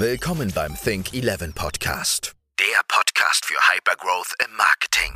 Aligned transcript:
Willkommen 0.00 0.50
beim 0.54 0.74
Think 0.82 1.12
11 1.12 1.54
Podcast. 1.54 2.32
Der 2.58 2.80
Podcast 2.88 3.44
für 3.44 3.58
Hypergrowth 3.70 4.32
im 4.42 4.56
Marketing. 4.56 5.12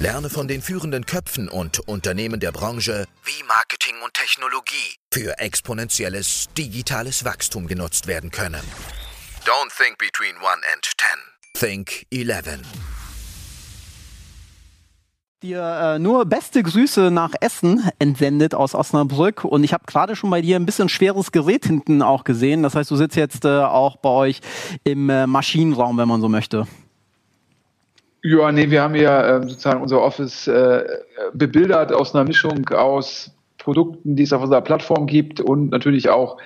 Lerne 0.00 0.28
von 0.28 0.48
den 0.48 0.60
führenden 0.60 1.06
Köpfen 1.06 1.48
und 1.48 1.78
Unternehmen 1.78 2.40
der 2.40 2.50
Branche, 2.50 3.04
wie 3.22 3.44
Marketing 3.44 3.94
und 4.02 4.12
Technologie 4.14 4.96
für 5.14 5.38
exponentielles 5.38 6.48
digitales 6.58 7.24
Wachstum 7.24 7.68
genutzt 7.68 8.08
werden 8.08 8.32
können. 8.32 8.64
Don't 9.44 9.70
think 9.78 9.98
between 9.98 10.34
1 10.34 10.64
and 10.74 10.84
10. 11.54 11.76
Think 11.76 12.04
11. 12.10 12.97
Dir 15.44 15.62
äh, 15.62 15.98
nur 16.00 16.24
beste 16.24 16.64
Grüße 16.64 17.12
nach 17.12 17.30
Essen 17.40 17.80
entsendet 18.00 18.56
aus 18.56 18.74
Osnabrück 18.74 19.44
und 19.44 19.62
ich 19.62 19.72
habe 19.72 19.84
gerade 19.86 20.16
schon 20.16 20.30
bei 20.30 20.40
dir 20.40 20.56
ein 20.56 20.66
bisschen 20.66 20.88
schweres 20.88 21.30
Gerät 21.30 21.64
hinten 21.64 22.02
auch 22.02 22.24
gesehen. 22.24 22.64
Das 22.64 22.74
heißt, 22.74 22.90
du 22.90 22.96
sitzt 22.96 23.14
jetzt 23.14 23.44
äh, 23.44 23.60
auch 23.60 23.98
bei 23.98 24.08
euch 24.08 24.40
im 24.82 25.08
äh, 25.08 25.28
Maschinenraum, 25.28 25.96
wenn 25.96 26.08
man 26.08 26.20
so 26.20 26.28
möchte. 26.28 26.66
Ja, 28.24 28.50
nee, 28.50 28.68
wir 28.68 28.82
haben 28.82 28.96
ja 28.96 29.36
äh, 29.36 29.42
sozusagen 29.48 29.80
unser 29.80 30.02
Office 30.02 30.48
äh, 30.48 30.82
bebildert 31.34 31.92
aus 31.92 32.16
einer 32.16 32.24
Mischung 32.24 32.68
aus 32.70 33.30
Produkten, 33.58 34.16
die 34.16 34.24
es 34.24 34.32
auf 34.32 34.42
unserer 34.42 34.62
Plattform 34.62 35.06
gibt 35.06 35.40
und 35.40 35.70
natürlich 35.70 36.08
auch 36.08 36.38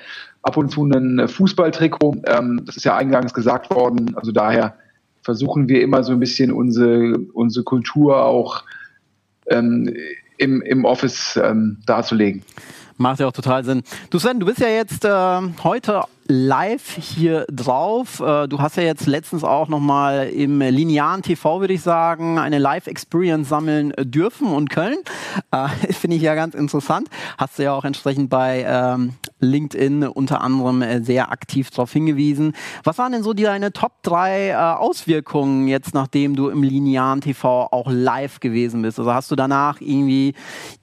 ab 0.43 0.59
und 0.59 0.71
zu 0.71 0.85
ein 0.85 1.29
Fußballtrikot. 1.29 2.25
Ähm, 2.27 2.61
das 2.67 2.77
ist 2.77 2.85
ja 2.85 2.95
eingangs 2.95 3.33
gesagt 3.33 3.75
worden. 3.75 4.15
Also 4.17 4.33
daher 4.33 4.75
versuchen 5.23 5.71
wir 5.71 5.81
immer 5.81 6.05
so 6.05 6.13
ein 6.13 6.21
bisschen 6.21 6.53
unsere, 6.53 7.17
unsere 7.33 7.65
Kultur 7.65 8.23
auch 8.23 8.65
ähm, 9.53 9.95
im, 10.39 10.63
im 10.63 10.85
Office 10.85 11.39
ähm, 11.43 11.79
darzulegen. 11.87 12.43
Macht 12.97 13.21
ja 13.21 13.29
auch 13.29 13.33
total 13.33 13.65
Sinn. 13.65 13.83
Du 14.11 14.19
Sven, 14.19 14.39
du 14.39 14.47
bist 14.47 14.61
ja 14.61 14.69
jetzt 14.69 15.05
äh, 15.05 15.41
heute 15.63 16.03
live 16.27 16.97
hier 16.97 17.45
drauf. 17.51 18.21
Äh, 18.21 18.49
du 18.49 18.61
hast 18.61 18.77
ja 18.77 18.83
jetzt 18.83 19.07
letztens 19.07 19.45
auch 19.45 19.69
nochmal 19.69 20.29
im 20.29 20.61
linearen 20.61 21.23
TV, 21.23 21.61
würde 21.61 21.75
ich 21.75 21.83
sagen, 21.83 22.39
eine 22.39 22.59
Live-Experience 22.59 23.49
sammeln 23.49 23.93
dürfen 23.99 24.49
und 24.49 24.71
können. 24.71 24.99
Äh, 25.51 25.69
Finde 25.93 26.17
ich 26.17 26.23
ja 26.23 26.35
ganz 26.35 26.55
interessant. 26.55 27.09
Hast 27.39 27.59
du 27.59 27.65
ja 27.65 27.75
auch 27.75 27.85
entsprechend 27.85 28.31
bei 28.31 28.65
ähm, 28.67 29.15
LinkedIn 29.43 30.05
unter 30.05 30.41
anderem 30.41 30.83
äh, 30.83 31.03
sehr 31.03 31.31
aktiv 31.31 31.71
darauf 31.71 31.93
hingewiesen. 31.93 32.55
Was 32.85 32.99
waren 32.99 33.13
denn 33.13 33.23
so 33.23 33.33
deine 33.33 33.73
Top 33.73 34.03
3 34.03 34.49
äh, 34.49 34.55
Auswirkungen 34.55 35.69
jetzt, 35.69 35.95
nachdem 35.95 36.37
du 36.37 36.49
im 36.49 36.63
linearen 36.63 37.21
TV 37.21 37.69
auch 37.71 37.91
live 37.91 38.41
gewesen 38.41 38.83
bist? 38.83 38.99
Also 38.99 39.13
hast 39.13 39.31
du 39.31 39.37
danach 39.37 39.81
irgendwie 39.81 40.35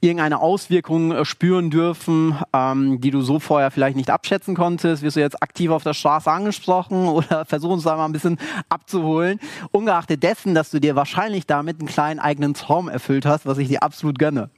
irgendeine 0.01 0.39
Auswirkung 0.39 1.11
äh, 1.11 1.25
spüren 1.25 1.69
dürfen, 1.69 2.37
ähm, 2.53 3.01
die 3.01 3.11
du 3.11 3.21
so 3.21 3.39
vorher 3.39 3.71
vielleicht 3.71 3.95
nicht 3.95 4.09
abschätzen 4.09 4.55
konntest? 4.55 5.01
Wirst 5.01 5.15
du 5.15 5.21
jetzt 5.21 5.28
aktiv 5.35 5.71
auf 5.71 5.83
der 5.83 5.93
Straße 5.93 6.29
angesprochen 6.29 7.07
oder 7.07 7.45
versuchen 7.45 7.73
uns 7.73 7.83
da 7.83 7.95
mal 7.95 8.05
ein 8.05 8.11
bisschen 8.11 8.37
abzuholen? 8.69 9.39
Ungeachtet 9.71 10.23
dessen, 10.23 10.55
dass 10.55 10.71
du 10.71 10.79
dir 10.79 10.95
wahrscheinlich 10.95 11.45
damit 11.45 11.79
einen 11.79 11.87
kleinen 11.87 12.19
eigenen 12.19 12.53
Traum 12.53 12.89
erfüllt 12.89 13.25
hast, 13.25 13.45
was 13.45 13.57
ich 13.57 13.67
dir 13.67 13.83
absolut 13.83 14.19
gönne. 14.19 14.49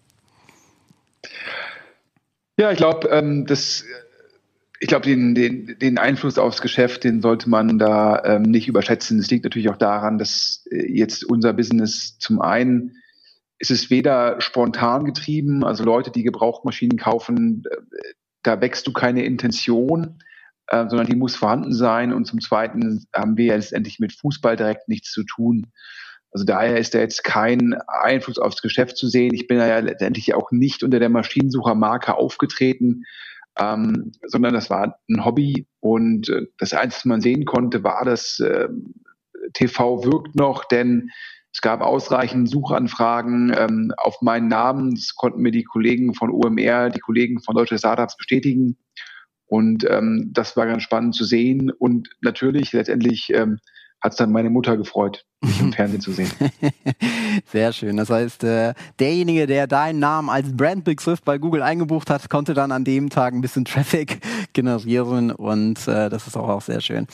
Ja, 2.58 2.72
ich 2.72 2.78
glaube, 2.78 3.08
ähm, 3.10 3.46
das, 3.46 3.86
ich 4.80 4.88
glaube, 4.88 5.06
den, 5.06 5.36
den, 5.36 5.78
den 5.80 5.98
Einfluss 5.98 6.38
aufs 6.38 6.62
Geschäft, 6.62 7.04
den 7.04 7.22
sollte 7.22 7.50
man 7.50 7.80
da 7.80 8.24
ähm, 8.24 8.44
nicht 8.44 8.68
überschätzen. 8.68 9.20
Es 9.20 9.30
liegt 9.30 9.44
natürlich 9.44 9.70
auch 9.70 9.78
daran, 9.78 10.18
dass 10.18 10.66
äh, 10.72 10.92
jetzt 10.92 11.24
unser 11.24 11.54
Business 11.54 12.18
zum 12.20 12.42
einen 12.42 12.98
ist 13.62 13.72
es 13.72 13.92
weder 13.92 14.42
spontan 14.42 15.06
getrieben, 15.06 15.64
also 15.64 15.84
Leute, 15.84 16.10
die 16.10 16.24
Gebrauchmaschinen 16.24 16.98
kaufen, 16.98 17.64
äh, 17.70 18.14
da 18.44 18.60
wächst 18.60 18.88
du 18.88 18.92
keine 18.92 19.24
Intention, 19.24 20.20
äh, 20.68 20.88
sondern 20.88 21.08
die 21.08 21.16
muss 21.16 21.36
vorhanden 21.36 21.74
sein. 21.74 22.14
Und 22.14 22.26
zum 22.26 22.42
Zweiten 22.42 23.06
haben 23.14 23.38
wir 23.38 23.46
ja 23.46 23.56
letztendlich 23.56 24.00
mit 24.00 24.14
Fußball 24.14 24.56
direkt 24.56 24.88
nichts 24.88 25.12
zu 25.12 25.24
tun. 25.24 25.68
Also 26.32 26.46
daher 26.46 26.78
ist 26.78 26.94
da 26.94 27.00
jetzt 27.00 27.24
kein 27.24 27.76
Einfluss 27.88 28.40
aufs 28.40 28.62
Geschäft 28.62 28.98
zu 28.98 29.08
sehen. 29.08 29.34
Ich 29.34 29.48
bin 29.48 29.58
ja 29.58 29.80
letztendlich 29.80 30.34
auch 30.34 30.52
nicht 30.52 30.84
unter 30.84 31.00
der 31.00 31.10
Maschinensuchermarke 31.10 32.16
aufgetreten, 32.16 33.04
ähm, 33.60 34.14
sondern 34.26 34.54
das 34.54 34.70
war 34.70 34.98
ein 35.10 35.26
Hobby. 35.26 35.68
Und 35.82 36.30
äh, 36.30 36.48
das 36.58 36.74
Einzige, 36.74 37.00
was 37.00 37.06
man 37.06 37.22
sehen 37.22 37.46
konnte, 37.46 37.84
war, 37.84 38.06
dass 38.06 38.40
äh, 38.40 38.70
TV 39.54 40.06
wirkt 40.06 40.36
noch, 40.36 40.64
denn 40.66 41.10
es 41.54 41.62
gab 41.62 41.82
ausreichend 41.82 42.50
Suchanfragen 42.50 43.54
ähm, 43.58 43.94
auf 43.98 44.22
meinen 44.22 44.48
Namen. 44.48 44.96
Das 44.96 45.16
konnten 45.16 45.42
mir 45.42 45.52
die 45.52 45.66
Kollegen 45.66 46.14
von 46.14 46.32
OMR, 46.32 46.90
die 46.90 47.00
Kollegen 47.00 47.42
von 47.42 47.56
Deutsche 47.56 47.78
Startups 47.78 48.16
bestätigen. 48.16 48.78
Und 49.52 49.86
ähm, 49.90 50.30
das 50.32 50.56
war 50.56 50.66
ganz 50.66 50.82
spannend 50.82 51.14
zu 51.14 51.26
sehen. 51.26 51.72
Und 51.72 52.08
natürlich 52.22 52.72
letztendlich 52.72 53.30
ähm, 53.34 53.60
hat 54.02 54.14
es 54.14 54.18
dann 54.18 54.32
meine 54.32 54.50
Mutter 54.50 54.78
gefreut, 54.78 55.26
mich 55.42 55.60
im 55.60 55.74
Fernsehen 55.74 56.02
zu 56.02 56.12
sehen. 56.12 56.32
Sehr 57.52 57.74
schön. 57.74 57.98
Das 57.98 58.10
heißt, 58.10 58.44
äh, 58.44 58.74
derjenige, 59.00 59.48
der 59.48 59.66
deinen 59.66 60.00
Namen 60.00 60.30
als 60.30 60.56
Brandbegriff 60.56 61.22
bei 61.24 61.40
Google 61.40 61.64
eingebucht 61.64 62.10
hat, 62.10 62.30
konnte 62.30 62.54
dann 62.54 62.72
an 62.72 62.84
dem 62.84 63.10
Tag 63.10 63.34
ein 63.34 63.42
bisschen 63.42 63.66
Traffic 63.66 64.20
generieren 64.54 65.32
und 65.32 65.88
äh, 65.88 66.10
das 66.10 66.28
ist 66.28 66.38
auch, 66.38 66.62
sehr 66.62 66.82
schön. 66.82 67.08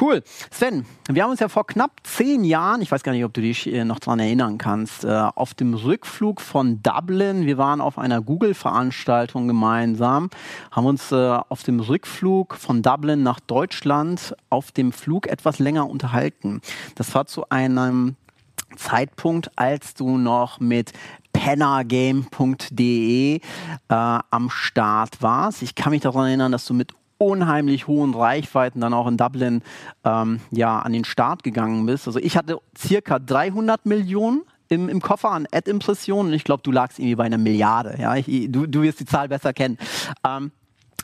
Cool. 0.00 0.22
Sven, 0.50 0.84
wir 1.08 1.22
haben 1.22 1.30
uns 1.30 1.40
ja 1.40 1.48
vor 1.48 1.66
knapp 1.66 1.92
zehn 2.02 2.42
Jahren, 2.42 2.82
ich 2.82 2.90
weiß 2.90 3.02
gar 3.04 3.12
nicht, 3.12 3.24
ob 3.24 3.32
du 3.34 3.40
dich 3.40 3.72
äh, 3.72 3.84
noch 3.84 4.00
daran 4.00 4.18
erinnern 4.18 4.58
kannst, 4.58 5.06
auf 5.06 5.54
dem 5.54 5.74
Rückflug 5.74 6.40
von 6.40 6.82
Dublin, 6.82 7.46
wir 7.46 7.58
waren 7.58 7.80
auf 7.80 7.98
einer 7.98 8.20
Google-Veranstaltung 8.20 9.46
gemeinsam, 9.46 10.30
haben 10.70 10.86
uns 10.86 11.12
auf 11.12 11.62
dem 11.62 11.80
Rückflug 11.80 12.54
von 12.54 12.82
Dublin 12.82 13.22
nach 13.22 13.40
Deutschland 13.40 14.34
auf 14.48 14.72
dem 14.72 14.92
Flug 14.92 15.26
etwas 15.26 15.58
länger 15.58 15.88
unterhalten. 15.88 16.60
Das 16.94 17.14
war 17.14 17.26
zu 17.26 17.48
einem 17.48 17.59
Zeitpunkt, 18.76 19.50
als 19.56 19.94
du 19.94 20.18
noch 20.18 20.60
mit 20.60 20.92
pennergame.de 21.32 23.36
äh, 23.36 23.40
am 23.88 24.50
Start 24.50 25.22
warst. 25.22 25.62
Ich 25.62 25.74
kann 25.74 25.90
mich 25.90 26.02
daran 26.02 26.26
erinnern, 26.26 26.52
dass 26.52 26.66
du 26.66 26.74
mit 26.74 26.92
unheimlich 27.18 27.86
hohen 27.86 28.14
Reichweiten 28.14 28.80
dann 28.80 28.94
auch 28.94 29.06
in 29.06 29.16
Dublin 29.16 29.62
ähm, 30.04 30.40
ja 30.50 30.80
an 30.80 30.92
den 30.92 31.04
Start 31.04 31.42
gegangen 31.42 31.86
bist. 31.86 32.06
Also 32.06 32.18
ich 32.18 32.36
hatte 32.36 32.58
circa 32.76 33.18
300 33.18 33.86
Millionen 33.86 34.42
im, 34.68 34.88
im 34.88 35.02
Koffer 35.02 35.30
an 35.30 35.46
Ad-Impressionen. 35.52 36.32
Ich 36.32 36.44
glaube, 36.44 36.62
du 36.62 36.72
lagst 36.72 36.98
irgendwie 36.98 37.16
bei 37.16 37.24
einer 37.24 37.38
Milliarde. 37.38 37.96
Ja, 37.98 38.16
ich, 38.16 38.26
du, 38.50 38.66
du 38.66 38.82
wirst 38.82 39.00
die 39.00 39.04
Zahl 39.04 39.28
besser 39.28 39.52
kennen. 39.52 39.78
Ähm, 40.26 40.52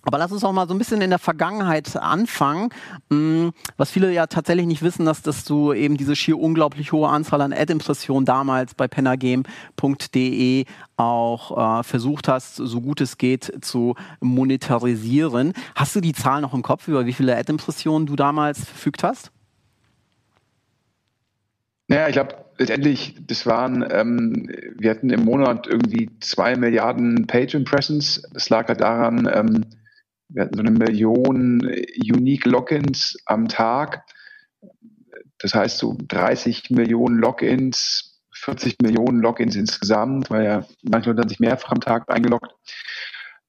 aber 0.07 0.19
lass 0.19 0.31
uns 0.31 0.45
auch 0.45 0.53
mal 0.53 0.69
so 0.69 0.75
ein 0.75 0.79
bisschen 0.79 1.01
in 1.01 1.11
der 1.11 1.19
Vergangenheit 1.19 1.97
anfangen. 1.97 2.71
Mm, 3.11 3.49
was 3.77 3.91
viele 3.91 4.13
ja 4.13 4.29
tatsächlich 4.29 4.67
nicht 4.67 4.83
wissen, 4.83 5.05
dass, 5.05 5.21
dass 5.21 5.45
du 5.45 5.73
eben 5.73 5.97
diese 5.97 6.15
schier 6.15 6.39
unglaublich 6.39 6.93
hohe 6.93 7.09
Anzahl 7.09 7.41
an 7.41 7.53
Ad-Impressionen 7.53 8.25
damals 8.25 8.75
bei 8.75 8.87
pennergame.de 8.87 10.65
auch 10.97 11.81
äh, 11.81 11.83
versucht 11.83 12.29
hast, 12.29 12.55
so 12.55 12.81
gut 12.81 13.01
es 13.01 13.19
geht, 13.19 13.53
zu 13.63 13.97
monetarisieren. 14.21 15.53
Hast 15.75 15.97
du 15.97 16.01
die 16.01 16.13
Zahl 16.13 16.41
noch 16.41 16.55
im 16.55 16.63
Kopf, 16.63 16.87
über 16.87 17.05
wie 17.05 17.13
viele 17.13 17.37
Ad-Impressionen 17.37 18.07
du 18.07 18.15
damals 18.15 18.65
verfügt 18.65 19.03
hast? 19.03 19.33
Naja, 21.89 22.07
ich 22.07 22.13
glaube, 22.13 22.37
letztendlich, 22.59 23.17
das 23.27 23.45
waren, 23.45 23.85
ähm, 23.91 24.49
wir 24.79 24.91
hatten 24.91 25.11
im 25.11 25.25
Monat 25.25 25.67
irgendwie 25.67 26.11
zwei 26.21 26.55
Milliarden 26.55 27.27
Page 27.27 27.55
Impressions. 27.55 28.23
Das 28.33 28.49
lag 28.51 28.69
halt 28.69 28.81
daran, 28.81 29.29
ähm, 29.33 29.65
wir 30.29 30.43
hatten 30.43 30.55
so 30.55 30.61
eine 30.61 30.71
Million 30.71 31.61
Unique 32.03 32.47
Logins 32.47 33.17
am 33.27 33.49
Tag. 33.49 34.05
Das 35.39 35.55
heißt 35.55 35.79
so 35.79 35.97
30 36.09 36.71
Millionen 36.71 37.19
Logins, 37.19 38.21
40 38.33 38.77
Millionen 38.83 39.21
Logins 39.21 39.57
insgesamt, 39.57 40.31
weil 40.31 40.45
ja 40.45 40.67
manche 40.83 41.11
Leute 41.11 41.23
haben 41.23 41.29
sich 41.29 41.41
mehrfach 41.41 41.73
am 41.73 41.81
Tag 41.81 42.11
eingeloggt. 42.13 42.53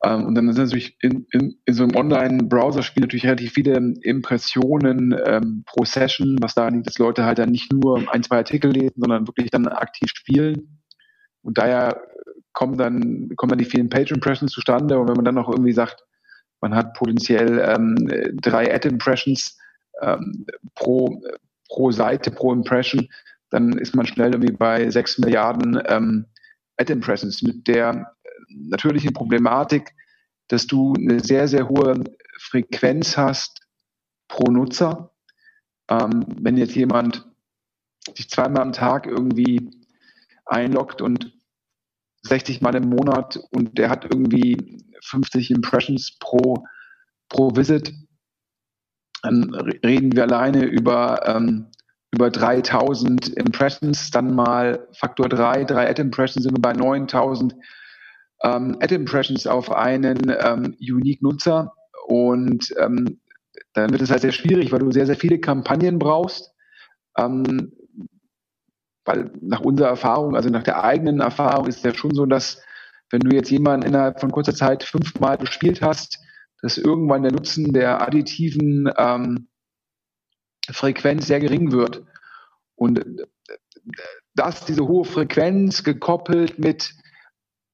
Ähm, 0.04 0.26
und 0.26 0.36
dann 0.36 0.52
sind 0.54 0.66
natürlich 0.66 0.98
in, 1.02 1.26
in, 1.32 1.60
in 1.66 1.74
so 1.74 1.84
einem 1.84 1.96
Online-Browser-Spiel 1.96 3.02
natürlich 3.02 3.26
relativ 3.26 3.54
viele 3.54 3.76
Impressionen 4.02 5.16
ähm, 5.26 5.64
pro 5.66 5.86
Session, 5.86 6.38
was 6.42 6.54
da 6.54 6.68
liegt, 6.68 6.88
dass 6.88 7.00
Leute 7.00 7.26
halt 7.26 7.40
dann 7.40 7.50
nicht 7.50 7.72
nur 7.72 8.04
ein, 8.14 8.24
zwei 8.24 8.38
Artikel 8.38 8.72
lesen, 8.72 8.96
sondern 8.98 9.28
wirklich 9.28 9.50
dann 9.50 9.68
aktiv 9.68 10.10
spielen. 10.14 10.82
Und 11.42 11.58
daher 11.58 12.02
kommen 12.54 12.78
dann, 12.78 13.30
kommen 13.36 13.50
dann 13.50 13.60
die 13.60 13.66
vielen 13.66 13.90
Page-Impressions 13.90 14.52
zustande. 14.52 15.00
Und 15.00 15.08
wenn 15.08 15.16
man 15.16 15.26
dann 15.26 15.36
noch 15.36 15.50
irgendwie 15.50 15.74
sagt, 15.74 16.07
man 16.62 16.76
hat 16.76 16.94
potenziell 16.94 17.60
ähm, 17.60 17.96
drei 18.42 18.74
Ad-Impressions 18.74 19.58
ähm, 20.02 20.46
pro, 20.76 21.22
pro 21.70 21.92
Seite, 21.92 22.32
pro 22.32 22.54
Impression. 22.54 23.08
Dann 23.50 23.78
ist 23.78 23.96
man 23.96 24.06
schnell 24.06 24.34
irgendwie 24.34 24.54
bei 24.54 24.90
sechs 24.90 25.18
Milliarden 25.18 25.82
ähm, 25.88 26.26
Ad-Impressions 26.78 27.42
mit 27.44 27.68
der 27.68 28.14
natürlichen 28.50 29.14
Problematik, 29.14 29.94
dass 30.48 30.68
du 30.68 30.94
eine 30.94 31.20
sehr, 31.20 31.48
sehr 31.48 31.70
hohe 31.70 32.04
Frequenz 32.40 33.18
hast 33.18 33.62
pro 34.28 34.52
Nutzer. 34.52 35.12
Ähm, 35.90 36.26
wenn 36.42 36.58
jetzt 36.58 36.76
jemand 36.76 37.26
sich 38.16 38.30
zweimal 38.30 38.62
am 38.62 38.74
Tag 38.74 39.06
irgendwie 39.06 39.70
einloggt 40.46 41.02
und 41.02 41.37
60 42.28 42.62
Mal 42.62 42.76
im 42.76 42.90
Monat 42.90 43.40
und 43.52 43.78
der 43.78 43.90
hat 43.90 44.06
irgendwie 44.06 44.80
50 45.04 45.52
Impressions 45.52 46.18
pro, 46.20 46.64
pro 47.30 47.56
Visit, 47.56 47.94
dann 49.24 49.54
reden 49.84 50.16
wir 50.16 50.24
alleine 50.24 50.66
über, 50.66 51.22
ähm, 51.26 51.68
über 52.14 52.30
3000 52.30 53.30
Impressions, 53.30 54.12
dann 54.12 54.34
mal 54.34 54.88
Faktor 54.94 55.28
3, 55.30 55.66
3 55.66 55.90
Ad-Impressions 55.90 56.44
sind 56.44 56.56
wir 56.56 56.62
bei 56.62 56.74
9000 56.74 57.56
ähm, 58.44 58.78
Ad-Impressions 58.80 59.48
auf 59.48 59.72
einen 59.72 60.36
ähm, 60.40 60.76
Unique-Nutzer 60.80 61.74
und 62.08 62.74
ähm, 62.80 63.20
dann 63.74 63.92
wird 63.92 64.02
es 64.02 64.12
halt 64.12 64.22
sehr 64.22 64.32
schwierig, 64.32 64.72
weil 64.72 64.80
du 64.80 64.92
sehr, 64.92 65.06
sehr 65.06 65.16
viele 65.16 65.40
Kampagnen 65.40 66.00
brauchst. 66.00 66.52
Ähm, 67.18 67.74
weil 69.08 69.32
nach 69.42 69.62
unserer 69.62 69.88
Erfahrung, 69.90 70.36
also 70.36 70.50
nach 70.50 70.64
der 70.64 70.84
eigenen 70.84 71.22
Erfahrung 71.22 71.68
ist 71.68 71.78
es 71.78 71.84
ja 71.84 71.94
schon 71.94 72.14
so, 72.14 72.26
dass 72.26 72.62
wenn 73.10 73.22
du 73.22 73.36
jetzt 73.36 73.50
jemanden 73.50 73.88
innerhalb 73.88 74.20
von 74.20 74.32
kurzer 74.32 74.54
Zeit 74.54 74.84
fünfmal 74.84 75.38
bespielt 75.38 75.82
hast, 75.82 76.20
dass 76.62 76.78
irgendwann 76.78 77.24
der 77.24 77.32
Nutzen 77.32 77.72
der 77.72 78.02
additiven 78.02 78.92
ähm, 78.98 79.48
Frequenz 80.70 81.28
sehr 81.28 81.40
gering 81.40 81.72
wird. 81.72 82.04
Und 82.76 83.06
dass 84.36 84.66
diese 84.66 84.88
hohe 84.88 85.06
Frequenz 85.06 85.84
gekoppelt 85.84 86.60
mit 86.60 86.94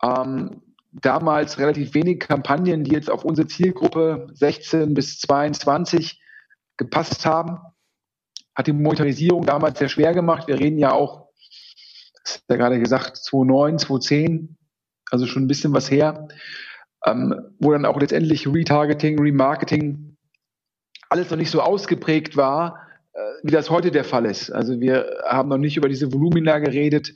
ähm, 0.04 0.62
damals 0.92 1.58
relativ 1.58 1.94
wenig 1.96 2.20
Kampagnen, 2.20 2.84
die 2.84 2.92
jetzt 2.92 3.10
auf 3.10 3.26
unsere 3.26 3.48
Zielgruppe 3.48 4.28
16 4.34 4.94
bis 4.94 5.20
22 5.20 6.22
gepasst 6.78 7.26
haben, 7.26 7.58
hat 8.56 8.68
die 8.68 8.74
Monetarisierung 8.74 9.46
damals 9.46 9.80
sehr 9.80 9.90
schwer 9.90 10.14
gemacht. 10.14 10.48
Wir 10.48 10.60
reden 10.60 10.78
ja 10.78 10.92
auch, 10.92 11.23
ist 12.24 12.44
ja 12.50 12.56
gerade 12.56 12.80
gesagt, 12.80 13.18
2009, 13.18 13.80
2010, 13.80 14.58
also 15.12 15.26
schon 15.26 15.44
ein 15.44 15.48
bisschen 15.48 15.74
was 15.74 15.92
her, 15.92 16.28
ähm, 17.06 17.54
wo 17.60 17.72
dann 17.72 17.86
auch 17.86 18.00
letztendlich 18.00 18.48
Retargeting, 18.48 19.20
Remarketing 19.20 20.18
alles 21.10 21.30
noch 21.30 21.38
nicht 21.38 21.52
so 21.52 21.62
ausgeprägt 21.62 22.36
war, 22.38 22.88
äh, 23.14 23.20
wie 23.44 23.52
das 23.52 23.70
heute 23.70 23.92
der 23.92 24.04
Fall 24.04 24.26
ist. 24.26 24.50
Also 24.50 24.80
wir 24.80 25.22
haben 25.28 25.50
noch 25.50 25.58
nicht 25.58 25.78
über 25.78 25.90
diese 25.90 26.12
Volumina 26.12 26.60
geredet, 26.60 27.14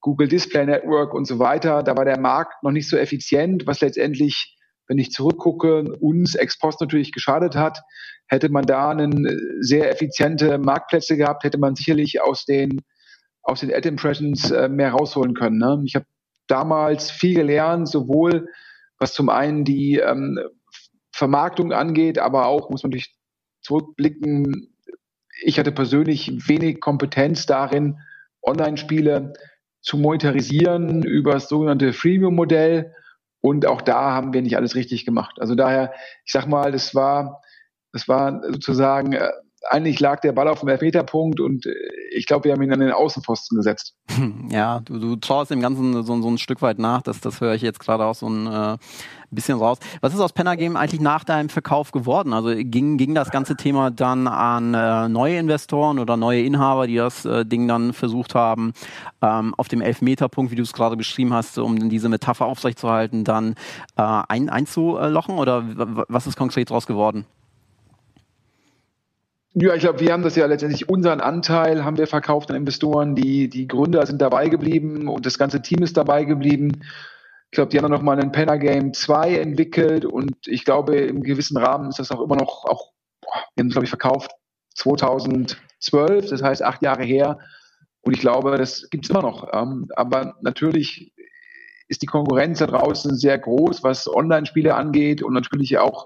Google 0.00 0.28
Display 0.28 0.64
Network 0.64 1.12
und 1.12 1.26
so 1.26 1.38
weiter. 1.38 1.82
Da 1.82 1.96
war 1.96 2.04
der 2.04 2.18
Markt 2.18 2.62
noch 2.62 2.70
nicht 2.70 2.88
so 2.88 2.96
effizient, 2.96 3.66
was 3.66 3.80
letztendlich, 3.80 4.56
wenn 4.86 4.98
ich 4.98 5.10
zurückgucke, 5.10 5.82
uns 6.00 6.34
ex 6.34 6.58
post 6.58 6.80
natürlich 6.80 7.12
geschadet 7.12 7.56
hat. 7.56 7.82
Hätte 8.28 8.48
man 8.48 8.64
da 8.64 8.90
einen 8.90 9.26
äh, 9.26 9.36
sehr 9.60 9.90
effiziente 9.90 10.58
Marktplätze 10.58 11.16
gehabt, 11.16 11.44
hätte 11.44 11.58
man 11.58 11.74
sicherlich 11.74 12.22
aus 12.22 12.44
den 12.44 12.80
aus 13.46 13.60
den 13.60 13.72
Ad 13.72 13.88
Impressions 13.88 14.50
äh, 14.50 14.68
mehr 14.68 14.90
rausholen 14.90 15.34
können. 15.34 15.58
Ne? 15.58 15.80
Ich 15.84 15.94
habe 15.94 16.06
damals 16.48 17.10
viel 17.10 17.34
gelernt, 17.34 17.88
sowohl 17.88 18.48
was 18.98 19.14
zum 19.14 19.28
einen 19.28 19.64
die 19.64 19.98
ähm, 19.98 20.38
Vermarktung 21.12 21.72
angeht, 21.72 22.18
aber 22.18 22.46
auch 22.46 22.70
muss 22.70 22.82
man 22.82 22.90
natürlich 22.90 23.14
zurückblicken. 23.62 24.74
Ich 25.42 25.58
hatte 25.58 25.70
persönlich 25.70 26.48
wenig 26.48 26.80
Kompetenz 26.80 27.46
darin, 27.46 27.98
Online-Spiele 28.42 29.32
zu 29.80 29.96
monetarisieren 29.96 31.02
über 31.04 31.32
das 31.32 31.48
sogenannte 31.48 31.92
Freemium-Modell. 31.92 32.94
Und 33.40 33.66
auch 33.66 33.80
da 33.80 34.12
haben 34.12 34.32
wir 34.32 34.42
nicht 34.42 34.56
alles 34.56 34.74
richtig 34.74 35.04
gemacht. 35.04 35.36
Also 35.40 35.54
daher, 35.54 35.92
ich 36.24 36.32
sag 36.32 36.46
mal, 36.46 36.72
das 36.72 36.94
war, 36.94 37.42
das 37.92 38.08
war 38.08 38.42
sozusagen, 38.50 39.12
äh, 39.12 39.28
eigentlich 39.70 40.00
lag 40.00 40.20
der 40.20 40.32
Ball 40.32 40.48
auf 40.48 40.60
dem 40.60 40.68
Elfmeterpunkt 40.68 41.40
und 41.40 41.66
äh, 41.66 41.74
ich 42.10 42.26
glaube, 42.26 42.44
wir 42.44 42.52
haben 42.52 42.62
ihn 42.62 42.72
an 42.72 42.80
den 42.80 42.92
Außenpfosten 42.92 43.56
gesetzt. 43.56 43.94
Ja, 44.48 44.80
du, 44.80 44.98
du 44.98 45.16
traust 45.16 45.50
dem 45.50 45.60
Ganzen 45.60 45.92
so, 46.04 46.22
so 46.22 46.28
ein 46.28 46.38
Stück 46.38 46.62
weit 46.62 46.78
nach, 46.78 47.02
das, 47.02 47.20
das 47.20 47.40
höre 47.40 47.54
ich 47.54 47.62
jetzt 47.62 47.80
gerade 47.80 48.04
auch 48.04 48.14
so 48.14 48.28
ein 48.28 48.46
äh, 48.46 48.78
bisschen 49.30 49.58
raus. 49.58 49.78
Was 50.00 50.14
ist 50.14 50.20
aus 50.20 50.32
Pennergame 50.32 50.78
eigentlich 50.78 51.00
nach 51.00 51.24
deinem 51.24 51.48
Verkauf 51.48 51.92
geworden? 51.92 52.32
Also 52.32 52.54
ging, 52.56 52.96
ging 52.96 53.14
das 53.14 53.30
ganze 53.30 53.56
Thema 53.56 53.90
dann 53.90 54.28
an 54.28 54.74
äh, 54.74 55.08
neue 55.08 55.38
Investoren 55.38 55.98
oder 55.98 56.16
neue 56.16 56.42
Inhaber, 56.42 56.86
die 56.86 56.96
das 56.96 57.24
äh, 57.24 57.44
Ding 57.44 57.68
dann 57.68 57.92
versucht 57.92 58.34
haben, 58.34 58.72
ähm, 59.22 59.54
auf 59.56 59.68
dem 59.68 59.80
Elfmeterpunkt, 59.80 60.52
wie 60.52 60.56
du 60.56 60.62
es 60.62 60.72
gerade 60.72 60.96
beschrieben 60.96 61.32
hast, 61.32 61.58
um 61.58 61.88
diese 61.88 62.08
Metapher 62.08 62.46
aufrechtzuerhalten, 62.46 63.24
dann 63.24 63.54
äh, 63.96 64.22
ein, 64.28 64.48
einzulochen? 64.48 65.38
Oder 65.38 65.64
was 66.08 66.26
ist 66.26 66.36
konkret 66.36 66.70
daraus 66.70 66.86
geworden? 66.86 67.26
Ja, 69.58 69.74
ich 69.74 69.80
glaube, 69.80 70.00
wir 70.00 70.12
haben 70.12 70.22
das 70.22 70.36
ja 70.36 70.44
letztendlich 70.44 70.86
unseren 70.90 71.22
Anteil 71.22 71.82
haben 71.82 71.96
wir 71.96 72.06
verkauft 72.06 72.50
an 72.50 72.56
Investoren. 72.56 73.14
Die, 73.14 73.48
die 73.48 73.66
Gründer 73.66 74.04
sind 74.04 74.20
dabei 74.20 74.50
geblieben 74.50 75.08
und 75.08 75.24
das 75.24 75.38
ganze 75.38 75.62
Team 75.62 75.82
ist 75.82 75.96
dabei 75.96 76.24
geblieben. 76.24 76.72
Ich 77.50 77.52
glaube, 77.52 77.70
die 77.70 77.78
haben 77.78 77.84
dann 77.84 77.92
nochmal 77.92 78.20
einen 78.20 78.32
Penner 78.32 78.58
Game 78.58 78.92
2 78.92 79.38
entwickelt 79.38 80.04
und 80.04 80.34
ich 80.46 80.66
glaube, 80.66 80.96
im 80.96 81.22
gewissen 81.22 81.56
Rahmen 81.56 81.88
ist 81.88 81.98
das 81.98 82.10
auch 82.10 82.20
immer 82.20 82.36
noch, 82.36 82.66
auch, 82.66 82.92
boah, 83.22 83.32
wir 83.54 83.62
haben 83.62 83.68
es, 83.68 83.72
glaube 83.72 83.84
ich, 83.84 83.90
verkauft 83.90 84.30
2012, 84.74 86.28
das 86.28 86.42
heißt 86.42 86.62
acht 86.62 86.82
Jahre 86.82 87.04
her. 87.04 87.38
Und 88.02 88.12
ich 88.12 88.20
glaube, 88.20 88.58
das 88.58 88.90
gibt 88.90 89.06
es 89.06 89.10
immer 89.10 89.22
noch. 89.22 89.48
Ähm, 89.54 89.88
aber 89.96 90.36
natürlich 90.42 91.14
ist 91.88 92.02
die 92.02 92.06
Konkurrenz 92.06 92.58
da 92.58 92.66
draußen 92.66 93.16
sehr 93.16 93.38
groß, 93.38 93.82
was 93.82 94.06
Online-Spiele 94.06 94.74
angeht 94.74 95.22
und 95.22 95.32
natürlich 95.32 95.78
auch 95.78 96.04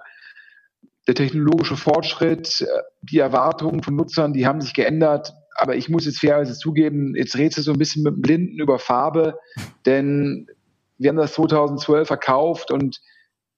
der 1.06 1.14
technologische 1.14 1.76
Fortschritt, 1.76 2.66
die 3.02 3.18
Erwartungen 3.18 3.82
von 3.82 3.96
Nutzern, 3.96 4.32
die 4.32 4.46
haben 4.46 4.60
sich 4.60 4.74
geändert. 4.74 5.34
Aber 5.56 5.76
ich 5.76 5.88
muss 5.88 6.06
jetzt 6.06 6.20
fairerweise 6.20 6.56
zugeben, 6.56 7.14
jetzt 7.16 7.36
redest 7.36 7.58
du 7.58 7.62
so 7.62 7.72
ein 7.72 7.78
bisschen 7.78 8.02
mit 8.02 8.14
dem 8.14 8.22
Blinden 8.22 8.60
über 8.60 8.78
Farbe, 8.78 9.38
denn 9.84 10.46
wir 10.98 11.08
haben 11.08 11.16
das 11.16 11.34
2012 11.34 12.06
verkauft 12.06 12.70
und 12.70 13.00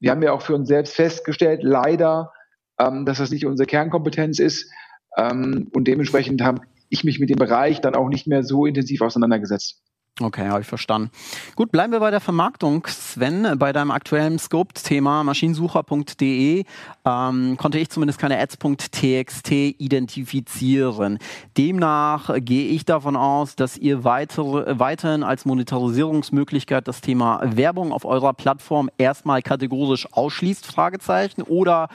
wir 0.00 0.10
haben 0.10 0.22
ja 0.22 0.32
auch 0.32 0.42
für 0.42 0.54
uns 0.54 0.68
selbst 0.68 0.94
festgestellt, 0.94 1.60
leider, 1.62 2.32
ähm, 2.78 3.04
dass 3.04 3.18
das 3.18 3.30
nicht 3.30 3.46
unsere 3.46 3.66
Kernkompetenz 3.66 4.38
ist. 4.38 4.70
Ähm, 5.16 5.68
und 5.72 5.86
dementsprechend 5.86 6.42
habe 6.42 6.62
ich 6.88 7.04
mich 7.04 7.20
mit 7.20 7.30
dem 7.30 7.38
Bereich 7.38 7.80
dann 7.80 7.94
auch 7.94 8.08
nicht 8.08 8.26
mehr 8.26 8.42
so 8.42 8.66
intensiv 8.66 9.00
auseinandergesetzt. 9.00 9.82
Okay, 10.20 10.46
habe 10.46 10.60
ich 10.60 10.66
verstanden. 10.66 11.10
Gut, 11.56 11.72
bleiben 11.72 11.90
wir 11.90 12.00
bei 12.00 12.10
der 12.10 12.20
Vermarktung. 12.20 12.86
Sven, 12.86 13.54
bei 13.58 13.72
deinem 13.72 13.90
aktuellen 13.90 14.38
Scope-Thema 14.38 15.24
maschinensucher.de 15.24 16.64
ähm, 17.06 17.56
konnte 17.56 17.78
ich 17.78 17.88
zumindest 17.88 18.18
keine 18.18 18.38
ads.txt 18.38 19.50
identifizieren. 19.50 21.18
Demnach 21.56 22.28
gehe 22.40 22.68
ich 22.68 22.84
davon 22.84 23.16
aus, 23.16 23.56
dass 23.56 23.78
ihr 23.78 24.04
weitere, 24.04 24.78
weiterhin 24.78 25.22
als 25.22 25.46
Monetarisierungsmöglichkeit 25.46 26.86
das 26.86 27.00
Thema 27.00 27.40
Werbung 27.42 27.90
auf 27.90 28.04
eurer 28.04 28.34
Plattform 28.34 28.90
erstmal 28.98 29.40
kategorisch 29.40 30.06
ausschließt, 30.12 30.66
Fragezeichen, 30.66 31.40
oder 31.40 31.88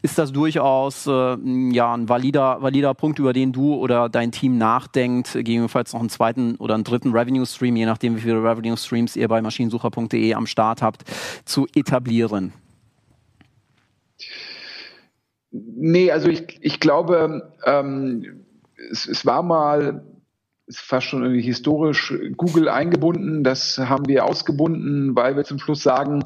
ist 0.00 0.16
das 0.16 0.30
durchaus 0.30 1.08
äh, 1.08 1.36
ja, 1.72 1.92
ein 1.92 2.08
valider, 2.08 2.62
valider 2.62 2.94
Punkt, 2.94 3.18
über 3.18 3.32
den 3.32 3.50
du 3.50 3.74
oder 3.74 4.08
dein 4.08 4.30
Team 4.30 4.58
nachdenkt, 4.58 5.32
gegebenenfalls 5.32 5.92
noch 5.92 6.00
einen 6.00 6.08
zweiten 6.08 6.54
oder 6.56 6.74
einen 6.74 6.84
dritten 6.84 7.10
Revenue-Stream 7.10 7.63
Stream, 7.64 7.76
je 7.76 7.86
nachdem, 7.86 8.16
wie 8.16 8.20
viele 8.20 8.42
Revenue 8.42 8.76
Streams 8.76 9.16
ihr 9.16 9.26
bei 9.26 9.40
maschinensucher.de 9.40 10.34
am 10.34 10.46
Start 10.46 10.82
habt, 10.82 11.04
zu 11.46 11.66
etablieren? 11.74 12.52
Nee, 15.50 16.10
also 16.10 16.28
ich, 16.28 16.58
ich 16.60 16.78
glaube, 16.78 17.54
ähm, 17.64 18.44
es, 18.90 19.06
es 19.06 19.24
war 19.24 19.42
mal 19.42 20.04
ist 20.66 20.80
fast 20.80 21.06
schon 21.06 21.22
irgendwie 21.22 21.42
historisch 21.42 22.14
Google 22.36 22.68
eingebunden. 22.68 23.44
Das 23.44 23.78
haben 23.78 24.08
wir 24.08 24.24
ausgebunden, 24.24 25.14
weil 25.14 25.36
wir 25.36 25.44
zum 25.44 25.58
Schluss 25.58 25.82
sagen, 25.82 26.22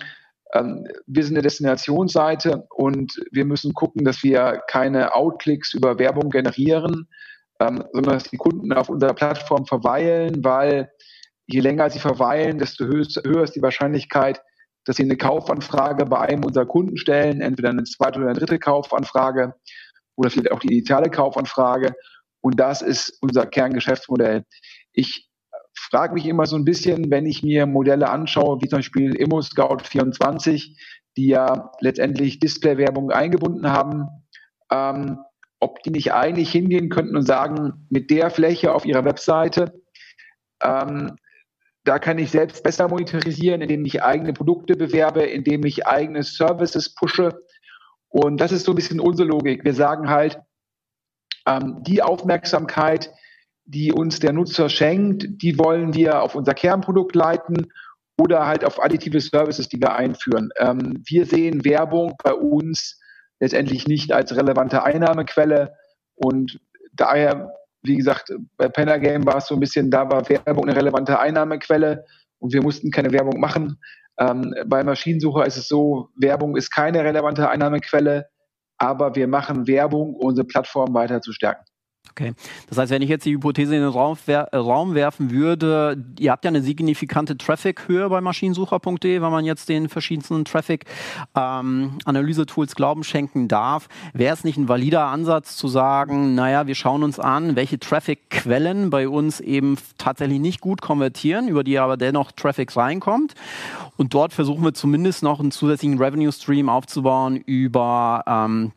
ähm, 0.54 0.86
wir 1.06 1.24
sind 1.24 1.34
eine 1.34 1.42
Destinationsseite 1.42 2.66
und 2.70 3.20
wir 3.32 3.44
müssen 3.44 3.74
gucken, 3.74 4.04
dass 4.04 4.22
wir 4.22 4.62
keine 4.68 5.14
Outklicks 5.14 5.74
über 5.74 5.98
Werbung 5.98 6.30
generieren, 6.30 7.08
ähm, 7.60 7.84
sondern 7.92 8.14
dass 8.14 8.30
die 8.30 8.36
Kunden 8.36 8.72
auf 8.72 8.88
unserer 8.88 9.14
Plattform 9.14 9.66
verweilen, 9.66 10.44
weil 10.44 10.90
je 11.48 11.60
länger 11.60 11.90
sie 11.90 11.98
verweilen, 11.98 12.58
desto 12.58 12.84
höher 12.84 13.42
ist 13.42 13.56
die 13.56 13.62
Wahrscheinlichkeit, 13.62 14.42
dass 14.84 14.96
sie 14.96 15.02
eine 15.02 15.16
Kaufanfrage 15.16 16.04
bei 16.04 16.20
einem 16.20 16.44
unserer 16.44 16.66
Kunden 16.66 16.96
stellen, 16.96 17.40
entweder 17.40 17.70
eine 17.70 17.84
zweite 17.84 18.20
oder 18.20 18.28
eine 18.28 18.38
dritte 18.38 18.58
Kaufanfrage 18.58 19.54
oder 20.14 20.30
vielleicht 20.30 20.52
auch 20.52 20.60
die 20.60 20.68
digitale 20.68 21.10
Kaufanfrage. 21.10 21.94
Und 22.40 22.60
das 22.60 22.82
ist 22.82 23.18
unser 23.22 23.46
Kerngeschäftsmodell. 23.46 24.44
Ich 24.92 25.28
frage 25.74 26.14
mich 26.14 26.26
immer 26.26 26.46
so 26.46 26.56
ein 26.56 26.64
bisschen, 26.64 27.10
wenn 27.10 27.26
ich 27.26 27.42
mir 27.42 27.66
Modelle 27.66 28.10
anschaue, 28.10 28.60
wie 28.60 28.68
zum 28.68 28.80
Beispiel 28.80 29.12
ImmoScout24, 29.16 30.76
die 31.16 31.28
ja 31.28 31.72
letztendlich 31.80 32.40
Displaywerbung 32.40 33.10
eingebunden 33.10 33.70
haben, 33.72 34.06
ähm, 34.70 35.18
ob 35.60 35.82
die 35.82 35.90
nicht 35.90 36.12
eigentlich 36.12 36.52
hingehen 36.52 36.88
könnten 36.90 37.16
und 37.16 37.26
sagen, 37.26 37.86
mit 37.88 38.10
der 38.10 38.30
Fläche 38.30 38.72
auf 38.72 38.84
ihrer 38.84 39.04
Webseite 39.04 39.72
ähm, 40.62 41.16
da 41.88 41.98
kann 41.98 42.18
ich 42.18 42.30
selbst 42.30 42.62
besser 42.62 42.86
monetarisieren, 42.86 43.62
indem 43.62 43.82
ich 43.86 44.02
eigene 44.02 44.34
Produkte 44.34 44.74
bewerbe, 44.74 45.22
indem 45.22 45.64
ich 45.64 45.86
eigene 45.86 46.22
Services 46.22 46.94
pushe. 46.94 47.30
Und 48.10 48.42
das 48.42 48.52
ist 48.52 48.66
so 48.66 48.72
ein 48.72 48.76
bisschen 48.76 49.00
unsere 49.00 49.26
Logik. 49.26 49.64
Wir 49.64 49.72
sagen 49.72 50.10
halt, 50.10 50.38
ähm, 51.46 51.82
die 51.86 52.02
Aufmerksamkeit, 52.02 53.10
die 53.64 53.90
uns 53.90 54.20
der 54.20 54.34
Nutzer 54.34 54.68
schenkt, 54.68 55.42
die 55.42 55.58
wollen 55.58 55.94
wir 55.94 56.20
auf 56.20 56.34
unser 56.34 56.52
Kernprodukt 56.52 57.14
leiten 57.14 57.72
oder 58.20 58.46
halt 58.46 58.66
auf 58.66 58.84
additive 58.84 59.20
Services, 59.22 59.70
die 59.70 59.80
wir 59.80 59.94
einführen. 59.94 60.50
Ähm, 60.58 61.02
wir 61.06 61.24
sehen 61.24 61.64
Werbung 61.64 62.16
bei 62.22 62.34
uns 62.34 63.00
letztendlich 63.40 63.88
nicht 63.88 64.12
als 64.12 64.36
relevante 64.36 64.82
Einnahmequelle. 64.82 65.72
Und 66.16 66.60
daher, 66.92 67.54
wie 67.88 67.96
gesagt, 67.96 68.32
bei 68.56 68.68
Penner 68.68 69.00
war 69.26 69.38
es 69.38 69.46
so 69.46 69.54
ein 69.54 69.60
bisschen, 69.60 69.90
da 69.90 70.08
war 70.10 70.28
Werbung 70.28 70.68
eine 70.68 70.76
relevante 70.76 71.18
Einnahmequelle 71.18 72.04
und 72.38 72.52
wir 72.52 72.62
mussten 72.62 72.90
keine 72.90 73.10
Werbung 73.12 73.40
machen. 73.40 73.80
Ähm, 74.18 74.54
bei 74.66 74.84
Maschinensucher 74.84 75.46
ist 75.46 75.56
es 75.56 75.68
so, 75.68 76.10
Werbung 76.16 76.56
ist 76.56 76.70
keine 76.70 77.02
relevante 77.04 77.48
Einnahmequelle, 77.48 78.28
aber 78.78 79.14
wir 79.16 79.26
machen 79.26 79.66
Werbung, 79.66 80.14
um 80.14 80.28
unsere 80.28 80.46
Plattform 80.46 80.94
weiter 80.94 81.20
zu 81.20 81.32
stärken. 81.32 81.64
Okay. 82.10 82.34
Das 82.68 82.78
heißt, 82.78 82.90
wenn 82.90 83.02
ich 83.02 83.08
jetzt 83.08 83.24
die 83.24 83.32
Hypothese 83.32 83.74
in 83.74 83.80
den 83.82 83.90
Raum, 83.90 84.16
wer 84.26 84.52
äh, 84.52 84.56
Raum 84.56 84.94
werfen 84.94 85.30
würde, 85.30 86.04
ihr 86.18 86.32
habt 86.32 86.44
ja 86.44 86.48
eine 86.48 86.62
signifikante 86.62 87.36
Traffic-Höhe 87.36 88.08
bei 88.08 88.20
maschinensucher.de, 88.20 89.22
wenn 89.22 89.30
man 89.30 89.44
jetzt 89.44 89.68
den 89.68 89.88
verschiedensten 89.88 90.44
Traffic-Analyse-Tools 90.44 92.72
ähm, 92.72 92.76
Glauben 92.76 93.04
schenken 93.04 93.48
darf. 93.48 93.88
Wäre 94.12 94.34
es 94.34 94.44
nicht 94.44 94.56
ein 94.56 94.68
valider 94.68 95.06
Ansatz 95.06 95.56
zu 95.56 95.68
sagen, 95.68 96.34
naja, 96.34 96.66
wir 96.66 96.74
schauen 96.74 97.02
uns 97.02 97.18
an, 97.18 97.56
welche 97.56 97.78
Traffic-Quellen 97.78 98.90
bei 98.90 99.08
uns 99.08 99.40
eben 99.40 99.76
tatsächlich 99.98 100.40
nicht 100.40 100.60
gut 100.60 100.80
konvertieren, 100.80 101.48
über 101.48 101.64
die 101.64 101.78
aber 101.78 101.96
dennoch 101.96 102.32
Traffic 102.32 102.76
reinkommt. 102.76 103.34
Und 103.96 104.14
dort 104.14 104.32
versuchen 104.32 104.64
wir 104.64 104.74
zumindest 104.74 105.22
noch 105.22 105.40
einen 105.40 105.50
zusätzlichen 105.50 105.98
Revenue-Stream 105.98 106.68
aufzubauen 106.68 107.36
über 107.36 108.22
ähm, 108.26 108.72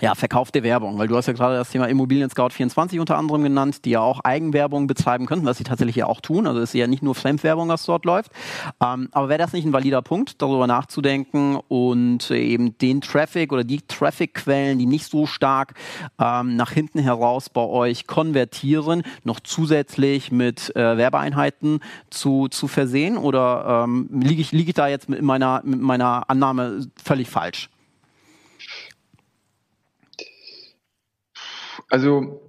ja, 0.00 0.14
verkaufte 0.14 0.62
Werbung, 0.62 0.98
weil 0.98 1.08
du 1.08 1.16
hast 1.16 1.26
ja 1.26 1.32
gerade 1.32 1.56
das 1.56 1.70
Thema 1.70 1.86
Immobilien 1.86 2.28
Scout 2.28 2.50
24 2.50 2.98
unter 2.98 3.16
anderem 3.16 3.42
genannt, 3.42 3.84
die 3.84 3.90
ja 3.90 4.00
auch 4.00 4.20
Eigenwerbung 4.20 4.86
betreiben 4.86 5.26
könnten, 5.26 5.46
was 5.46 5.58
sie 5.58 5.64
tatsächlich 5.64 5.96
ja 5.96 6.06
auch 6.06 6.20
tun. 6.20 6.46
Also 6.46 6.60
es 6.60 6.70
ist 6.70 6.78
ja 6.78 6.86
nicht 6.86 7.02
nur 7.02 7.14
Fremdwerbung, 7.14 7.68
was 7.68 7.84
dort 7.84 8.04
läuft. 8.04 8.32
Ähm, 8.82 9.08
aber 9.12 9.28
wäre 9.28 9.38
das 9.38 9.52
nicht 9.52 9.64
ein 9.64 9.72
valider 9.72 10.02
Punkt, 10.02 10.42
darüber 10.42 10.66
nachzudenken 10.66 11.58
und 11.68 12.30
eben 12.30 12.76
den 12.78 13.00
Traffic 13.00 13.52
oder 13.52 13.62
die 13.62 13.82
Traffic-Quellen, 13.82 14.78
die 14.78 14.86
nicht 14.86 15.08
so 15.08 15.26
stark 15.26 15.74
ähm, 16.18 16.56
nach 16.56 16.72
hinten 16.72 16.98
heraus 16.98 17.48
bei 17.48 17.62
euch 17.62 18.06
konvertieren, 18.06 19.02
noch 19.22 19.40
zusätzlich 19.40 20.32
mit 20.32 20.74
äh, 20.74 20.96
Werbeeinheiten 20.96 21.80
zu, 22.10 22.48
zu 22.48 22.66
versehen? 22.66 23.16
Oder 23.16 23.84
ähm, 23.84 24.08
liege 24.12 24.40
ich, 24.40 24.50
lieg 24.50 24.68
ich 24.68 24.74
da 24.74 24.88
jetzt 24.88 25.08
mit 25.08 25.22
meiner, 25.22 25.62
mit 25.64 25.80
meiner 25.80 26.28
Annahme 26.28 26.86
völlig 27.02 27.30
falsch? 27.30 27.70
Also 31.94 32.40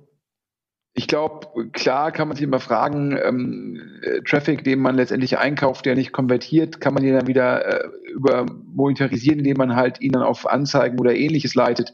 ich 0.96 1.08
glaube, 1.08 1.70
klar 1.72 2.12
kann 2.12 2.28
man 2.28 2.36
sich 2.36 2.44
immer 2.44 2.60
fragen, 2.60 3.16
ähm, 3.16 3.80
äh, 4.02 4.22
Traffic, 4.22 4.64
den 4.64 4.80
man 4.80 4.96
letztendlich 4.96 5.38
einkauft, 5.38 5.86
der 5.86 5.94
nicht 5.94 6.14
konvertiert, 6.14 6.82
kann 6.82 6.96
man 6.96 7.04
den 7.04 7.14
dann 7.14 7.28
wieder 7.28 7.64
äh, 7.64 7.88
über 8.12 8.48
monetarisieren, 8.66 9.38
indem 9.38 9.58
man 9.58 9.76
halt 9.76 10.02
ihn 10.02 10.14
dann 10.14 10.24
auf 10.24 10.50
Anzeigen 10.50 11.00
oder 11.00 11.14
ähnliches 11.14 11.54
leitet. 11.54 11.94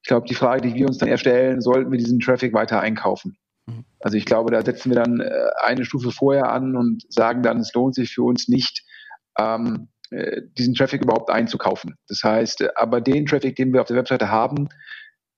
Ich 0.00 0.06
glaube, 0.06 0.28
die 0.28 0.36
Frage, 0.36 0.62
die 0.62 0.76
wir 0.76 0.86
uns 0.86 0.98
dann 0.98 1.08
erstellen, 1.08 1.60
sollten 1.60 1.90
wir 1.90 1.98
diesen 1.98 2.20
Traffic 2.20 2.52
weiter 2.52 2.78
einkaufen? 2.78 3.36
Mhm. 3.66 3.84
Also 3.98 4.16
ich 4.16 4.24
glaube, 4.24 4.52
da 4.52 4.62
setzen 4.62 4.92
wir 4.92 5.02
dann 5.02 5.18
äh, 5.18 5.28
eine 5.64 5.84
Stufe 5.84 6.12
vorher 6.12 6.52
an 6.52 6.76
und 6.76 7.02
sagen 7.08 7.42
dann, 7.42 7.58
es 7.58 7.74
lohnt 7.74 7.96
sich 7.96 8.14
für 8.14 8.22
uns 8.22 8.46
nicht, 8.46 8.84
ähm, 9.40 9.88
äh, 10.10 10.42
diesen 10.56 10.74
Traffic 10.74 11.02
überhaupt 11.02 11.30
einzukaufen. 11.30 11.96
Das 12.06 12.22
heißt, 12.22 12.76
aber 12.76 13.00
den 13.00 13.26
Traffic, 13.26 13.56
den 13.56 13.72
wir 13.72 13.80
auf 13.80 13.88
der 13.88 13.96
Webseite 13.96 14.30
haben, 14.30 14.68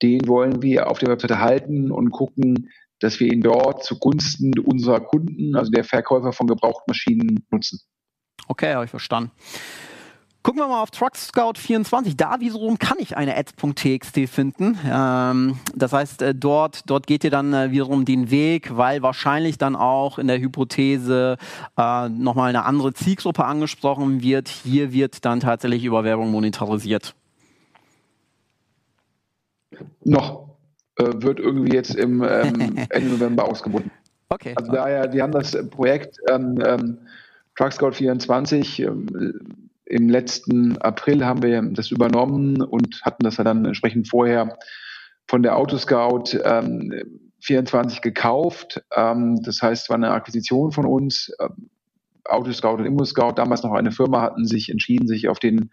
den 0.01 0.27
wollen 0.27 0.61
wir 0.61 0.89
auf 0.89 0.99
der 0.99 1.09
Webseite 1.09 1.39
halten 1.39 1.91
und 1.91 2.11
gucken, 2.11 2.69
dass 2.99 3.19
wir 3.19 3.31
ihn 3.31 3.41
dort 3.41 3.83
zugunsten 3.83 4.57
unserer 4.59 5.01
Kunden, 5.01 5.55
also 5.55 5.71
der 5.71 5.83
Verkäufer 5.83 6.31
von 6.31 6.47
Gebrauchtmaschinen, 6.47 7.45
nutzen. 7.51 7.79
Okay, 8.47 8.73
habe 8.73 8.85
ich 8.85 8.91
verstanden. 8.91 9.31
Gucken 10.45 10.61
wir 10.61 10.67
mal 10.67 10.83
auf 10.83 10.91
Truck 10.91 11.15
Scout 11.15 11.53
24. 11.57 12.15
Da 12.17 12.39
wiederum 12.39 12.77
kann 12.77 12.97
ich 12.99 13.17
eine 13.17 13.35
ads.txt 13.35 14.29
finden. 14.29 14.77
Ähm, 14.87 15.57
das 15.75 15.91
heißt, 15.91 16.21
äh, 16.21 16.35
dort, 16.35 16.83
dort 16.85 17.07
geht 17.07 17.23
ihr 17.23 17.31
dann 17.31 17.51
äh, 17.51 17.71
wiederum 17.71 18.05
den 18.05 18.29
Weg, 18.29 18.77
weil 18.77 19.01
wahrscheinlich 19.01 19.57
dann 19.57 19.75
auch 19.75 20.19
in 20.19 20.27
der 20.27 20.39
Hypothese 20.39 21.37
äh, 21.75 22.09
nochmal 22.09 22.49
eine 22.49 22.63
andere 22.65 22.93
Zielgruppe 22.93 23.43
angesprochen 23.43 24.21
wird. 24.21 24.47
Hier 24.47 24.93
wird 24.93 25.25
dann 25.25 25.39
tatsächlich 25.39 25.83
über 25.83 26.03
Werbung 26.03 26.29
monetarisiert. 26.29 27.15
Noch 30.03 30.57
äh, 30.97 31.05
wird 31.15 31.39
irgendwie 31.39 31.73
jetzt 31.73 31.95
im 31.95 32.23
ähm, 32.23 32.77
Ende 32.89 33.09
November 33.09 33.45
ausgebunden. 33.45 33.91
Okay. 34.29 34.53
Also 34.55 34.71
daher, 34.71 35.07
die 35.07 35.21
haben 35.21 35.31
das 35.31 35.57
Projekt 35.69 36.17
ähm, 36.29 36.57
ähm, 36.65 36.97
Truck 37.55 37.73
Scout 37.73 37.91
24 37.91 38.81
ähm, 38.81 39.07
im 39.85 40.09
letzten 40.09 40.77
April 40.79 41.23
haben 41.23 41.43
wir 41.43 41.61
das 41.61 41.91
übernommen 41.91 42.61
und 42.61 43.01
hatten 43.03 43.23
das 43.23 43.37
ja 43.37 43.43
dann 43.43 43.65
entsprechend 43.65 44.09
vorher 44.09 44.57
von 45.27 45.43
der 45.43 45.57
Autoscout 45.57 46.37
ähm, 46.43 46.91
24 47.41 48.01
gekauft. 48.01 48.83
Ähm, 48.95 49.41
das 49.43 49.61
heißt, 49.61 49.83
es 49.83 49.89
war 49.89 49.95
eine 49.95 50.11
Akquisition 50.11 50.71
von 50.71 50.85
uns. 50.85 51.31
Ähm, 51.39 51.69
Autoscout 52.27 52.77
und 52.79 52.85
ImmoScout, 52.85 53.33
damals 53.35 53.61
noch 53.61 53.73
eine 53.73 53.91
Firma, 53.91 54.21
hatten 54.21 54.45
sich 54.45 54.69
entschieden, 54.69 55.07
sich 55.07 55.27
auf 55.27 55.37
den 55.37 55.69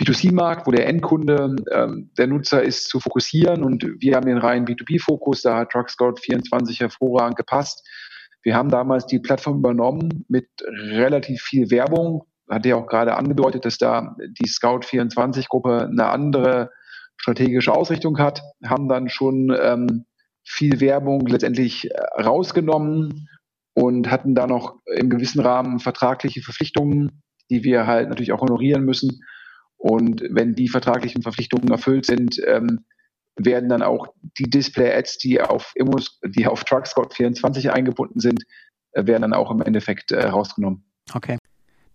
B2C-Markt, 0.00 0.66
wo 0.66 0.70
der 0.70 0.86
Endkunde 0.86 1.56
ähm, 1.72 2.10
der 2.16 2.28
Nutzer 2.28 2.62
ist, 2.62 2.88
zu 2.88 3.00
fokussieren. 3.00 3.64
Und 3.64 3.84
wir 3.98 4.14
haben 4.14 4.26
den 4.26 4.38
reinen 4.38 4.66
B2B-Fokus, 4.66 5.42
da 5.42 5.56
hat 5.56 5.70
TruckScout 5.70 6.14
24 6.20 6.80
hervorragend 6.80 7.36
gepasst. 7.36 7.86
Wir 8.42 8.54
haben 8.54 8.68
damals 8.68 9.06
die 9.06 9.18
Plattform 9.18 9.58
übernommen 9.58 10.24
mit 10.28 10.48
relativ 10.66 11.42
viel 11.42 11.70
Werbung. 11.70 12.24
Hat 12.48 12.64
ja 12.64 12.76
auch 12.76 12.86
gerade 12.86 13.16
angedeutet, 13.16 13.64
dass 13.64 13.76
da 13.78 14.16
die 14.40 14.48
Scout 14.48 14.80
24-Gruppe 14.80 15.88
eine 15.90 16.06
andere 16.06 16.70
strategische 17.16 17.72
Ausrichtung 17.72 18.18
hat, 18.18 18.42
haben 18.64 18.88
dann 18.88 19.08
schon 19.08 19.54
ähm, 19.60 20.06
viel 20.44 20.80
Werbung 20.80 21.26
letztendlich 21.26 21.90
äh, 21.90 22.22
rausgenommen 22.22 23.28
und 23.74 24.10
hatten 24.10 24.34
da 24.34 24.46
noch 24.46 24.76
im 24.86 25.10
gewissen 25.10 25.40
Rahmen 25.40 25.78
vertragliche 25.78 26.40
Verpflichtungen, 26.40 27.22
die 27.50 27.64
wir 27.64 27.86
halt 27.86 28.08
natürlich 28.08 28.32
auch 28.32 28.40
honorieren 28.40 28.84
müssen. 28.84 29.20
Und 29.78 30.22
wenn 30.30 30.54
die 30.54 30.68
vertraglichen 30.68 31.22
Verpflichtungen 31.22 31.70
erfüllt 31.70 32.04
sind, 32.04 32.40
ähm, 32.46 32.84
werden 33.36 33.68
dann 33.68 33.82
auch 33.82 34.08
die 34.38 34.50
Display-Ads, 34.50 35.18
die 35.18 35.40
auf 35.40 35.72
Immos, 35.76 36.18
die 36.24 36.46
auf 36.46 36.64
TruckScout 36.64 37.10
24 37.12 37.70
eingebunden 37.70 38.20
sind, 38.20 38.42
äh, 38.92 39.06
werden 39.06 39.22
dann 39.22 39.32
auch 39.32 39.50
im 39.50 39.62
Endeffekt 39.62 40.10
äh, 40.10 40.26
rausgenommen. 40.26 40.84
Okay. 41.14 41.38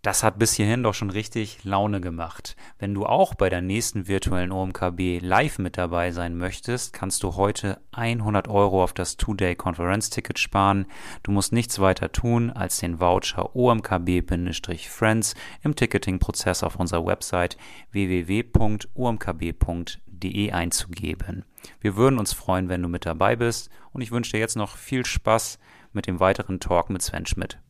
Das 0.03 0.22
hat 0.22 0.38
bis 0.38 0.51
hierhin 0.51 0.83
doch 0.83 0.93
schon 0.93 1.10
richtig 1.12 1.63
Laune 1.63 2.01
gemacht. 2.01 2.57
Wenn 2.77 2.93
du 2.93 3.05
auch 3.05 3.36
bei 3.36 3.48
der 3.48 3.62
nächsten 3.62 4.10
virtuellen 4.10 4.51
OMKB 4.51 5.22
live 5.22 5.60
mit 5.60 5.77
dabei 5.77 6.12
sein 6.12 6.36
möchtest, 6.36 6.91
kannst 6.91 7.24
du 7.24 7.38
heute 7.38 7.79
100 7.93 8.50
Euro 8.50 8.83
auf 8.83 8.91
das 8.91 9.15
Two-Day-Konferenz-Ticket 9.15 10.39
sparen. 10.39 10.88
Du 11.24 11.31
musst 11.31 11.53
nichts 11.53 11.79
weiter 11.79 12.12
tun, 12.12 12.50
als 12.50 12.79
den 12.79 13.00
Voucher 13.00 13.55
OMKB-Friends 13.55 15.36
im 15.62 15.74
Ticketing-Prozess 15.74 16.63
auf 16.63 16.75
unserer 16.75 17.05
Website 17.05 17.55
www.omkb.de 17.91 18.91
einzugeben. 20.51 21.45
Wir 21.79 21.95
würden 21.95 22.19
uns 22.19 22.33
freuen, 22.33 22.67
wenn 22.67 22.81
du 22.81 22.89
mit 22.89 23.05
dabei 23.05 23.38
bist 23.38 23.69
und 23.93 24.01
ich 24.01 24.12
wünsche 24.12 24.33
dir 24.33 24.39
jetzt 24.39 24.57
noch 24.57 24.75
viel 24.75 25.05
Spaß 25.05 25.60
mit 25.93 26.07
dem 26.07 26.19
weiteren 26.19 26.60
Talk 26.60 26.89
mit 26.89 27.01
Sven 27.01 27.25
Schmidt. 27.25 27.62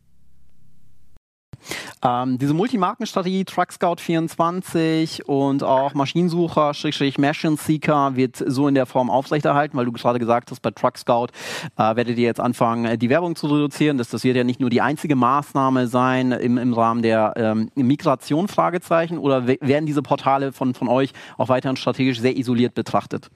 Ähm, 2.03 2.38
diese 2.38 2.53
Multimarkenstrategie 2.53 3.46
Truck 3.46 3.72
Scout 3.72 3.98
24 4.00 5.27
und 5.27 5.63
auch 5.63 5.93
Maschinensucher, 5.93 6.74
Schrägstrich 6.74 7.17
Machine 7.17 7.58
Seeker 7.58 8.15
wird 8.15 8.43
so 8.46 8.67
in 8.67 8.75
der 8.75 8.86
Form 8.86 9.10
aufrechterhalten, 9.10 9.77
weil 9.77 9.86
du 9.86 9.91
gerade 9.91 10.20
gesagt 10.20 10.51
hast, 10.51 10.62
bei 10.62 10.72
Truck 10.72 10.98
Scout 10.98 11.27
äh, 11.77 11.96
werdet 11.96 12.17
ihr 12.17 12.25
jetzt 12.25 12.39
anfangen, 12.39 12.86
äh, 12.86 12.98
die 12.98 13.10
Werbung 13.10 13.36
zu 13.36 13.48
reduzieren. 13.48 13.98
Das, 13.98 14.10
das 14.10 14.24
wird 14.24 14.36
ja 14.36 14.43
nicht 14.43 14.60
nur 14.60 14.70
die 14.70 14.82
einzige 14.82 15.15
Maßnahme 15.15 15.88
sein 15.88 16.32
im, 16.32 16.58
im 16.58 16.74
Rahmen 16.74 17.01
der 17.01 17.34
ähm, 17.36 17.72
Migration, 17.75 18.48
Fragezeichen, 18.48 19.17
oder 19.17 19.48
werden 19.48 19.86
diese 19.86 20.01
Portale 20.01 20.51
von, 20.51 20.74
von 20.74 20.88
euch 20.88 21.13
auch 21.38 21.50
weiterhin 21.50 21.77
strategisch 21.77 22.20
sehr 22.20 22.38
isoliert 22.38 22.74
betrachtet? 22.74 23.29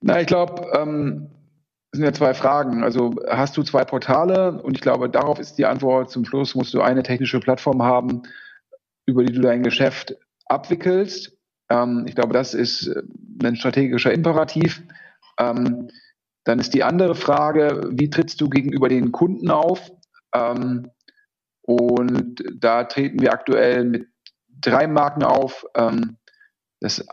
Na, 0.00 0.20
ich 0.20 0.26
glaube, 0.26 0.66
ähm 0.74 1.28
das 1.90 1.98
sind 1.98 2.04
ja 2.04 2.12
zwei 2.12 2.34
Fragen. 2.34 2.84
Also 2.84 3.16
hast 3.28 3.56
du 3.56 3.62
zwei 3.62 3.84
Portale 3.84 4.62
und 4.62 4.76
ich 4.76 4.80
glaube, 4.80 5.10
darauf 5.10 5.40
ist 5.40 5.58
die 5.58 5.66
Antwort 5.66 6.10
zum 6.10 6.24
Schluss, 6.24 6.54
musst 6.54 6.72
du 6.72 6.80
eine 6.80 7.02
technische 7.02 7.40
Plattform 7.40 7.82
haben, 7.82 8.22
über 9.06 9.24
die 9.24 9.32
du 9.32 9.40
dein 9.40 9.62
Geschäft 9.64 10.16
abwickelst. 10.46 11.36
Ähm, 11.68 12.04
ich 12.06 12.14
glaube, 12.14 12.32
das 12.32 12.54
ist 12.54 12.86
äh, 12.86 13.02
ein 13.42 13.56
strategischer 13.56 14.12
Imperativ. 14.12 14.82
Ähm, 15.38 15.88
dann 16.44 16.60
ist 16.60 16.74
die 16.74 16.84
andere 16.84 17.14
Frage, 17.16 17.90
wie 17.92 18.08
trittst 18.08 18.40
du 18.40 18.48
gegenüber 18.48 18.88
den 18.88 19.10
Kunden 19.10 19.50
auf? 19.50 19.90
Ähm, 20.32 20.90
und 21.62 22.42
da 22.56 22.84
treten 22.84 23.20
wir 23.20 23.32
aktuell 23.32 23.84
mit 23.84 24.08
drei 24.48 24.86
Marken 24.86 25.24
auf. 25.24 25.66
Ähm, 25.74 26.18
das 26.80 27.04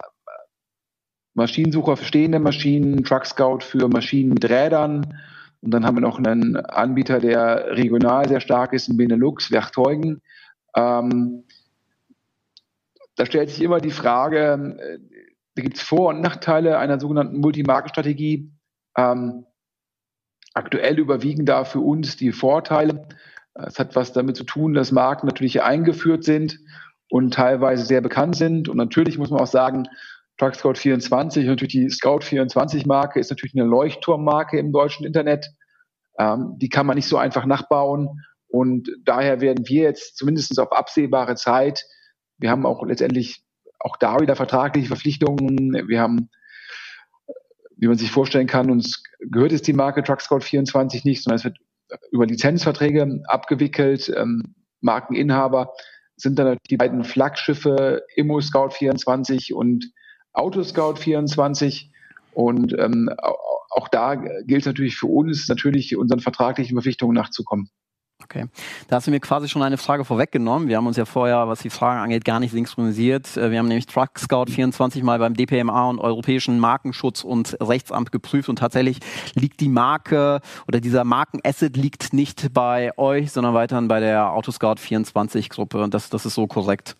Maschinensucher 1.37 1.97
für 1.97 2.05
stehende 2.05 2.39
Maschinen, 2.39 3.03
Truck 3.03 3.27
Scout 3.27 3.59
für 3.59 3.87
Maschinen 3.87 4.29
mit 4.29 4.49
Rädern. 4.49 5.19
Und 5.61 5.71
dann 5.71 5.85
haben 5.85 5.95
wir 5.95 6.01
noch 6.01 6.17
einen 6.17 6.55
Anbieter, 6.57 7.19
der 7.19 7.77
regional 7.77 8.27
sehr 8.27 8.39
stark 8.39 8.73
ist, 8.73 8.89
in 8.89 8.97
Benelux, 8.97 9.51
Werchteugen. 9.51 10.21
Ähm, 10.75 11.43
da 13.15 13.25
stellt 13.27 13.49
sich 13.49 13.61
immer 13.61 13.79
die 13.79 13.91
Frage, 13.91 14.77
äh, 14.79 14.99
da 15.53 15.61
gibt 15.61 15.77
es 15.77 15.83
Vor- 15.83 16.09
und 16.09 16.21
Nachteile 16.21 16.79
einer 16.79 16.99
sogenannten 16.99 17.39
Multimarkenstrategie. 17.39 18.51
Ähm, 18.97 19.45
aktuell 20.55 20.97
überwiegen 20.97 21.45
da 21.45 21.65
für 21.65 21.81
uns 21.81 22.17
die 22.17 22.31
Vorteile. 22.31 23.07
Es 23.53 23.77
hat 23.77 23.95
was 23.95 24.11
damit 24.11 24.37
zu 24.37 24.43
tun, 24.43 24.73
dass 24.73 24.91
Marken 24.91 25.27
natürlich 25.27 25.61
eingeführt 25.61 26.23
sind 26.23 26.59
und 27.09 27.35
teilweise 27.35 27.85
sehr 27.85 28.01
bekannt 28.01 28.35
sind. 28.35 28.69
Und 28.69 28.77
natürlich 28.77 29.19
muss 29.19 29.29
man 29.29 29.39
auch 29.39 29.47
sagen, 29.47 29.87
Truck 30.37 30.55
Scout 30.55 30.75
24, 30.75 31.45
natürlich 31.45 31.73
die 31.73 31.89
Scout 31.89 32.21
24 32.21 32.85
Marke 32.85 33.19
ist 33.19 33.29
natürlich 33.29 33.55
eine 33.55 33.65
Leuchtturmmarke 33.65 34.59
im 34.59 34.71
deutschen 34.71 35.05
Internet. 35.05 35.47
Ähm, 36.19 36.55
die 36.57 36.69
kann 36.69 36.85
man 36.85 36.95
nicht 36.95 37.07
so 37.07 37.17
einfach 37.17 37.45
nachbauen. 37.45 38.21
Und 38.47 38.89
daher 39.03 39.41
werden 39.41 39.67
wir 39.67 39.83
jetzt 39.83 40.17
zumindest 40.17 40.57
auf 40.59 40.71
absehbare 40.71 41.35
Zeit, 41.35 41.83
wir 42.37 42.51
haben 42.51 42.65
auch 42.65 42.85
letztendlich 42.85 43.43
auch 43.79 43.97
da 43.97 44.19
wieder 44.19 44.35
vertragliche 44.35 44.87
Verpflichtungen. 44.87 45.87
Wir 45.87 45.99
haben, 45.99 46.29
wie 47.75 47.87
man 47.87 47.97
sich 47.97 48.11
vorstellen 48.11 48.47
kann, 48.47 48.71
uns 48.71 49.03
gehört 49.19 49.51
es 49.51 49.61
die 49.61 49.73
Marke 49.73 50.03
Truck 50.03 50.21
Scout 50.21 50.41
24 50.41 51.03
nicht, 51.03 51.23
sondern 51.23 51.37
es 51.37 51.43
wird 51.43 51.57
über 52.11 52.25
Lizenzverträge 52.25 53.21
abgewickelt. 53.27 54.11
Ähm, 54.15 54.55
Markeninhaber 54.81 55.73
sind 56.15 56.37
dann 56.39 56.57
die 56.69 56.77
beiden 56.77 57.03
Flaggschiffe 57.03 58.03
Immo 58.15 58.39
Scout 58.41 58.69
24 58.71 59.53
und 59.53 59.91
Auto 60.37 60.63
Scout 60.63 60.95
24. 60.95 61.89
Und 62.33 62.77
ähm, 62.77 63.09
auch 63.71 63.87
da 63.87 64.15
gilt 64.15 64.61
es 64.61 64.65
natürlich 64.65 64.95
für 64.95 65.07
uns, 65.07 65.47
natürlich 65.47 65.95
unseren 65.97 66.19
vertraglichen 66.19 66.75
Verpflichtungen 66.75 67.15
nachzukommen. 67.15 67.69
Okay. 68.23 68.45
Da 68.87 68.97
hast 68.97 69.07
du 69.07 69.11
mir 69.11 69.19
quasi 69.19 69.47
schon 69.47 69.61
eine 69.61 69.77
Frage 69.77 70.03
vorweggenommen. 70.03 70.67
Wir 70.67 70.77
haben 70.77 70.87
uns 70.87 70.97
ja 70.97 71.05
vorher, 71.05 71.47
was 71.47 71.61
die 71.61 71.69
Fragen 71.69 72.01
angeht, 72.01 72.25
gar 72.25 72.39
nicht 72.39 72.51
synchronisiert. 72.51 73.37
Äh, 73.37 73.51
wir 73.51 73.59
haben 73.59 73.67
nämlich 73.67 73.85
Truck 73.85 74.19
Scout 74.19 74.47
24 74.47 75.01
mal 75.03 75.19
beim 75.19 75.33
DPMA 75.33 75.89
und 75.89 75.99
Europäischen 75.99 76.59
Markenschutz 76.59 77.23
und 77.23 77.57
Rechtsamt 77.61 78.11
geprüft 78.11 78.49
und 78.49 78.57
tatsächlich 78.59 78.99
liegt 79.35 79.59
die 79.61 79.69
Marke 79.69 80.41
oder 80.67 80.81
dieser 80.81 81.03
Markenasset 81.03 81.77
liegt 81.77 82.11
nicht 82.11 82.53
bei 82.53 82.91
euch, 82.97 83.31
sondern 83.31 83.53
weiterhin 83.53 83.87
bei 83.87 83.99
der 83.99 84.31
Autoscout 84.31 84.75
24 84.77 85.49
Gruppe 85.49 85.81
und 85.81 85.93
das, 85.93 86.09
das 86.09 86.25
ist 86.25 86.33
so 86.33 86.47
korrekt. 86.47 86.97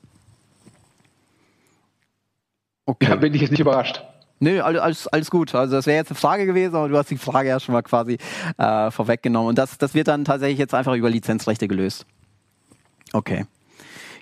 Okay. 2.87 3.09
Ja, 3.09 3.15
bin 3.17 3.33
ich 3.33 3.41
jetzt 3.41 3.51
nicht 3.51 3.59
überrascht. 3.59 4.01
Nö, 4.39 4.61
alles, 4.61 5.07
alles 5.07 5.29
gut. 5.29 5.53
Also 5.53 5.75
das 5.75 5.87
wäre 5.87 5.97
jetzt 5.97 6.09
eine 6.09 6.17
Frage 6.17 6.45
gewesen, 6.45 6.75
aber 6.75 6.87
du 6.87 6.97
hast 6.97 7.11
die 7.11 7.17
Frage 7.17 7.49
ja 7.49 7.59
schon 7.59 7.73
mal 7.73 7.81
quasi 7.81 8.17
äh, 8.57 8.91
vorweggenommen. 8.91 9.49
Und 9.49 9.57
das, 9.57 9.77
das 9.77 9.93
wird 9.93 10.07
dann 10.07 10.25
tatsächlich 10.25 10.57
jetzt 10.57 10.73
einfach 10.73 10.95
über 10.95 11.09
Lizenzrechte 11.09 11.67
gelöst. 11.67 12.05
Okay. 13.13 13.45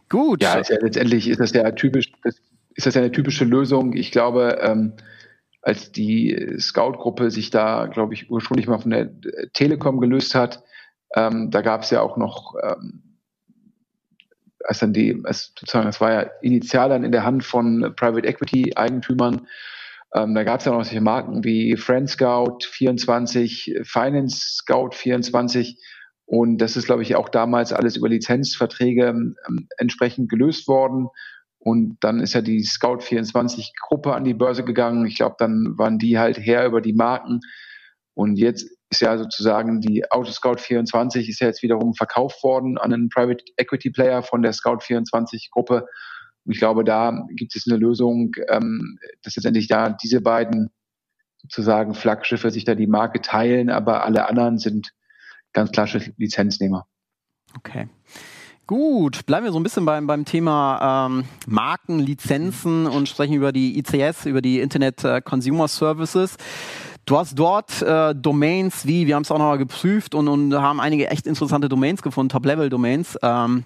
Gut. 0.09 0.41
Ja, 0.41 0.55
ist 0.55 0.69
ja 0.69 0.77
letztendlich 0.81 1.27
ist 1.27 1.39
das 1.39 1.51
ja 1.53 1.69
typisch, 1.71 2.11
ist 2.23 2.87
das 2.87 2.95
ja 2.95 3.01
eine 3.01 3.11
typische 3.11 3.45
Lösung. 3.45 3.93
Ich 3.93 4.11
glaube, 4.11 4.59
ähm, 4.61 4.93
als 5.61 5.91
die 5.91 6.55
Scout-Gruppe 6.59 7.29
sich 7.29 7.49
da, 7.49 7.87
glaube 7.87 8.13
ich, 8.13 8.31
ursprünglich 8.31 8.67
mal 8.67 8.79
von 8.79 8.91
der 8.91 9.09
Telekom 9.53 9.99
gelöst 9.99 10.33
hat, 10.33 10.63
ähm, 11.15 11.51
da 11.51 11.61
gab 11.61 11.81
es 11.81 11.89
ja 11.89 12.01
auch 12.01 12.17
noch, 12.17 12.55
ähm, 12.63 13.01
als 14.67 14.79
dann 14.79 14.93
die, 14.93 15.21
als 15.23 15.53
sozusagen, 15.57 15.85
das 15.85 16.01
war 16.01 16.11
ja 16.11 16.29
initial 16.41 16.89
dann 16.89 17.03
in 17.03 17.11
der 17.11 17.23
Hand 17.23 17.43
von 17.43 17.93
Private 17.95 18.27
Equity 18.27 18.73
Eigentümern 18.75 19.47
ähm, 20.15 20.33
da 20.33 20.45
gab 20.45 20.59
es 20.59 20.65
ja 20.65 20.71
noch 20.71 20.83
solche 20.85 21.01
Marken 21.01 21.43
wie 21.43 21.75
Friend 21.75 22.09
Scout 22.09 22.59
24, 22.61 23.81
Finance 23.83 24.37
Scout 24.37 24.91
24. 24.93 25.77
Und 26.25 26.57
das 26.59 26.77
ist, 26.77 26.85
glaube 26.85 27.03
ich, 27.03 27.15
auch 27.15 27.27
damals 27.27 27.73
alles 27.73 27.97
über 27.97 28.07
Lizenzverträge 28.07 29.07
ähm, 29.07 29.35
entsprechend 29.77 30.29
gelöst 30.29 30.69
worden. 30.69 31.09
Und 31.59 31.97
dann 31.99 32.21
ist 32.21 32.33
ja 32.33 32.41
die 32.41 32.63
Scout 32.63 32.99
24 33.01 33.73
Gruppe 33.87 34.13
an 34.13 34.23
die 34.23 34.33
Börse 34.33 34.63
gegangen. 34.63 35.05
Ich 35.05 35.17
glaube, 35.17 35.35
dann 35.37 35.77
waren 35.77 35.99
die 35.99 36.17
halt 36.17 36.37
her 36.37 36.65
über 36.65 36.79
die 36.79 36.93
Marken. 36.93 37.41
Und 38.13 38.37
jetzt 38.37 38.69
ist 38.95 39.01
ja 39.01 39.17
sozusagen 39.17 39.81
die 39.81 40.09
Autoscout 40.11 40.57
24 40.57 41.29
ist 41.29 41.39
ja 41.39 41.47
jetzt 41.47 41.63
wiederum 41.63 41.93
verkauft 41.93 42.43
worden 42.43 42.77
an 42.77 42.93
einen 42.93 43.09
Private 43.09 43.43
Equity 43.57 43.89
Player 43.89 44.23
von 44.23 44.41
der 44.41 44.53
Scout 44.53 44.79
24 44.81 45.49
Gruppe. 45.51 45.85
Und 46.45 46.51
ich 46.53 46.59
glaube, 46.59 46.83
da 46.83 47.25
gibt 47.29 47.55
es 47.55 47.65
eine 47.67 47.77
Lösung, 47.77 48.31
ähm, 48.49 48.97
dass 49.23 49.35
letztendlich 49.35 49.67
da 49.67 49.89
diese 49.89 50.21
beiden 50.21 50.69
sozusagen 51.41 51.93
Flaggschiffe 51.93 52.51
sich 52.51 52.63
da 52.63 52.75
die 52.75 52.87
Marke 52.87 53.21
teilen, 53.21 53.69
aber 53.69 54.03
alle 54.05 54.27
anderen 54.27 54.57
sind 54.57 54.93
ganz 55.53 55.71
klassische 55.71 56.13
Lizenznehmer. 56.17 56.87
Okay. 57.57 57.87
Gut, 58.67 59.27
bleiben 59.27 59.45
wir 59.45 59.51
so 59.51 59.59
ein 59.59 59.63
bisschen 59.63 59.85
beim, 59.85 60.07
beim 60.07 60.25
Thema 60.25 61.07
ähm, 61.07 61.25
Marken, 61.45 61.99
Lizenzen 61.99 62.87
und 62.87 63.07
sprechen 63.07 63.35
über 63.35 63.51
die 63.51 63.77
ICS, 63.77 64.25
über 64.25 64.41
die 64.41 64.59
Internet 64.59 65.03
äh, 65.03 65.21
Consumer 65.21 65.67
Services. 65.67 66.37
Du 67.05 67.17
hast 67.17 67.37
dort 67.37 67.83
äh, 67.83 68.15
Domains 68.15 68.87
wie, 68.87 69.05
wir 69.05 69.15
haben 69.15 69.21
es 69.21 69.29
auch 69.29 69.37
nochmal 69.37 69.59
geprüft 69.59 70.15
und, 70.15 70.27
und 70.27 70.55
haben 70.55 70.79
einige 70.79 71.07
echt 71.09 71.27
interessante 71.27 71.69
Domains 71.69 72.01
gefunden, 72.01 72.29
Top-Level-Domains. 72.29 73.19
Ähm, 73.21 73.65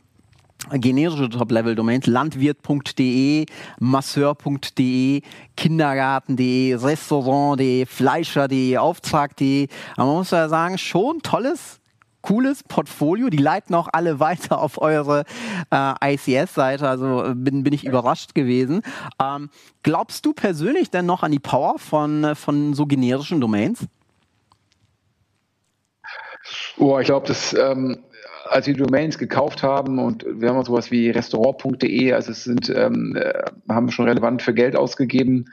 generische 0.74 1.30
Top-Level-Domains, 1.30 2.06
landwirt.de, 2.06 3.46
masseur.de, 3.80 5.22
kindergarten.de, 5.56 6.76
restaurant.de, 6.76 7.86
fleischer.de, 7.86 8.78
auftrag.de. 8.78 9.68
Aber 9.96 10.08
man 10.08 10.16
muss 10.18 10.32
ja 10.32 10.50
sagen, 10.50 10.78
schon 10.78 11.22
tolles, 11.22 11.79
cooles 12.22 12.64
Portfolio. 12.64 13.30
Die 13.30 13.38
leiten 13.38 13.76
auch 13.76 13.88
alle 13.92 14.20
weiter 14.20 14.60
auf 14.60 14.82
eure 14.82 15.24
äh, 15.72 16.14
ICS-Seite. 16.14 16.88
Also 16.88 17.24
äh, 17.24 17.36
bin, 17.36 17.64
bin 17.64 17.74
ich 17.74 17.86
überrascht 17.86 18.36
gewesen. 18.36 18.82
Ähm, 19.22 19.50
glaubst 19.84 20.26
du 20.26 20.34
persönlich 20.34 20.90
denn 20.90 21.06
noch 21.06 21.24
an 21.24 21.32
die 21.32 21.40
Power 21.40 21.80
von, 21.80 22.36
von 22.36 22.74
so 22.74 22.86
generischen 22.86 23.42
Domains? 23.42 23.86
Oh, 26.78 26.98
ich 27.00 27.06
glaube, 27.06 27.28
das 27.28 27.54
ähm, 27.54 28.04
als 28.50 28.68
wir 28.68 28.74
Domains 28.74 29.18
gekauft 29.18 29.64
haben 29.64 30.00
und 30.00 30.26
wir 30.28 30.50
haben 30.50 30.58
auch 30.58 30.66
sowas 30.66 30.92
wie 30.92 31.10
restaurant.de, 31.10 32.14
also 32.14 32.32
es 32.32 32.44
sind, 32.44 32.70
ähm, 32.76 33.16
äh, 33.16 33.44
haben 33.70 33.92
schon 33.92 34.08
relevant 34.08 34.42
für 34.42 34.54
Geld 34.54 34.76
ausgegeben. 34.76 35.46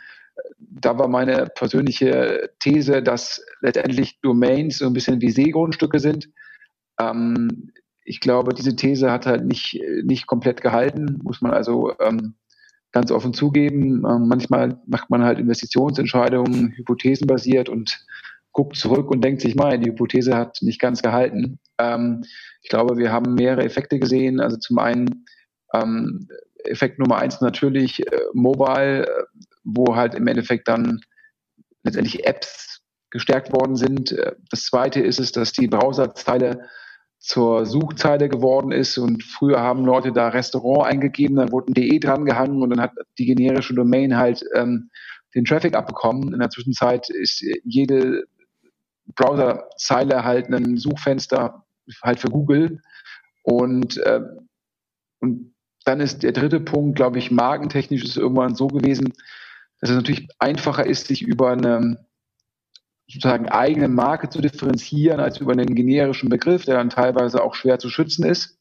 Da 0.59 0.99
war 0.99 1.09
meine 1.09 1.47
persönliche 1.47 2.51
These, 2.61 3.03
dass 3.03 3.45
letztendlich 3.61 4.21
Domains 4.21 4.79
so 4.79 4.87
ein 4.87 4.93
bisschen 4.93 5.21
wie 5.21 5.31
Seegrundstücke 5.31 5.99
sind. 5.99 6.29
Ähm, 6.99 7.73
ich 8.05 8.21
glaube, 8.21 8.55
diese 8.55 8.77
These 8.77 9.11
hat 9.11 9.27
halt 9.27 9.45
nicht, 9.45 9.81
nicht 10.05 10.27
komplett 10.27 10.63
gehalten, 10.63 11.21
muss 11.23 11.41
man 11.41 11.53
also 11.53 11.93
ähm, 11.99 12.35
ganz 12.93 13.11
offen 13.11 13.35
zugeben. 13.35 14.05
Ähm, 14.07 14.29
manchmal 14.29 14.81
macht 14.87 15.11
man 15.11 15.25
halt 15.25 15.39
Investitionsentscheidungen 15.39 16.73
hypothesenbasiert 16.77 17.69
und 17.69 18.07
guckt 18.53 18.77
zurück 18.77 19.11
und 19.11 19.23
denkt 19.23 19.43
sich 19.43 19.55
mal, 19.55 19.79
die 19.79 19.91
Hypothese 19.91 20.35
hat 20.35 20.63
nicht 20.63 20.81
ganz 20.81 21.03
gehalten. 21.03 21.59
Ähm, 21.79 22.25
ich 22.63 22.71
glaube, 22.71 22.97
wir 22.97 23.13
haben 23.13 23.35
mehrere 23.35 23.65
Effekte 23.65 23.99
gesehen. 23.99 24.41
Also 24.41 24.57
zum 24.57 24.79
einen 24.79 25.27
ähm, 25.75 26.29
Effekt 26.65 26.99
Nummer 26.99 27.19
eins 27.19 27.41
natürlich 27.41 28.01
äh, 28.11 28.21
Mobile, 28.33 29.07
äh, 29.07 29.25
wo 29.65 29.95
halt 29.95 30.15
im 30.15 30.27
Endeffekt 30.27 30.69
dann 30.69 31.01
letztendlich 31.83 32.27
Apps 32.27 32.81
gestärkt 33.11 33.53
worden 33.53 33.77
sind. 33.77 34.13
Äh, 34.13 34.37
das 34.51 34.63
zweite 34.65 35.01
ist 35.01 35.21
es, 35.21 35.33
dass 35.33 35.53
die 35.53 35.69
Browserzeile 35.69 36.67
zur 37.27 37.67
Suchzeile 37.67 38.29
geworden 38.29 38.71
ist 38.71 38.99
und 38.99 39.25
früher 39.25 39.61
haben 39.61 39.85
Leute 39.85 40.13
da 40.13 40.29
Restaurant 40.29 40.87
eingegeben, 40.87 41.37
dann 41.37 41.51
wurde 41.51 41.73
ein 41.73 41.75
DE 41.75 41.99
dran 41.99 42.25
gehangen 42.25 42.63
und 42.63 42.71
dann 42.71 42.81
hat 42.81 42.93
die 43.19 43.27
generische 43.27 43.75
Domain 43.75 44.17
halt 44.17 44.45
ähm, 44.55 44.91
den 45.35 45.45
Traffic 45.45 45.75
abbekommen. 45.75 46.33
In 46.33 46.39
der 46.39 46.51
Zwischenzeit 46.51 47.11
ist 47.11 47.45
jede 47.65 48.25
Browserzeile 49.17 50.23
halt 50.23 50.53
ein 50.53 50.77
Suchfenster 50.77 51.65
halt 52.01 52.21
für 52.21 52.31
Google. 52.31 52.81
Und, 53.43 53.97
äh, 53.99 54.21
und 55.19 55.53
dann 55.85 55.99
ist 55.99 56.23
der 56.23 56.33
dritte 56.33 56.61
Punkt, 56.61 56.95
glaube 56.95 57.19
ich, 57.19 57.33
markentechnisch 57.33 58.05
ist 58.05 58.17
irgendwann 58.17 58.55
so 58.55 58.69
gewesen, 58.69 59.13
dass 59.81 59.91
es 59.91 59.97
natürlich 59.97 60.29
einfacher 60.39 60.87
ist, 60.87 61.09
sich 61.09 61.23
über 61.23 61.51
eine 61.51 62.06
sozusagen 63.09 63.49
eigene 63.49 63.89
Marke 63.89 64.29
zu 64.29 64.41
differenzieren, 64.41 65.21
als 65.21 65.39
über 65.39 65.53
einen 65.53 65.75
generischen 65.75 66.29
Begriff, 66.29 66.65
der 66.65 66.77
dann 66.77 66.91
teilweise 66.91 67.43
auch 67.43 67.55
schwer 67.55 67.79
zu 67.79 67.89
schützen 67.89 68.25
ist. 68.25 68.59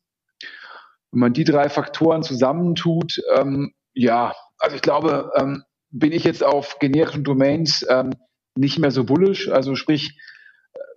Wenn 1.11 1.19
man 1.19 1.33
die 1.33 1.43
drei 1.43 1.69
Faktoren 1.69 2.23
zusammentut, 2.23 3.21
ähm, 3.35 3.73
ja, 3.93 4.33
also 4.59 4.75
ich 4.75 4.81
glaube, 4.81 5.31
ähm, 5.35 5.63
bin 5.89 6.11
ich 6.11 6.23
jetzt 6.23 6.43
auf 6.43 6.77
generischen 6.79 7.23
Domains 7.23 7.85
ähm, 7.89 8.11
nicht 8.55 8.79
mehr 8.79 8.91
so 8.91 9.03
bullisch. 9.03 9.49
Also 9.49 9.75
sprich, 9.75 10.19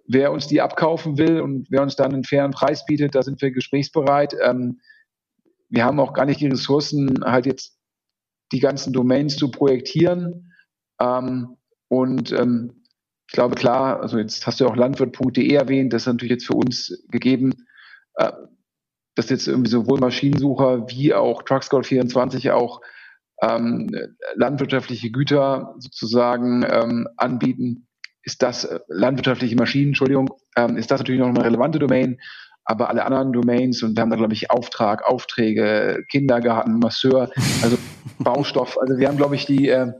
wer 0.06 0.32
uns 0.32 0.46
die 0.46 0.60
abkaufen 0.60 1.18
will 1.18 1.40
und 1.40 1.68
wer 1.70 1.82
uns 1.82 1.96
dann 1.96 2.12
einen 2.12 2.24
fairen 2.24 2.50
Preis 2.50 2.84
bietet, 2.84 3.14
da 3.14 3.22
sind 3.22 3.40
wir 3.40 3.50
gesprächsbereit. 3.50 4.34
Ähm, 4.42 4.80
wir 5.68 5.84
haben 5.84 6.00
auch 6.00 6.12
gar 6.12 6.24
nicht 6.24 6.40
die 6.40 6.48
Ressourcen, 6.48 7.20
halt 7.24 7.46
jetzt 7.46 7.78
die 8.52 8.60
ganzen 8.60 8.92
Domains 8.92 9.36
zu 9.36 9.50
projektieren. 9.50 10.52
Ähm, 11.00 11.56
und 11.88 12.32
ähm, 12.32 12.77
ich 13.28 13.34
glaube, 13.34 13.56
klar, 13.56 14.00
also 14.00 14.18
jetzt 14.18 14.46
hast 14.46 14.58
du 14.58 14.66
auch 14.66 14.74
landwirt.de 14.74 15.52
erwähnt, 15.52 15.92
das 15.92 16.02
ist 16.02 16.06
natürlich 16.06 16.32
jetzt 16.32 16.46
für 16.46 16.54
uns 16.54 17.04
gegeben, 17.10 17.52
äh, 18.14 18.32
dass 19.14 19.28
jetzt 19.28 19.46
irgendwie 19.46 19.70
sowohl 19.70 20.00
Maschinensucher 20.00 20.88
wie 20.88 21.12
auch 21.12 21.42
TruckScout24 21.42 22.52
auch 22.52 22.80
ähm, 23.42 23.90
landwirtschaftliche 24.34 25.10
Güter 25.10 25.74
sozusagen 25.78 26.64
ähm, 26.68 27.06
anbieten, 27.18 27.86
ist 28.22 28.42
das 28.42 28.64
äh, 28.64 28.80
landwirtschaftliche 28.88 29.56
Maschinen, 29.56 29.88
Entschuldigung, 29.88 30.30
ähm, 30.56 30.76
ist 30.76 30.90
das 30.90 31.00
natürlich 31.00 31.20
noch 31.20 31.28
eine 31.28 31.44
relevante 31.44 31.78
Domain. 31.78 32.18
Aber 32.64 32.88
alle 32.90 33.04
anderen 33.04 33.32
Domains, 33.32 33.82
und 33.82 33.96
wir 33.96 34.02
haben 34.02 34.10
da, 34.10 34.16
glaube 34.16 34.34
ich, 34.34 34.50
Auftrag, 34.50 35.06
Aufträge, 35.06 36.04
Kindergarten, 36.10 36.78
Masseur, 36.78 37.30
also 37.62 37.78
Baustoff. 38.18 38.78
Also 38.78 38.98
wir 38.98 39.08
haben, 39.08 39.16
glaube 39.16 39.36
ich, 39.36 39.46
die 39.46 39.68
äh, 39.68 39.92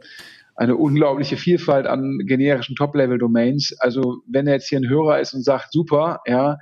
eine 0.59 0.77
unglaubliche 0.77 1.37
Vielfalt 1.37 1.87
an 1.87 2.19
generischen 2.27 2.75
Top-Level-Domains. 2.75 3.77
Also 3.79 4.23
wenn 4.27 4.49
jetzt 4.49 4.69
hier 4.69 4.81
ein 4.81 4.89
Hörer 4.89 5.21
ist 5.21 5.33
und 5.33 5.45
sagt, 5.45 5.73
super, 5.73 6.19
ja, 6.27 6.59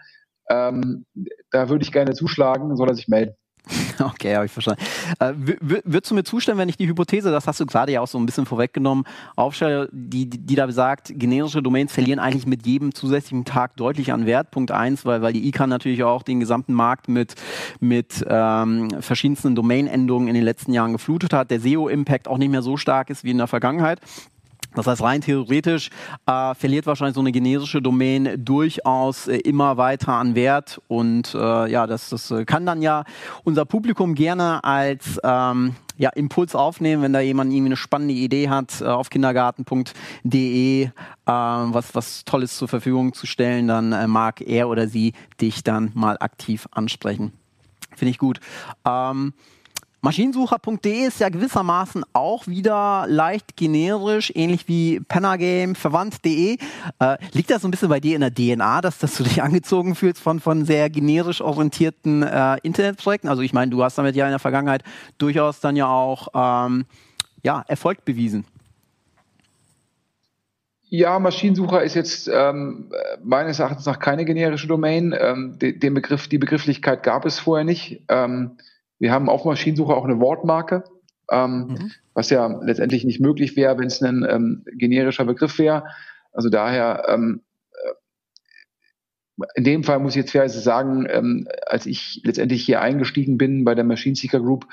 ähm, 0.51 1.07
da 1.51 1.71
würde 1.71 1.83
ich 1.83 1.93
gerne 1.93 2.13
zuschlagen, 2.13 2.77
soll 2.77 2.89
er 2.91 2.95
sich 2.95 3.09
melden. 3.09 3.35
Okay, 4.17 4.35
habe 4.35 4.47
ich 4.47 4.53
verstanden. 4.53 4.83
Äh, 5.19 5.33
würdest 5.37 6.11
du 6.11 6.15
mir 6.15 6.25
zustimmen, 6.25 6.59
wenn 6.59 6.69
ich 6.69 6.77
die 6.77 6.87
Hypothese, 6.87 7.31
das 7.31 7.47
hast 7.47 7.61
du 7.61 7.67
gerade 7.67 7.93
ja 7.93 8.01
auch 8.01 8.07
so 8.07 8.19
ein 8.19 8.27
bisschen 8.27 8.47
vorweggenommen, 8.47 9.05
aufstelle, 9.37 9.89
die, 9.93 10.29
die, 10.29 10.55
da 10.55 10.67
besagt, 10.67 11.13
generische 11.15 11.63
Domains 11.63 11.93
verlieren 11.93 12.19
eigentlich 12.19 12.47
mit 12.47 12.67
jedem 12.67 12.95
zusätzlichen 12.95 13.45
Tag 13.45 13.77
deutlich 13.77 14.13
an 14.13 14.27
Wert. 14.27 14.51
Punkt 14.51 14.71
eins, 14.71 15.05
weil, 15.05 15.23
weil 15.23 15.33
die 15.33 15.49
ICANN 15.49 15.71
natürlich 15.71 16.03
auch 16.05 16.23
den 16.23 16.41
gesamten 16.41 16.75
Markt 16.75 17.09
mit, 17.09 17.35
mit 17.81 18.25
ähm, 18.29 18.89
verschiedensten 19.01 19.55
Domain-Endungen 19.55 20.29
in 20.29 20.35
den 20.35 20.45
letzten 20.45 20.73
Jahren 20.73 20.93
geflutet 20.93 21.33
hat, 21.33 21.51
der 21.51 21.61
SEO-Impact 21.61 22.29
auch 22.29 22.39
nicht 22.39 22.51
mehr 22.51 22.63
so 22.63 22.77
stark 22.77 23.11
ist 23.11 23.25
wie 23.25 23.31
in 23.31 23.39
der 23.39 23.47
Vergangenheit. 23.47 24.01
Das 24.77 24.87
heißt, 24.87 25.03
rein 25.03 25.23
theoretisch 25.23 25.89
äh, 26.27 26.55
verliert 26.55 26.87
wahrscheinlich 26.87 27.15
so 27.15 27.21
eine 27.21 27.33
generische 27.33 27.81
Domain 27.81 28.45
durchaus 28.45 29.27
äh, 29.27 29.39
immer 29.39 29.79
weiter 29.79 30.12
an 30.12 30.35
Wert. 30.35 30.81
Und 30.87 31.35
äh, 31.35 31.71
ja, 31.71 31.87
das, 31.87 32.11
das 32.11 32.31
äh, 32.31 32.45
kann 32.45 32.67
dann 32.67 32.83
ja 32.83 33.05
unser 33.43 33.65
Publikum 33.65 34.15
gerne 34.15 34.62
als 34.62 35.19
ähm, 35.25 35.77
ja, 35.97 36.11
Impuls 36.11 36.55
aufnehmen, 36.55 37.03
wenn 37.03 37.15
da 37.15 37.21
jemand 37.21 37.53
irgendwie 37.53 37.69
eine 37.69 37.77
spannende 37.77 38.12
Idee 38.12 38.51
hat, 38.51 38.83
äh, 38.83 38.85
auf 38.85 39.09
kindergarten.de 39.09 40.83
äh, 40.85 40.91
was, 41.25 41.95
was 41.95 42.27
Tolles 42.27 42.59
zur 42.59 42.69
Verfügung 42.69 43.15
zu 43.15 43.27
stellen, 43.27 43.69
dann 43.69 44.11
mag 44.11 44.43
er 44.43 44.69
oder 44.69 44.89
sie 44.89 45.15
dich 45.41 45.65
dann 45.65 45.91
mal 45.95 46.19
aktiv 46.21 46.69
ansprechen. 46.71 47.33
Finde 47.97 48.11
ich 48.11 48.19
gut. 48.19 48.41
Ähm, 48.85 49.33
Maschinensucher.de 50.03 51.07
ist 51.07 51.21
ja 51.21 51.29
gewissermaßen 51.29 52.05
auch 52.13 52.47
wieder 52.47 53.07
leicht 53.09 53.57
generisch, 53.57 54.31
ähnlich 54.35 54.69
wie 54.69 55.01
Pennergame, 55.01 55.75
verwandt.de. 55.75 56.59
Äh, 57.01 57.17
liegt 57.33 57.51
das 57.51 57.63
so 57.63 57.69
ein 57.69 57.71
bisschen 57.71 57.89
bei 57.89 57.99
dir 57.99 58.15
in 58.15 58.21
der 58.21 58.33
DNA, 58.33 58.83
dass, 58.83 58.99
dass 58.99 59.17
du 59.17 59.25
dich 59.25 59.43
angezogen 59.43 59.95
fühlst 59.95 60.21
von, 60.21 60.39
von 60.39 60.65
sehr 60.65 60.91
generisch 60.91 61.41
orientierten 61.41 62.23
äh, 62.23 62.59
Internetprojekten? 62.63 63.29
Also 63.29 63.43
ich 63.43 63.53
meine, 63.53 63.71
du 63.71 63.83
hast 63.83 63.99
damit 63.99 64.15
ja 64.15 64.27
in 64.27 64.33
der 64.33 64.39
Vergangenheit 64.39 64.85
durchaus 65.19 65.61
dann 65.61 65.77
ja 65.77 65.89
auch 65.89 66.29
ähm, 66.35 66.85
ja, 67.43 67.65
Erfolg 67.67 68.05
bewiesen. 68.05 68.45
Ja, 70.89 71.19
Maschinensucher 71.19 71.83
ist 71.83 71.95
jetzt 71.95 72.31
ähm, 72.33 72.93
meines 73.25 73.59
Erachtens 73.59 73.87
nach 73.87 73.99
keine 73.99 74.25
generische 74.25 74.69
Domain. 74.69 75.13
Ähm, 75.19 75.59
den 75.59 75.95
Begriff, 75.95 76.29
die 76.29 76.39
Begrifflichkeit 76.39 77.03
gab 77.03 77.27
es 77.27 77.41
vorher 77.41 77.65
nicht. 77.65 78.03
Ähm, 78.09 78.53
wir 78.99 79.13
haben 79.13 79.29
auf 79.29 79.45
Maschinensuche 79.45 79.95
auch 79.95 80.05
eine 80.05 80.21
Wortmarke, 80.21 80.85
ähm, 81.31 81.67
mhm. 81.69 81.93
was 82.15 82.31
ja 82.31 82.47
letztendlich 82.63 83.05
nicht 83.05 83.21
möglich 83.21 83.57
wäre, 83.57 83.79
wenn 83.79 83.87
es 83.87 84.03
ein 84.03 84.27
ähm, 84.29 84.65
generischer 84.73 85.25
Begriff 85.25 85.59
wäre. 85.59 85.85
Also 86.33 86.49
daher, 86.49 87.07
ähm, 87.09 87.43
äh, 87.73 89.45
in 89.55 89.65
dem 89.65 89.85
Fall 89.85 89.99
muss 89.99 90.13
ich 90.13 90.23
jetzt 90.23 90.33
fairerweise 90.33 90.61
sagen, 90.61 91.07
ähm, 91.11 91.49
als 91.67 91.87
ich 91.87 92.21
letztendlich 92.25 92.65
hier 92.65 92.81
eingestiegen 92.81 93.39
bin 93.39 93.65
bei 93.65 93.75
der 93.75 93.85
Machine 93.85 94.17
Seeker 94.17 94.41
Group, 94.41 94.67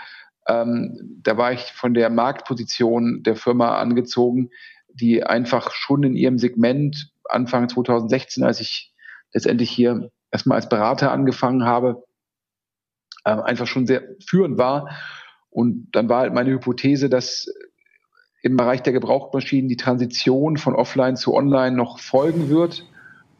ähm, 0.48 1.20
da 1.24 1.38
war 1.38 1.54
ich 1.54 1.72
von 1.72 1.94
der 1.94 2.10
Marktposition 2.10 3.24
der 3.24 3.36
Firma 3.36 3.78
angezogen, 3.78 4.50
die 4.94 5.24
einfach 5.24 5.72
schon 5.72 6.04
in 6.04 6.16
ihrem 6.16 6.38
Segment 6.38 7.12
Anfang 7.26 7.70
2016, 7.70 8.44
als 8.44 8.60
ich 8.60 8.94
letztendlich 9.34 9.72
hier 9.72 10.12
erstmal 10.32 10.58
als 10.58 10.70
Berater 10.70 11.12
angefangen 11.12 11.64
habe, 11.64 12.04
äh, 13.24 13.32
einfach 13.32 13.68
schon 13.68 13.88
sehr 13.88 14.04
führend 14.26 14.58
war. 14.58 14.90
Und 15.50 15.90
dann 15.92 16.10
war 16.10 16.22
halt 16.22 16.34
meine 16.34 16.52
Hypothese, 16.52 17.10
dass 17.10 17.48
im 18.42 18.58
Bereich 18.58 18.82
der 18.84 18.94
Gebrauchtmaschinen 18.94 19.70
die 19.70 19.78
Transition 19.78 20.58
von 20.58 20.76
offline 20.76 21.16
zu 21.16 21.34
online 21.34 21.76
noch 21.76 22.00
folgen 22.00 22.50
wird 22.50 22.86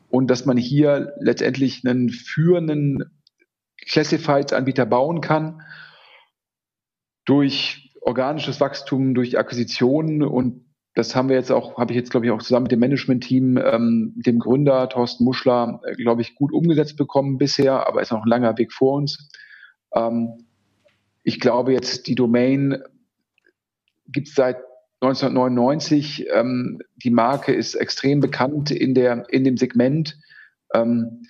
und 0.10 0.28
dass 0.28 0.46
man 0.46 0.58
hier 0.58 1.13
letztendlich 1.19 1.86
einen 1.86 2.10
führenden 2.10 3.04
Classifieds-Anbieter 3.89 4.86
bauen 4.86 5.19
kann 5.19 5.62
durch 7.26 7.93
organisches 8.02 8.62
Wachstum, 8.62 9.13
durch 9.13 9.38
Akquisitionen 9.38 10.24
und 10.24 10.65
das 10.96 11.15
haben 11.15 11.30
wir 11.30 11.36
jetzt 11.36 11.52
auch, 11.52 11.78
habe 11.78 11.91
ich 11.91 11.98
jetzt, 11.98 12.12
glaube 12.12 12.28
ich, 12.28 12.32
auch 12.32 12.41
zusammen 12.41 12.63
mit 12.63 12.72
dem 12.72 12.80
Management-Team, 12.80 13.58
ähm, 13.58 14.13
dem 14.15 14.39
Gründer 14.39 14.88
Thorsten 14.89 15.24
Muschler, 15.24 15.82
äh, 15.86 15.96
glaube 15.96 16.22
ich, 16.22 16.36
gut 16.36 16.54
umgesetzt 16.54 16.98
bekommen 16.98 17.38
bisher, 17.38 17.88
aber 17.88 18.02
ist 18.02 18.12
noch 18.12 18.24
ein 18.24 18.30
langer 18.30 18.58
Weg 18.58 18.72
vor 18.72 18.98
uns. 18.98 19.30
Ähm, 19.95 20.45
ich 21.23 21.39
glaube 21.39 21.73
jetzt, 21.73 22.08
die 22.08 22.15
Domain 22.15 22.82
gibt 24.08 24.27
es 24.27 24.36
seit 24.36 24.58
1999. 25.01 26.27
Ähm, 26.34 26.79
die 26.95 27.10
Marke 27.10 27.53
ist 27.53 27.75
extrem 27.75 28.19
bekannt 28.19 28.71
in, 28.71 28.93
der, 28.93 29.25
in 29.29 29.43
dem 29.43 29.58
Segment. 29.58 30.17
Ähm, 30.73 31.23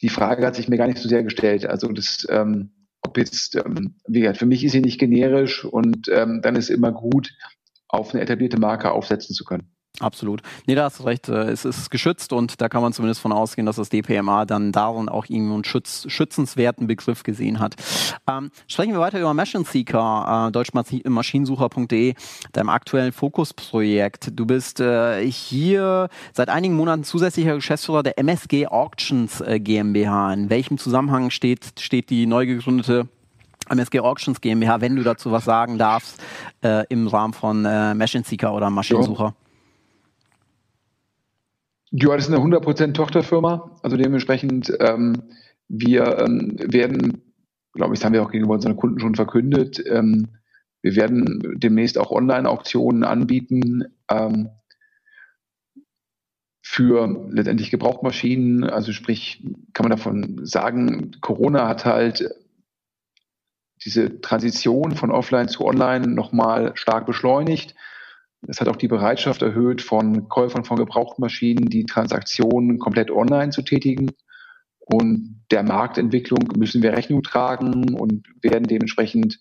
die 0.00 0.08
Frage 0.08 0.46
hat 0.46 0.54
sich 0.54 0.68
mir 0.68 0.76
gar 0.76 0.86
nicht 0.86 0.98
so 0.98 1.08
sehr 1.08 1.22
gestellt. 1.22 1.66
Also 1.66 1.88
das, 1.88 2.26
ähm, 2.30 2.70
ob 3.02 3.18
jetzt, 3.18 3.56
ähm, 3.56 3.96
wie 4.06 4.20
gesagt, 4.20 4.38
für 4.38 4.46
mich 4.46 4.64
ist 4.64 4.72
sie 4.72 4.80
nicht 4.80 4.98
generisch 4.98 5.64
und 5.64 6.08
ähm, 6.08 6.40
dann 6.42 6.56
ist 6.56 6.70
immer 6.70 6.92
gut, 6.92 7.32
auf 7.88 8.12
eine 8.12 8.22
etablierte 8.22 8.60
Marke 8.60 8.90
aufsetzen 8.92 9.34
zu 9.34 9.44
können. 9.44 9.70
Absolut. 10.00 10.42
Nee, 10.66 10.76
da 10.76 10.84
hast 10.84 11.00
du 11.00 11.04
recht. 11.04 11.28
Äh, 11.28 11.50
es 11.50 11.64
ist 11.64 11.90
geschützt 11.90 12.32
und 12.32 12.60
da 12.60 12.68
kann 12.68 12.82
man 12.82 12.92
zumindest 12.92 13.20
von 13.20 13.32
ausgehen, 13.32 13.66
dass 13.66 13.76
das 13.76 13.88
DPMA 13.88 14.44
dann 14.44 14.70
darin 14.70 15.08
auch 15.08 15.26
irgendwie 15.28 15.54
einen 15.54 15.64
schütz, 15.64 16.04
schützenswerten 16.08 16.86
Begriff 16.86 17.24
gesehen 17.24 17.58
hat. 17.58 17.74
Ähm, 18.28 18.50
sprechen 18.68 18.92
wir 18.92 19.00
weiter 19.00 19.18
über 19.18 19.34
Machine 19.34 19.64
Seeker, 19.64 20.48
äh, 20.48 20.52
deutschmaschinensucher.de, 20.52 22.14
deinem 22.52 22.68
aktuellen 22.68 23.12
Fokusprojekt. 23.12 24.30
Du 24.38 24.46
bist 24.46 24.78
äh, 24.80 25.24
hier 25.26 26.08
seit 26.32 26.48
einigen 26.48 26.76
Monaten 26.76 27.02
zusätzlicher 27.02 27.56
Geschäftsführer 27.56 28.04
der 28.04 28.18
MSG 28.18 28.68
Auctions 28.68 29.40
äh, 29.40 29.58
GmbH. 29.58 30.32
In 30.32 30.48
welchem 30.48 30.78
Zusammenhang 30.78 31.30
steht, 31.30 31.80
steht 31.80 32.10
die 32.10 32.26
neu 32.26 32.46
gegründete 32.46 33.08
MSG 33.68 34.00
Auctions 34.00 34.40
GmbH, 34.40 34.80
wenn 34.80 34.94
du 34.94 35.02
dazu 35.02 35.32
was 35.32 35.44
sagen 35.44 35.76
darfst, 35.76 36.22
äh, 36.62 36.86
im 36.88 37.08
Rahmen 37.08 37.34
von 37.34 37.64
äh, 37.64 37.94
Machine 37.94 38.24
Seeker 38.24 38.54
oder 38.54 38.70
Maschinensucher? 38.70 39.24
Ja. 39.24 39.47
Ja, 41.90 42.14
das 42.14 42.28
ist 42.28 42.34
eine 42.34 42.42
100% 42.42 42.92
Tochterfirma. 42.92 43.78
Also 43.82 43.96
dementsprechend, 43.96 44.72
ähm, 44.80 45.22
wir 45.68 46.18
ähm, 46.18 46.56
werden, 46.58 47.22
glaube 47.72 47.94
ich, 47.94 48.00
das 48.00 48.04
haben 48.04 48.12
wir 48.12 48.22
auch 48.22 48.30
gegenüber 48.30 48.54
unseren 48.54 48.76
Kunden 48.76 49.00
schon 49.00 49.14
verkündet, 49.14 49.82
ähm, 49.86 50.28
wir 50.82 50.96
werden 50.96 51.58
demnächst 51.58 51.98
auch 51.98 52.10
Online-Auktionen 52.10 53.04
anbieten 53.04 53.84
ähm, 54.10 54.50
für 56.62 57.28
letztendlich 57.30 57.70
Gebrauchtmaschinen. 57.70 58.64
Also 58.64 58.92
sprich, 58.92 59.42
kann 59.72 59.84
man 59.84 59.90
davon 59.90 60.46
sagen, 60.46 61.16
Corona 61.20 61.66
hat 61.66 61.84
halt 61.84 62.30
diese 63.84 64.20
Transition 64.20 64.92
von 64.92 65.10
Offline 65.10 65.48
zu 65.48 65.64
Online 65.64 66.06
nochmal 66.06 66.72
stark 66.76 67.06
beschleunigt. 67.06 67.74
Es 68.46 68.60
hat 68.60 68.68
auch 68.68 68.76
die 68.76 68.88
Bereitschaft 68.88 69.42
erhöht 69.42 69.82
von 69.82 70.28
Käufern 70.28 70.64
von 70.64 70.76
Gebrauchtmaschinen, 70.76 71.66
die 71.66 71.84
Transaktionen 71.84 72.78
komplett 72.78 73.10
online 73.10 73.50
zu 73.50 73.62
tätigen. 73.62 74.12
Und 74.78 75.44
der 75.50 75.64
Marktentwicklung 75.64 76.48
müssen 76.56 76.82
wir 76.82 76.92
Rechnung 76.92 77.22
tragen 77.22 77.94
und 77.94 78.26
werden 78.42 78.64
dementsprechend 78.64 79.38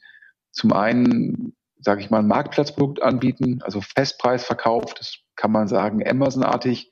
zum 0.51 0.73
einen, 0.73 1.53
sage 1.79 2.01
ich 2.01 2.09
mal, 2.09 2.19
ein 2.19 2.27
Marktplatzprodukt 2.27 3.01
anbieten, 3.01 3.59
also 3.61 3.81
Festpreisverkauf, 3.81 4.93
das 4.95 5.19
kann 5.35 5.51
man 5.51 5.67
sagen, 5.67 6.05
Amazon-artig, 6.05 6.91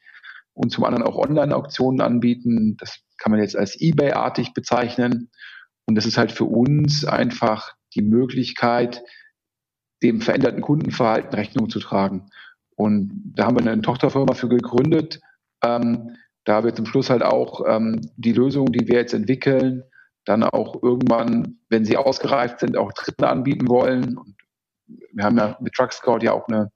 und 0.56 0.72
zum 0.72 0.86
anderen 0.86 1.04
auch 1.06 1.18
Online-Auktionen 1.18 2.02
anbieten. 2.02 2.78
Das 2.80 3.02
kann 3.18 3.32
man 3.32 3.42
jetzt 3.42 3.56
als 3.56 3.80
eBay-artig 3.80 4.54
bezeichnen. 4.54 5.30
Und 5.86 5.96
das 5.96 6.06
ist 6.06 6.18
halt 6.18 6.32
für 6.32 6.46
uns 6.46 7.06
einfach 7.06 7.74
die 7.94 8.02
Möglichkeit, 8.02 9.04
dem 10.04 10.22
veränderten 10.22 10.62
Kundenverhalten 10.62 11.34
Rechnung 11.34 11.70
zu 11.70 11.80
tragen. 11.80 12.28
Und 12.76 13.34
da 13.36 13.46
haben 13.46 13.58
wir 13.58 13.72
eine 13.72 13.82
Tochterfirma 13.82 14.34
für 14.34 14.50
gegründet. 14.50 15.22
Ähm, 15.64 16.18
da 16.44 16.64
wir 16.64 16.76
zum 16.76 16.86
Schluss 16.86 17.10
halt 17.10 17.24
auch 17.24 17.64
ähm, 17.68 18.02
die 18.18 18.34
Lösungen, 18.34 18.72
die 18.72 18.88
wir 18.88 19.00
jetzt 19.00 19.14
entwickeln, 19.14 19.84
dann 20.26 20.44
auch 20.44 20.82
irgendwann, 20.82 21.60
wenn 21.70 21.86
sie 21.86 21.98
ausgereift 21.98 22.60
sind, 22.60 22.78
auch 22.78 22.92
Dritten 22.94 23.24
anbieten 23.24 23.68
wollen. 23.68 24.18
Und 24.18 24.36
wir 24.88 25.24
haben 25.24 25.38
ja 25.38 25.58
mit 25.62 25.74
TruckScout 25.74 26.20
ja 26.22 26.34
auch 26.34 26.48
eine 26.48 26.72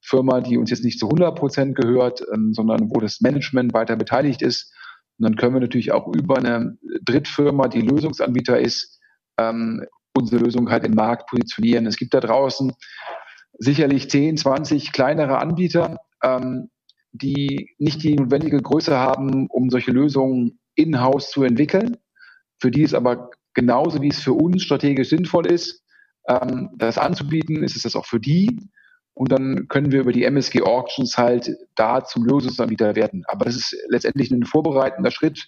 Firma, 0.00 0.40
die 0.40 0.56
uns 0.56 0.70
jetzt 0.70 0.84
nicht 0.84 0.98
zu 0.98 1.06
100 1.06 1.36
Prozent 1.36 1.76
gehört, 1.76 2.22
ähm, 2.32 2.52
sondern 2.52 2.90
wo 2.90 3.00
das 3.00 3.20
Management 3.20 3.72
weiter 3.72 3.96
beteiligt 3.96 4.42
ist. 4.42 4.72
Und 5.18 5.24
dann 5.24 5.36
können 5.36 5.54
wir 5.54 5.60
natürlich 5.60 5.92
auch 5.92 6.08
über 6.08 6.38
eine 6.38 6.78
Drittfirma, 7.04 7.68
die 7.68 7.82
Lösungsanbieter 7.82 8.58
ist, 8.58 8.98
ähm, 9.38 9.84
unsere 10.16 10.42
Lösung 10.42 10.70
halt 10.70 10.84
im 10.84 10.94
Markt 10.94 11.28
positionieren. 11.28 11.86
Es 11.86 11.96
gibt 11.96 12.14
da 12.14 12.20
draußen 12.20 12.72
sicherlich 13.58 14.10
10, 14.10 14.36
20 14.36 14.92
kleinere 14.92 15.38
Anbieter, 15.38 15.98
ähm, 16.22 16.70
die 17.12 17.70
nicht 17.78 18.02
die 18.02 18.16
notwendige 18.16 18.60
Größe 18.60 18.96
haben, 18.96 19.46
um 19.48 19.70
solche 19.70 19.92
Lösungen 19.92 20.58
in-house 20.74 21.30
zu 21.30 21.42
entwickeln, 21.42 21.98
für 22.58 22.70
die 22.70 22.82
es 22.82 22.94
aber 22.94 23.30
genauso 23.54 24.00
wie 24.00 24.08
es 24.08 24.20
für 24.20 24.32
uns 24.32 24.62
strategisch 24.62 25.10
sinnvoll 25.10 25.46
ist, 25.46 25.82
ähm, 26.28 26.70
das 26.76 26.98
anzubieten, 26.98 27.62
ist 27.62 27.76
es 27.76 27.82
das 27.82 27.96
auch 27.96 28.06
für 28.06 28.20
die. 28.20 28.56
Und 29.14 29.30
dann 29.30 29.68
können 29.68 29.92
wir 29.92 30.00
über 30.00 30.12
die 30.12 30.24
MSG 30.24 30.62
Auctions 30.62 31.18
halt 31.18 31.50
da 31.74 32.02
zum 32.02 32.24
Lösungsanbieter 32.24 32.96
werden. 32.96 33.24
Aber 33.26 33.44
das 33.44 33.56
ist 33.56 33.76
letztendlich 33.88 34.30
ein 34.30 34.44
vorbereitender 34.44 35.10
Schritt. 35.10 35.46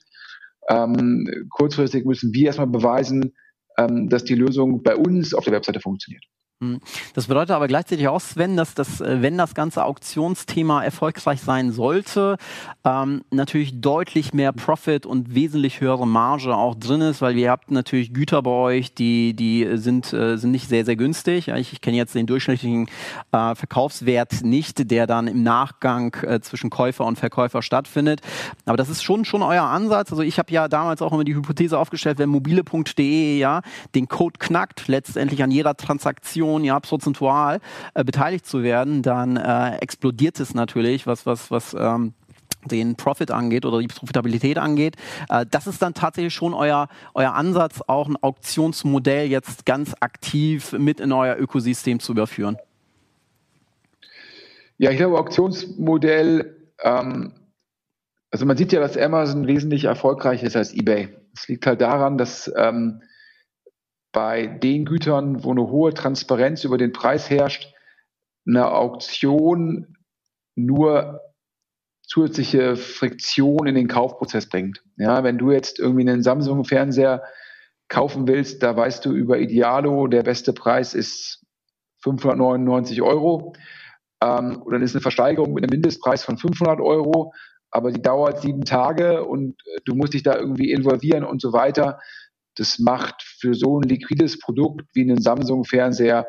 Ähm, 0.69 1.49
kurzfristig 1.51 2.05
müssen 2.05 2.35
wir 2.35 2.47
erstmal 2.47 2.67
beweisen, 2.67 3.35
dass 3.77 4.25
die 4.25 4.35
Lösung 4.35 4.83
bei 4.83 4.97
uns 4.97 5.35
auf 5.35 5.45
der 5.45 5.55
Webseite 5.55 5.81
funktioniert. 5.81 6.25
Hm. 6.65 6.81
Das 7.15 7.27
bedeutet 7.27 7.51
aber 7.51 7.69
gleichzeitig 7.69 8.09
auch, 8.09 8.21
Sven, 8.21 8.57
dass 8.57 8.75
das, 8.75 9.01
äh, 9.01 9.23
wenn 9.23 9.37
das 9.39 9.55
ganze 9.55 9.85
Auktionsthema 9.85 10.83
erfolgreich 10.83 11.41
sein 11.41 11.73
sollte, 11.73 12.37
ähm, 12.85 13.23
natürlich 13.31 13.81
deutlich 13.81 14.33
mehr 14.33 14.53
Profit 14.53 15.07
und 15.07 15.35
wesentlich 15.35 15.81
höhere 15.81 16.07
Marge 16.07 16.55
auch 16.55 16.75
drin 16.75 17.01
ist, 17.01 17.21
weil 17.23 17.37
ihr 17.37 17.51
habt 17.51 17.71
natürlich 17.71 18.13
Güter 18.13 18.43
bei 18.43 18.51
euch, 18.51 18.95
die, 18.95 19.35
die 19.35 19.69
sind, 19.75 20.13
äh, 20.13 20.37
sind 20.37 20.51
nicht 20.51 20.69
sehr, 20.69 20.85
sehr 20.85 20.97
günstig. 20.97 21.47
Ja, 21.47 21.57
ich, 21.57 21.73
ich 21.73 21.81
kenne 21.81 21.97
jetzt 21.97 22.15
den 22.15 22.27
durchschnittlichen 22.27 22.89
äh, 23.33 23.55
Verkaufswert 23.55 24.43
nicht, 24.43 24.91
der 24.91 25.07
dann 25.07 25.27
im 25.27 25.43
Nachgang 25.43 26.15
äh, 26.23 26.41
zwischen 26.41 26.71
Käufer 26.71 27.05
und 27.05 27.19
Verkäufer 27.19 27.63
stattfindet. 27.63 28.21
Aber 28.65 28.77
das 28.77 28.89
ist 28.89 29.03
schon, 29.03 29.25
schon 29.25 29.43
euer 29.43 29.65
Ansatz. 29.65 30.11
Also 30.11 30.23
ich 30.23 30.39
habe 30.39 30.53
ja 30.53 30.69
damals 30.69 31.03
auch 31.03 31.13
immer 31.13 31.25
die 31.25 31.35
Hypothese 31.35 31.79
aufgestellt, 31.79 32.19
wenn 32.19 32.29
mobile.de 32.29 33.39
ja 33.39 33.63
den 33.95 34.09
Code 34.09 34.39
knackt, 34.39 34.89
letztendlich 34.89 35.43
an 35.43 35.51
jeder 35.51 35.77
Transaktion 35.77 36.54
Millionen 36.55 36.65
ja 36.65 36.81
prozentual 36.81 37.61
äh, 37.95 38.05
beteiligt 38.05 38.47
zu 38.47 38.63
werden, 38.63 39.03
dann 39.03 39.37
äh, 39.37 39.77
explodiert 39.79 40.41
es 40.41 40.55
natürlich, 40.55 41.07
was, 41.07 41.27
was, 41.27 41.51
was 41.51 41.75
ähm, 41.79 42.15
den 42.65 42.97
Profit 42.97 43.31
angeht 43.31 43.67
oder 43.67 43.81
die 43.81 43.89
Profitabilität 43.89 44.59
angeht. 44.59 44.97
Äh, 45.29 45.45
das 45.51 45.67
ist 45.67 45.83
dann 45.83 45.95
tatsächlich 45.95 46.35
schon 46.35 46.55
euer, 46.55 46.89
euer 47.15 47.35
Ansatz, 47.35 47.81
auch 47.87 48.09
ein 48.09 48.17
Auktionsmodell 48.21 49.29
jetzt 49.29 49.67
ganz 49.67 49.95
aktiv 50.01 50.73
mit 50.73 51.01
in 51.01 51.13
euer 51.13 51.37
Ökosystem 51.37 52.01
zu 52.01 52.13
überführen. 52.13 52.57
Ja, 54.79 54.91
ich 54.91 54.97
glaube, 54.97 55.19
Auktionsmodell, 55.19 56.57
ähm, 56.83 57.33
also 58.31 58.47
man 58.47 58.57
sieht 58.57 58.73
ja, 58.73 58.81
dass 58.81 58.97
Amazon 58.97 59.47
wesentlich 59.47 59.85
erfolgreicher 59.85 60.47
ist 60.47 60.57
als 60.57 60.75
eBay. 60.75 61.09
Es 61.35 61.49
liegt 61.49 61.67
halt 61.67 61.81
daran, 61.81 62.19
dass 62.19 62.53
ähm, 62.57 63.03
bei 64.15 64.47
den 64.47 64.87
Gütern, 64.87 65.45
wo 65.45 65.51
eine 65.51 65.69
hohe 65.69 65.93
Transparenz 65.93 66.65
über 66.65 66.79
den 66.79 66.93
Preis 66.93 67.29
herrscht, 67.29 67.75
eine 68.47 68.71
Auktion 68.71 69.97
nur 70.55 71.21
zusätzliche 72.03 72.77
Friktion 72.77 73.67
in 73.67 73.75
den 73.75 73.89
Kaufprozess 73.89 74.49
bringt. 74.49 74.83
Ja, 74.97 75.25
wenn 75.25 75.37
du 75.37 75.51
jetzt 75.51 75.81
irgendwie 75.81 76.09
einen 76.09 76.23
Samsung-Fernseher 76.23 77.25
kaufen 77.89 78.29
willst, 78.29 78.63
da 78.63 78.77
weißt 78.77 79.05
du 79.05 79.13
über 79.13 79.39
Idealo, 79.39 80.07
der 80.07 80.23
beste 80.23 80.53
Preis 80.53 80.95
ist 80.95 81.45
599 82.03 83.03
Euro. 83.03 83.55
Ähm, 84.23 84.63
und 84.63 84.73
dann 84.73 84.83
ist 84.83 84.95
eine 84.95 85.03
Versteigerung 85.03 85.55
mit 85.55 85.65
einem 85.65 85.71
Mindestpreis 85.71 86.23
von 86.23 86.39
500 86.39 86.81
Euro, 86.81 87.33
aber 87.71 87.91
die 87.91 88.03
dauert 88.03 88.43
sieben 88.43 88.65
Tage 88.65 89.25
und 89.25 89.57
du 89.85 89.97
musst 89.97 90.15
dich 90.15 90.23
da 90.23 90.37
irgendwie 90.37 90.71
involvieren 90.71 91.25
und 91.25 91.43
so 91.43 91.53
weiter 91.53 91.99
das 92.57 92.79
macht 92.79 93.23
für 93.23 93.55
so 93.55 93.81
ein 93.81 93.89
liquides 93.89 94.39
Produkt 94.39 94.87
wie 94.95 95.03
einen 95.03 95.21
Samsung-Fernseher 95.21 96.27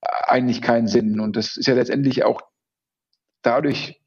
eigentlich 0.00 0.62
keinen 0.62 0.86
Sinn. 0.86 1.20
Und 1.20 1.36
das 1.36 1.56
ist 1.56 1.66
ja 1.66 1.74
letztendlich 1.74 2.24
auch 2.24 2.40
dadurch, 3.42 4.00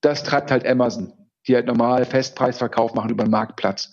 das 0.00 0.22
treibt 0.22 0.50
halt 0.50 0.66
Amazon, 0.66 1.12
die 1.46 1.54
halt 1.54 1.66
normal 1.66 2.04
Festpreisverkauf 2.04 2.94
machen 2.94 3.10
über 3.10 3.24
den 3.24 3.30
Marktplatz. 3.30 3.92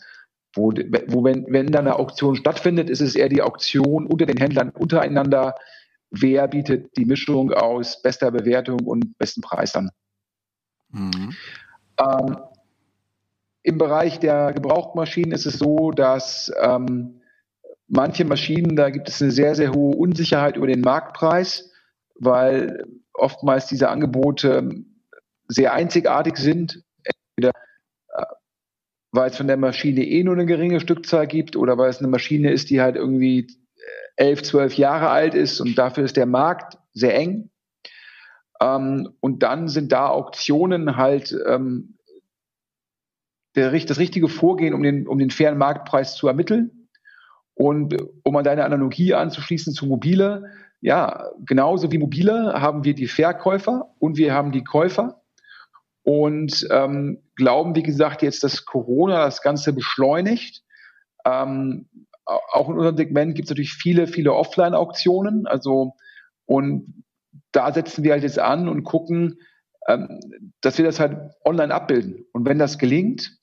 Wo, 0.54 0.72
wo 0.72 1.24
wenn, 1.24 1.46
wenn 1.50 1.68
dann 1.68 1.88
eine 1.88 1.98
Auktion 1.98 2.36
stattfindet, 2.36 2.90
ist 2.90 3.02
es 3.02 3.16
eher 3.16 3.30
die 3.30 3.42
Auktion 3.42 4.06
unter 4.06 4.26
den 4.26 4.38
Händlern 4.38 4.70
untereinander. 4.70 5.56
Wer 6.10 6.48
bietet 6.50 6.96
die 6.98 7.06
Mischung 7.06 7.54
aus 7.54 8.02
bester 8.02 8.32
Bewertung 8.32 8.82
und 8.82 9.18
besten 9.18 9.42
Preis 9.42 9.76
an? 9.76 9.92
Mhm. 10.90 11.34
Ähm, 11.98 12.38
im 13.64 13.78
Bereich 13.78 14.20
der 14.20 14.54
Gebrauchtmaschinen 14.54 15.32
ist 15.32 15.46
es 15.46 15.60
so, 15.60 15.92
dass 15.92 16.52
ähm, 16.60 17.22
manche 17.88 18.26
Maschinen, 18.26 18.76
da 18.76 18.90
gibt 18.90 19.10
es 19.10 19.22
eine 19.22 19.32
sehr, 19.32 19.56
sehr 19.56 19.74
hohe 19.74 19.96
Unsicherheit 19.96 20.58
über 20.58 20.68
den 20.68 20.82
Marktpreis, 20.82 21.72
weil 22.16 22.84
oftmals 23.14 23.68
diese 23.68 23.90
Angebote 23.90 24.70
sehr 25.48 25.74
einzigartig 25.74 26.38
sind. 26.38 26.84
Entweder 27.04 27.54
äh, 28.10 28.26
weil 29.12 29.30
es 29.30 29.38
von 29.38 29.48
der 29.48 29.58
Maschine 29.58 30.06
eh 30.06 30.24
nur 30.24 30.36
eine 30.36 30.46
geringe 30.46 30.80
Stückzahl 30.80 31.28
gibt 31.28 31.56
oder 31.56 31.78
weil 31.78 31.90
es 31.90 32.00
eine 32.00 32.08
Maschine 32.08 32.52
ist, 32.52 32.70
die 32.70 32.82
halt 32.82 32.96
irgendwie 32.96 33.48
elf, 34.16 34.44
zwölf 34.44 34.76
Jahre 34.76 35.10
alt 35.10 35.34
ist 35.34 35.60
und 35.60 35.78
dafür 35.78 36.06
ist 36.06 36.18
der 36.18 36.26
Markt 36.26 36.78
sehr 36.94 37.16
eng. 37.16 37.50
Ähm, 38.62 39.14
und 39.20 39.44
dann 39.44 39.68
sind 39.68 39.92
da 39.92 40.08
Auktionen 40.08 40.98
halt 40.98 41.36
ähm, 41.48 41.98
der, 43.56 43.72
das 43.72 44.00
richtige 44.00 44.30
Vorgehen, 44.30 44.74
um 44.74 44.84
den, 44.84 45.08
um 45.08 45.18
den 45.18 45.30
fairen 45.30 45.58
Marktpreis 45.58 46.16
zu 46.16 46.28
ermitteln. 46.28 46.88
Und 47.54 47.96
um 48.24 48.36
an 48.36 48.44
deine 48.44 48.64
Analogie 48.64 49.14
anzuschließen 49.14 49.74
zu 49.74 49.86
Mobile, 49.86 50.52
ja, 50.80 51.30
genauso 51.46 51.92
wie 51.92 51.98
Mobile 51.98 52.54
haben 52.60 52.84
wir 52.84 52.96
die 52.96 53.08
Verkäufer 53.08 53.94
und 54.00 54.18
wir 54.18 54.34
haben 54.34 54.52
die 54.52 54.64
Käufer 54.64 55.22
und 56.04 56.68
ähm, 56.72 57.22
glauben, 57.36 57.76
wie 57.76 57.84
gesagt, 57.84 58.24
jetzt, 58.24 58.44
dass 58.44 58.66
Corona 58.66 59.26
das 59.26 59.42
Ganze 59.42 59.74
beschleunigt. 59.74 60.64
Ähm, 61.26 61.88
auch 62.26 62.70
in 62.70 62.78
unserem 62.78 62.98
Segment 62.98 63.36
gibt 63.36 63.46
es 63.46 63.52
natürlich 63.52 63.74
viele, 63.74 64.08
viele 64.08 64.34
Offline-Auktionen. 64.34 65.46
Also 65.46 65.94
und 66.46 67.04
da 67.52 67.72
setzen 67.74 68.04
wir 68.04 68.14
halt 68.14 68.24
jetzt 68.24 68.40
an 68.40 68.68
und 68.68 68.84
gucken, 68.84 69.40
ähm, 69.88 70.20
dass 70.62 70.78
wir 70.78 70.86
das 70.86 71.00
halt 71.00 71.34
online 71.46 71.74
abbilden. 71.74 72.26
Und 72.34 72.46
wenn 72.46 72.60
das 72.60 72.78
gelingt, 72.78 73.38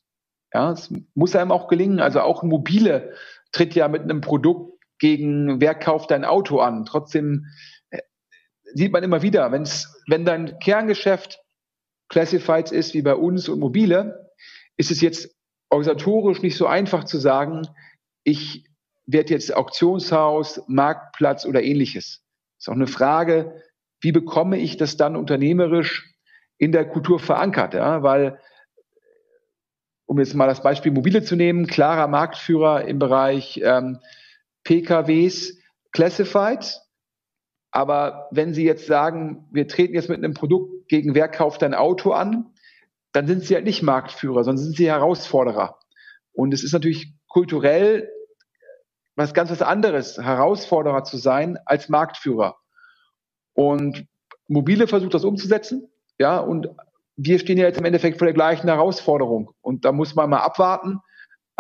ja, 0.53 0.73
es 0.73 0.93
muss 1.15 1.37
einem 1.37 1.53
auch 1.53 1.69
gelingen. 1.69 2.01
Also 2.01 2.21
auch 2.21 2.43
Mobile 2.43 3.15
tritt 3.53 3.75
ja 3.75 3.89
mit 3.89 4.03
einem 4.03 4.21
Produkt 4.21 4.79
gegen 4.99 5.61
wer 5.61 5.75
kauft 5.75 6.11
dein 6.11 6.25
Auto 6.25 6.59
an. 6.59 6.85
Trotzdem 6.85 7.47
äh, 7.91 8.01
sieht 8.75 8.93
man 8.93 9.03
immer 9.03 9.23
wieder, 9.23 9.53
wenn's, 9.53 10.03
wenn 10.07 10.25
dein 10.25 10.59
Kerngeschäft 10.59 11.41
Classifieds 12.09 12.73
ist 12.73 12.95
wie 12.95 13.03
bei 13.03 13.15
uns 13.15 13.49
und 13.49 13.61
Mobile, 13.61 14.33
ist 14.77 14.91
es 14.91 15.01
jetzt 15.01 15.37
organisatorisch 15.69 16.43
nicht 16.43 16.57
so 16.57 16.67
einfach 16.67 17.05
zu 17.05 17.19
sagen, 17.19 17.69
ich 18.25 18.65
werde 19.07 19.35
jetzt 19.35 19.55
Auktionshaus, 19.55 20.63
Marktplatz 20.67 21.45
oder 21.45 21.63
ähnliches. 21.63 22.23
Ist 22.59 22.69
auch 22.69 22.75
eine 22.75 22.87
Frage, 22.87 23.63
wie 24.01 24.13
bekomme 24.13 24.59
ich 24.59 24.77
das 24.77 24.97
dann 24.97 25.17
unternehmerisch 25.17 26.15
in 26.57 26.73
der 26.73 26.89
Kultur 26.89 27.19
verankert, 27.19 27.75
ja, 27.75 28.03
weil 28.03 28.41
um 30.09 30.19
jetzt 30.19 30.35
mal 30.35 30.47
das 30.47 30.63
Beispiel 30.63 30.91
Mobile 30.91 31.23
zu 31.23 31.37
nehmen, 31.37 31.67
klarer 31.67 32.09
Marktführer 32.09 32.87
im 32.87 32.99
Bereich 32.99 33.61
ähm, 33.63 33.99
PKWs, 34.65 35.59
Classified. 35.93 36.81
Aber 37.71 38.27
wenn 38.31 38.55
Sie 38.55 38.65
jetzt 38.65 38.87
sagen, 38.87 39.47
wir 39.53 39.69
treten 39.69 39.95
jetzt 39.95 40.09
mit 40.09 40.17
einem 40.17 40.33
Produkt 40.33 40.89
gegen 40.89 41.15
wer 41.15 41.29
kauft 41.29 41.63
ein 41.63 41.75
Auto 41.75 42.13
an, 42.13 42.55
dann 43.13 43.27
sind 43.27 43.45
Sie 43.45 43.55
halt 43.55 43.67
nicht 43.67 43.83
Marktführer, 43.83 44.45
sondern 44.45 44.65
sind 44.65 44.77
Sie 44.79 44.89
Herausforderer. 44.89 45.79
Und 46.33 46.55
es 46.55 46.65
ist 46.65 46.73
natürlich 46.73 47.13
kulturell 47.29 48.11
was 49.15 49.35
ganz 49.35 49.51
was 49.51 49.61
anderes, 49.61 50.17
Herausforderer 50.17 51.05
zu 51.05 51.19
sein 51.19 51.59
als 51.67 51.91
Marktführer. 51.91 52.57
Und 53.53 54.07
Mobile 54.47 54.87
versucht 54.87 55.13
das 55.13 55.25
umzusetzen, 55.25 55.91
ja, 56.19 56.39
und 56.39 56.71
wir 57.19 57.39
stehen 57.41 57.59
ja 57.59 57.67
jetzt 57.67 57.79
im 57.79 57.85
Endeffekt 57.85 58.19
vor 58.19 58.27
der 58.27 58.35
gleichen 58.35 58.69
Herausforderung. 58.69 59.51
Und 59.61 59.85
da 59.85 59.91
muss 59.91 60.15
man 60.15 60.31
mal 60.31 60.39
abwarten, 60.39 61.01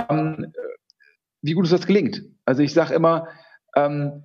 ähm, 0.08 0.52
wie 1.42 1.52
gut 1.52 1.64
es 1.64 1.72
das 1.72 1.86
gelingt. 1.86 2.22
Also 2.44 2.62
ich 2.62 2.72
sage 2.72 2.94
immer, 2.94 3.26
ähm, 3.74 4.24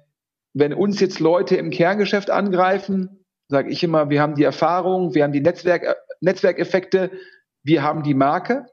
wenn 0.54 0.74
uns 0.74 1.00
jetzt 1.00 1.20
Leute 1.20 1.56
im 1.56 1.72
Kerngeschäft 1.72 2.30
angreifen, 2.30 3.26
sage 3.48 3.72
ich 3.72 3.84
immer, 3.84 4.12
wir 4.12 4.22
haben 4.22 4.36
die 4.36 4.44
Erfahrung, 4.44 5.16
wir 5.16 5.24
haben 5.24 5.34
die 5.34 5.42
Netzwerk, 5.42 5.98
Netzwerkeffekte, 6.22 7.12
wir 7.64 7.82
haben 7.82 8.04
die 8.04 8.14
Marke. 8.14 8.68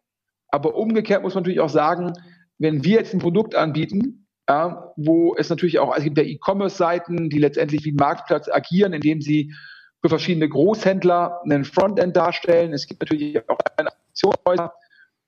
Aber 0.49 0.75
umgekehrt 0.75 1.23
muss 1.23 1.35
man 1.35 1.43
natürlich 1.43 1.61
auch 1.61 1.71
sagen, 1.71 2.13
wenn 2.59 2.85
wir 2.85 2.97
jetzt 2.97 3.15
ein 3.15 3.21
Produkt 3.21 3.55
anbieten, 3.55 4.27
ja, 4.47 4.93
wo 4.97 5.35
es 5.35 5.49
natürlich 5.49 5.79
auch, 5.79 5.97
es 5.97 6.05
gibt 6.05 6.19
ja 6.19 6.25
E-Commerce-Seiten, 6.25 7.31
die 7.31 7.39
letztendlich 7.39 7.85
wie 7.87 7.93
ein 7.93 7.97
Marktplatz 7.97 8.51
agieren, 8.51 8.93
indem 8.93 9.23
sie 9.23 9.55
für 10.03 10.09
verschiedene 10.09 10.49
Großhändler 10.49 11.43
einen 11.45 11.65
Frontend 11.65 12.17
darstellen. 12.17 12.73
Es 12.73 12.87
gibt 12.87 13.01
natürlich 13.01 13.49
auch 13.49 13.59
Aktionshäuser. 13.77 14.75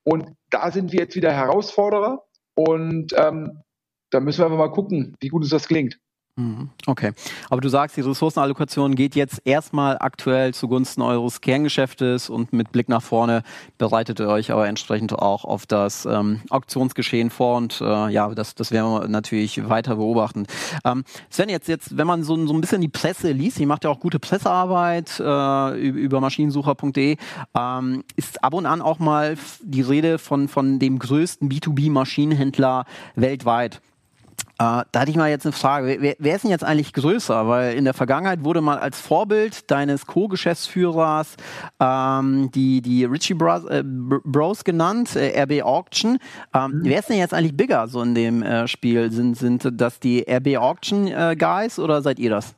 Und 0.04 0.36
da 0.50 0.70
sind 0.70 0.92
wir 0.92 1.00
jetzt 1.00 1.16
wieder 1.16 1.32
Herausforderer. 1.32 2.24
Und 2.54 3.12
ähm, 3.16 3.62
da 4.10 4.20
müssen 4.20 4.40
wir 4.40 4.46
einfach 4.46 4.58
mal 4.58 4.70
gucken, 4.70 5.16
wie 5.20 5.28
gut 5.28 5.42
uns 5.42 5.50
das 5.50 5.68
klingt. 5.68 5.98
Mhm. 6.36 6.70
Okay, 6.86 7.12
aber 7.50 7.60
du 7.60 7.68
sagst, 7.68 7.94
die 7.98 8.00
Ressourcenallokation 8.00 8.94
geht 8.94 9.14
jetzt 9.14 9.42
erstmal 9.44 9.98
aktuell 9.98 10.54
zugunsten 10.54 11.02
eures 11.02 11.42
Kerngeschäftes 11.42 12.30
und 12.30 12.54
mit 12.54 12.72
Blick 12.72 12.88
nach 12.88 13.02
vorne 13.02 13.42
bereitet 13.76 14.18
ihr 14.18 14.28
euch 14.28 14.50
aber 14.50 14.66
entsprechend 14.66 15.12
auch 15.12 15.44
auf 15.44 15.66
das 15.66 16.06
ähm, 16.06 16.40
Auktionsgeschehen 16.48 17.28
vor 17.28 17.58
und 17.58 17.82
äh, 17.82 18.08
ja, 18.08 18.34
das, 18.34 18.54
das 18.54 18.70
werden 18.70 18.90
wir 18.90 19.08
natürlich 19.08 19.68
weiter 19.68 19.96
beobachten. 19.96 20.46
Ähm, 20.86 21.04
Sven, 21.28 21.50
jetzt, 21.50 21.68
jetzt, 21.68 21.98
wenn 21.98 22.06
man 22.06 22.22
so, 22.22 22.46
so 22.46 22.54
ein 22.54 22.62
bisschen 22.62 22.80
die 22.80 22.88
Presse 22.88 23.32
liest, 23.32 23.60
ihr 23.60 23.66
macht 23.66 23.84
ja 23.84 23.90
auch 23.90 24.00
gute 24.00 24.18
Pressearbeit 24.18 25.20
äh, 25.20 25.78
über 25.78 26.22
maschinensucher.de, 26.22 27.18
ähm, 27.54 28.04
ist 28.16 28.42
ab 28.42 28.54
und 28.54 28.64
an 28.64 28.80
auch 28.80 28.98
mal 28.98 29.36
die 29.62 29.82
Rede 29.82 30.18
von, 30.18 30.48
von 30.48 30.78
dem 30.78 30.98
größten 30.98 31.50
B2B-Maschinenhändler 31.50 32.86
weltweit. 33.16 33.82
Äh, 34.62 34.84
da 34.92 35.00
hatte 35.00 35.10
ich 35.10 35.16
mal 35.16 35.28
jetzt 35.28 35.44
eine 35.44 35.52
Frage. 35.52 35.96
Wer, 36.00 36.14
wer, 36.18 36.36
ist 36.36 36.42
denn 36.42 36.50
jetzt 36.50 36.62
eigentlich 36.62 36.92
größer? 36.92 37.48
Weil 37.48 37.76
in 37.76 37.84
der 37.84 37.94
Vergangenheit 37.94 38.44
wurde 38.44 38.60
mal 38.60 38.78
als 38.78 39.00
Vorbild 39.00 39.70
deines 39.70 40.06
Co-Geschäftsführers 40.06 41.36
ähm, 41.80 42.50
die, 42.54 42.80
die 42.80 43.04
Richie 43.04 43.34
Bros, 43.34 43.64
äh, 43.64 43.82
Bros 43.84 44.62
genannt, 44.62 45.16
äh, 45.16 45.42
RB 45.42 45.62
Auction. 45.62 46.18
Ähm, 46.54 46.70
mhm. 46.70 46.80
Wer 46.84 47.00
ist 47.00 47.08
denn 47.08 47.18
jetzt 47.18 47.34
eigentlich 47.34 47.56
bigger 47.56 47.88
so 47.88 48.02
in 48.02 48.14
dem 48.14 48.42
äh, 48.42 48.68
Spiel? 48.68 49.10
Sind, 49.10 49.36
sind 49.36 49.68
das 49.80 49.98
die 49.98 50.24
RB 50.30 50.56
Auction 50.58 51.08
äh, 51.08 51.34
Guys 51.36 51.78
oder 51.78 52.00
seid 52.02 52.20
ihr 52.20 52.30
das? 52.30 52.54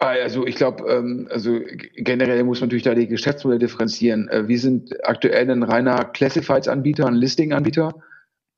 Ah, 0.00 0.08
also 0.08 0.46
ich 0.46 0.56
glaube, 0.56 0.84
ähm, 0.92 1.28
also 1.30 1.60
generell 1.96 2.44
muss 2.44 2.60
man 2.60 2.68
natürlich 2.68 2.82
da 2.82 2.94
die 2.94 3.06
Geschäftsmodelle 3.06 3.60
differenzieren. 3.60 4.28
Äh, 4.28 4.46
wir 4.46 4.58
sind 4.58 4.92
aktuell 5.06 5.50
ein 5.50 5.62
reiner 5.62 6.04
Classifieds-Anbieter, 6.04 7.06
ein 7.06 7.14
Listing-Anbieter. 7.14 7.94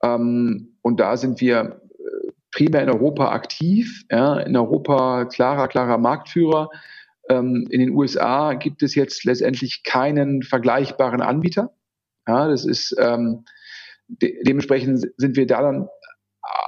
Ähm, 0.02 0.76
und 0.82 1.00
da 1.00 1.16
sind 1.16 1.40
wir 1.40 1.80
äh, 1.98 2.30
primär 2.52 2.82
in 2.82 2.90
Europa 2.90 3.32
aktiv. 3.32 4.04
Ja, 4.10 4.38
in 4.38 4.56
Europa 4.56 5.24
klarer, 5.26 5.68
klarer 5.68 5.98
Marktführer. 5.98 6.70
Ähm, 7.28 7.66
in 7.70 7.80
den 7.80 7.90
USA 7.90 8.54
gibt 8.54 8.82
es 8.82 8.94
jetzt 8.94 9.24
letztendlich 9.24 9.82
keinen 9.82 10.42
vergleichbaren 10.42 11.20
Anbieter. 11.20 11.74
Ja, 12.28 12.48
das 12.48 12.64
ist 12.64 12.94
ähm, 12.98 13.44
de 14.08 14.42
dementsprechend 14.44 15.06
sind 15.16 15.36
wir 15.36 15.46
da 15.46 15.62
dann 15.62 15.88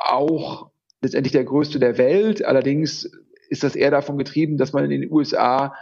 auch 0.06 0.70
letztendlich 1.00 1.32
der 1.32 1.44
größte 1.44 1.78
der 1.78 1.98
Welt. 1.98 2.44
Allerdings 2.44 3.10
ist 3.48 3.62
das 3.62 3.76
eher 3.76 3.90
davon 3.90 4.18
getrieben, 4.18 4.56
dass 4.56 4.72
man 4.72 4.84
in 4.84 4.90
den 4.90 5.12
USA 5.12 5.74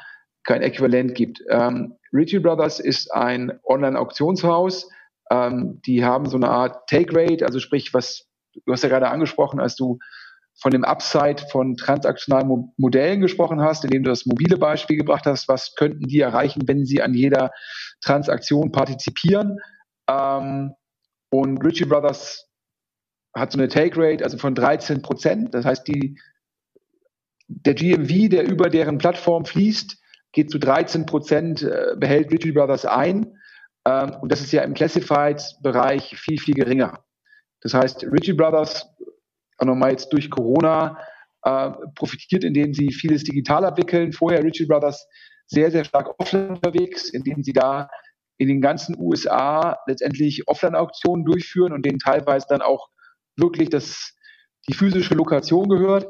kein 0.44 0.62
Äquivalent 0.62 1.14
gibt. 1.14 1.42
Ähm, 1.48 1.94
Ritchie 2.12 2.38
Brothers 2.38 2.78
ist 2.80 3.12
ein 3.12 3.58
Online-Auktionshaus, 3.64 4.88
ähm, 5.30 5.80
die 5.86 6.04
haben 6.04 6.26
so 6.28 6.36
eine 6.36 6.48
Art 6.48 6.88
Take 6.88 7.14
Rate, 7.14 7.44
also 7.44 7.58
sprich, 7.58 7.92
was 7.94 8.26
du 8.64 8.72
hast 8.72 8.82
ja 8.82 8.88
gerade 8.88 9.08
angesprochen, 9.08 9.60
als 9.60 9.76
du 9.76 9.98
von 10.58 10.70
dem 10.70 10.84
Upside 10.84 11.42
von 11.50 11.76
transaktionalen 11.76 12.48
Mo 12.48 12.72
Modellen 12.78 13.20
gesprochen 13.20 13.60
hast, 13.60 13.84
indem 13.84 14.04
du 14.04 14.10
das 14.10 14.24
mobile 14.24 14.56
Beispiel 14.56 14.96
gebracht 14.96 15.26
hast, 15.26 15.48
was 15.48 15.74
könnten 15.74 16.06
die 16.06 16.20
erreichen, 16.20 16.62
wenn 16.66 16.86
sie 16.86 17.02
an 17.02 17.12
jeder 17.12 17.50
Transaktion 18.00 18.72
partizipieren? 18.72 19.58
Ähm, 20.08 20.72
und 21.30 21.62
Ritchie 21.62 21.84
Brothers 21.84 22.48
hat 23.34 23.52
so 23.52 23.58
eine 23.58 23.68
Take 23.68 24.00
Rate, 24.00 24.24
also 24.24 24.38
von 24.38 24.54
13 24.54 25.02
Prozent. 25.02 25.52
Das 25.52 25.66
heißt, 25.66 25.86
die, 25.86 26.18
der 27.48 27.74
GMV, 27.74 28.30
der 28.30 28.48
über 28.48 28.70
deren 28.70 28.96
Plattform 28.96 29.44
fließt, 29.44 29.98
geht 30.32 30.50
zu 30.50 30.58
13 30.58 31.04
Prozent, 31.04 31.62
äh, 31.62 31.96
behält 31.98 32.32
Ritchie 32.32 32.52
Brothers 32.52 32.86
ein. 32.86 33.36
Ähm, 33.86 34.16
und 34.20 34.32
das 34.32 34.40
ist 34.40 34.52
ja 34.52 34.62
im 34.62 34.74
Classified-Bereich 34.74 36.16
viel, 36.16 36.38
viel 36.38 36.54
geringer. 36.54 37.04
Das 37.62 37.72
heißt, 37.72 38.04
Ritchie 38.04 38.32
Brothers, 38.32 38.86
auch 39.58 39.66
nochmal 39.66 39.92
jetzt 39.92 40.12
durch 40.12 40.28
Corona, 40.28 40.98
äh, 41.42 41.70
profitiert, 41.94 42.42
indem 42.44 42.74
sie 42.74 42.92
vieles 42.92 43.22
digital 43.22 43.64
abwickeln. 43.64 44.12
Vorher 44.12 44.42
Ritchie 44.42 44.66
Brothers 44.66 45.06
sehr, 45.46 45.70
sehr 45.70 45.84
stark 45.84 46.18
offline 46.18 46.50
unterwegs, 46.50 47.10
indem 47.10 47.42
sie 47.44 47.52
da 47.52 47.88
in 48.38 48.48
den 48.48 48.60
ganzen 48.60 48.96
USA 48.98 49.78
letztendlich 49.86 50.46
Offline-Auktionen 50.48 51.24
durchführen 51.24 51.72
und 51.72 51.86
denen 51.86 52.00
teilweise 52.00 52.46
dann 52.48 52.62
auch 52.62 52.88
wirklich 53.36 53.70
das, 53.70 54.14
die 54.68 54.74
physische 54.74 55.14
Lokation 55.14 55.68
gehört. 55.68 56.06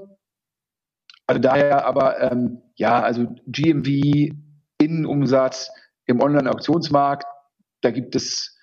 Also 1.26 1.40
daher 1.40 1.84
aber, 1.84 2.20
ähm, 2.20 2.62
ja, 2.76 3.02
also 3.02 3.26
GMV, 3.46 4.32
Innenumsatz 4.78 5.70
im 6.06 6.20
Online-Auktionsmarkt 6.20 7.26
da 7.86 7.92
gibt 7.92 8.16
es 8.16 8.58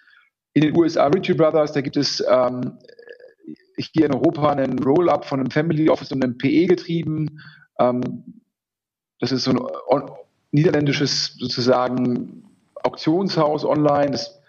in 0.53 0.63
den 0.63 0.77
USA 0.77 1.07
Ritchie 1.07 1.33
Brothers, 1.33 1.71
da 1.71 1.79
gibt 1.79 1.95
es 1.95 2.21
ähm, 2.29 2.77
hier 3.77 4.05
in 4.05 4.13
Europa 4.13 4.49
einen 4.49 4.77
Roll-up 4.79 5.25
von 5.25 5.39
einem 5.39 5.49
Family 5.49 5.89
Office 5.89 6.11
und 6.11 6.23
einem 6.23 6.37
PE 6.37 6.67
getrieben. 6.67 7.39
Ähm, 7.79 8.41
das 9.19 9.31
ist 9.31 9.45
so 9.45 9.51
ein 9.51 10.11
niederländisches 10.51 11.35
sozusagen 11.39 12.43
Auktionshaus 12.83 13.63
online. 13.63 14.11
Das, 14.11 14.41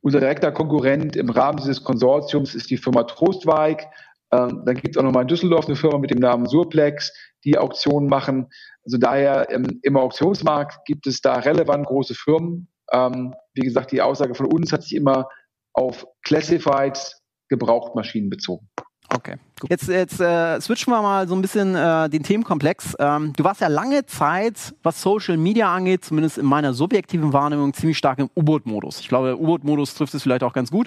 unser 0.00 0.18
direkter 0.18 0.50
Konkurrent 0.50 1.14
im 1.14 1.30
Rahmen 1.30 1.58
dieses 1.58 1.84
Konsortiums 1.84 2.56
ist 2.56 2.68
die 2.70 2.76
Firma 2.76 3.04
Trostweig. 3.04 3.86
Ähm, 4.32 4.62
dann 4.66 4.74
gibt 4.74 4.96
es 4.96 4.98
auch 4.98 5.04
nochmal 5.04 5.22
in 5.22 5.28
Düsseldorf 5.28 5.66
eine 5.66 5.76
Firma 5.76 5.98
mit 5.98 6.10
dem 6.10 6.18
Namen 6.18 6.46
Surplex, 6.46 7.12
die 7.44 7.56
Auktionen 7.56 8.08
machen. 8.08 8.48
Also 8.84 8.98
daher 8.98 9.48
ähm, 9.50 9.78
im 9.82 9.96
Auktionsmarkt 9.96 10.84
gibt 10.84 11.06
es 11.06 11.20
da 11.20 11.34
relevant 11.34 11.86
große 11.86 12.14
Firmen, 12.14 12.66
ähm, 12.92 13.34
wie 13.54 13.62
gesagt, 13.62 13.92
die 13.92 14.02
Aussage 14.02 14.34
von 14.34 14.46
uns 14.46 14.72
hat 14.72 14.82
sich 14.82 14.94
immer 14.94 15.28
auf 15.72 16.06
Classified 16.22 17.16
Gebrauchtmaschinen 17.48 18.30
bezogen. 18.30 18.68
Okay, 19.12 19.36
gut. 19.58 19.70
Jetzt, 19.70 19.88
jetzt 19.88 20.20
äh, 20.20 20.60
switchen 20.60 20.92
wir 20.92 21.02
mal 21.02 21.26
so 21.26 21.34
ein 21.34 21.42
bisschen 21.42 21.74
äh, 21.74 22.08
den 22.08 22.22
Themenkomplex. 22.22 22.94
Ähm, 23.00 23.32
du 23.36 23.42
warst 23.42 23.60
ja 23.60 23.66
lange 23.66 24.06
Zeit, 24.06 24.72
was 24.84 25.02
Social 25.02 25.36
Media 25.36 25.74
angeht, 25.74 26.04
zumindest 26.04 26.38
in 26.38 26.46
meiner 26.46 26.72
subjektiven 26.74 27.32
Wahrnehmung, 27.32 27.74
ziemlich 27.74 27.98
stark 27.98 28.20
im 28.20 28.30
U-Boot-Modus. 28.36 29.00
Ich 29.00 29.08
glaube, 29.08 29.36
U-Boot-Modus 29.36 29.94
trifft 29.94 30.14
es 30.14 30.22
vielleicht 30.22 30.44
auch 30.44 30.52
ganz 30.52 30.70
gut. 30.70 30.86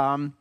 Ähm, 0.00 0.34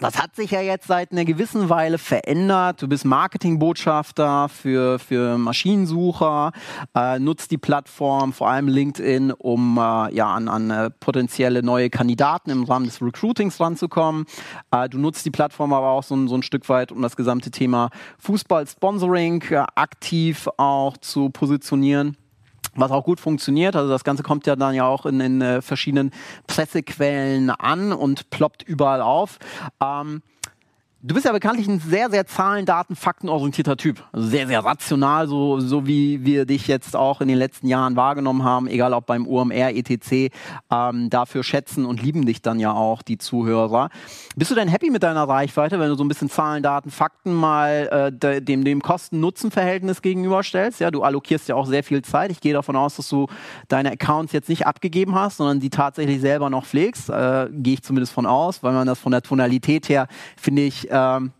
das 0.00 0.20
hat 0.20 0.34
sich 0.34 0.50
ja 0.50 0.60
jetzt 0.60 0.86
seit 0.86 1.12
einer 1.12 1.24
gewissen 1.24 1.68
Weile 1.68 1.98
verändert. 1.98 2.82
Du 2.82 2.88
bist 2.88 3.04
Marketingbotschafter 3.04 4.48
für, 4.48 4.98
für 4.98 5.38
Maschinensucher, 5.38 6.52
äh, 6.94 7.18
nutzt 7.18 7.50
die 7.50 7.58
Plattform, 7.58 8.32
vor 8.32 8.48
allem 8.48 8.68
LinkedIn, 8.68 9.30
um 9.32 9.78
äh, 9.78 10.14
ja, 10.14 10.32
an, 10.32 10.48
an 10.48 10.70
äh, 10.70 10.90
potenzielle 10.90 11.62
neue 11.62 11.90
Kandidaten 11.90 12.50
im 12.50 12.64
Rahmen 12.64 12.86
des 12.86 13.00
Recruitings 13.00 13.60
ranzukommen. 13.60 14.24
Äh, 14.70 14.88
du 14.88 14.98
nutzt 14.98 15.24
die 15.26 15.30
Plattform 15.30 15.72
aber 15.72 15.88
auch 15.88 16.02
so, 16.02 16.26
so 16.26 16.34
ein 16.34 16.42
Stück 16.42 16.68
weit, 16.68 16.90
um 16.90 17.00
das 17.00 17.16
gesamte 17.16 17.50
Thema 17.50 17.90
Fußball-Sponsoring 18.18 19.42
äh, 19.50 19.64
aktiv 19.74 20.48
auch 20.56 20.96
zu 20.96 21.30
positionieren 21.30 22.16
was 22.76 22.90
auch 22.90 23.04
gut 23.04 23.20
funktioniert. 23.20 23.76
Also 23.76 23.90
das 23.90 24.04
Ganze 24.04 24.22
kommt 24.22 24.46
ja 24.46 24.56
dann 24.56 24.74
ja 24.74 24.86
auch 24.86 25.06
in, 25.06 25.20
in 25.20 25.40
äh, 25.40 25.62
verschiedenen 25.62 26.10
Pressequellen 26.46 27.50
an 27.50 27.92
und 27.92 28.30
ploppt 28.30 28.62
überall 28.62 29.00
auf. 29.00 29.38
Ähm, 29.82 30.22
Du 31.06 31.14
bist 31.14 31.26
ja 31.26 31.32
bekanntlich 31.32 31.68
ein 31.68 31.80
sehr, 31.80 32.08
sehr 32.08 32.24
Zahlen, 32.24 32.64
Daten, 32.64 32.96
Fakten 32.96 33.28
orientierter 33.28 33.76
Typ. 33.76 34.02
Also 34.12 34.26
sehr, 34.26 34.46
sehr 34.46 34.64
rational, 34.64 35.28
so, 35.28 35.60
so 35.60 35.86
wie 35.86 36.24
wir 36.24 36.46
dich 36.46 36.66
jetzt 36.66 36.96
auch 36.96 37.20
in 37.20 37.28
den 37.28 37.36
letzten 37.36 37.66
Jahren 37.66 37.94
wahrgenommen 37.94 38.42
haben, 38.42 38.68
egal 38.68 38.94
ob 38.94 39.04
beim 39.04 39.26
UMR, 39.26 39.74
ETC, 39.74 40.32
ähm, 40.72 41.10
dafür 41.10 41.44
schätzen 41.44 41.84
und 41.84 42.00
lieben 42.00 42.24
dich 42.24 42.40
dann 42.40 42.58
ja 42.58 42.72
auch 42.72 43.02
die 43.02 43.18
Zuhörer. 43.18 43.90
Bist 44.34 44.50
du 44.50 44.54
denn 44.54 44.66
happy 44.66 44.88
mit 44.88 45.02
deiner 45.02 45.28
Reichweite, 45.28 45.78
wenn 45.78 45.90
du 45.90 45.94
so 45.94 46.04
ein 46.04 46.08
bisschen 46.08 46.30
Zahlen, 46.30 46.62
Daten, 46.62 46.90
Fakten 46.90 47.34
mal 47.34 48.10
äh, 48.14 48.40
dem, 48.40 48.64
dem 48.64 48.80
Kosten-Nutzen-Verhältnis 48.80 50.00
gegenüberstellst? 50.00 50.80
Ja, 50.80 50.90
du 50.90 51.02
allokierst 51.02 51.50
ja 51.50 51.54
auch 51.54 51.66
sehr 51.66 51.84
viel 51.84 52.00
Zeit. 52.00 52.30
Ich 52.30 52.40
gehe 52.40 52.54
davon 52.54 52.76
aus, 52.76 52.96
dass 52.96 53.10
du 53.10 53.26
deine 53.68 53.92
Accounts 53.92 54.32
jetzt 54.32 54.48
nicht 54.48 54.66
abgegeben 54.66 55.14
hast, 55.14 55.36
sondern 55.36 55.60
die 55.60 55.68
tatsächlich 55.68 56.22
selber 56.22 56.48
noch 56.48 56.64
pflegst. 56.64 57.10
Äh, 57.10 57.50
gehe 57.52 57.74
ich 57.74 57.82
zumindest 57.82 58.14
von 58.14 58.24
aus, 58.24 58.62
weil 58.62 58.72
man 58.72 58.86
das 58.86 58.98
von 58.98 59.12
der 59.12 59.20
Tonalität 59.20 59.90
her, 59.90 60.08
finde 60.38 60.62
ich, 60.62 60.93
ähm, 60.94 61.32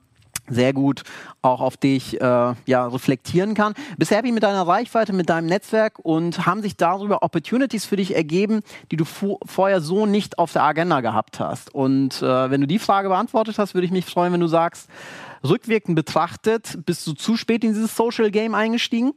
sehr 0.49 0.73
gut 0.73 1.03
auch 1.43 1.61
auf 1.61 1.77
dich 1.77 2.21
äh, 2.21 2.55
ja, 2.67 2.87
reflektieren 2.87 3.55
kann. 3.55 3.75
Bist 3.97 4.11
happy 4.11 4.33
mit 4.33 4.43
deiner 4.43 4.67
Reichweite, 4.67 5.13
mit 5.13 5.31
deinem 5.31 5.47
Netzwerk 5.47 5.99
und 5.99 6.47
haben 6.47 6.63
sich 6.63 6.77
darüber 6.77 7.23
Opportunities 7.23 7.87
für 7.87 7.97
dich 7.97 8.15
ergeben, 8.15 8.61
die 8.91 8.97
du 8.97 9.05
vorher 9.05 9.81
so 9.81 10.07
nicht 10.07 10.39
auf 10.39 10.53
der 10.53 10.63
Agenda 10.63 11.01
gehabt 11.01 11.41
hast? 11.41 11.75
Und 11.75 12.21
äh, 12.23 12.51
wenn 12.51 12.61
du 12.61 12.67
die 12.67 12.79
Frage 12.79 13.09
beantwortet 13.09 13.59
hast, 13.59 13.75
würde 13.75 13.87
ich 13.87 13.93
mich 13.93 14.05
freuen, 14.05 14.33
wenn 14.33 14.41
du 14.41 14.47
sagst, 14.47 14.89
rückwirkend 15.43 15.97
betrachtet, 15.97 16.79
bist 16.85 17.07
du 17.07 17.13
zu 17.13 17.37
spät 17.37 17.65
in 17.65 17.73
dieses 17.73 17.97
Social 17.97 18.31
Game 18.31 18.55
eingestiegen? 18.55 19.13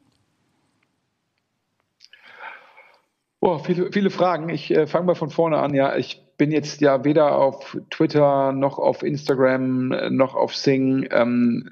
Boah, 3.39 3.63
viele, 3.63 3.91
viele 3.91 4.09
Fragen. 4.09 4.49
Ich 4.49 4.71
äh, 4.71 4.87
fange 4.87 5.05
mal 5.05 5.15
von 5.15 5.29
vorne 5.29 5.59
an. 5.59 5.73
Ja, 5.73 5.95
ich 5.95 6.26
bin 6.37 6.51
jetzt 6.51 6.81
ja 6.81 7.03
weder 7.03 7.35
auf 7.35 7.77
Twitter 7.89 8.51
noch 8.51 8.77
auf 8.77 9.03
Instagram 9.03 9.87
noch 10.15 10.35
auf 10.35 10.55
Sing, 10.55 11.07
ähm, 11.11 11.69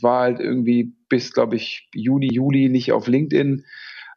war 0.00 0.22
halt 0.22 0.40
irgendwie 0.40 0.94
bis, 1.08 1.32
glaube 1.32 1.56
ich, 1.56 1.88
Juni, 1.94 2.28
Juli 2.32 2.68
nicht 2.68 2.92
auf 2.92 3.08
LinkedIn. 3.08 3.64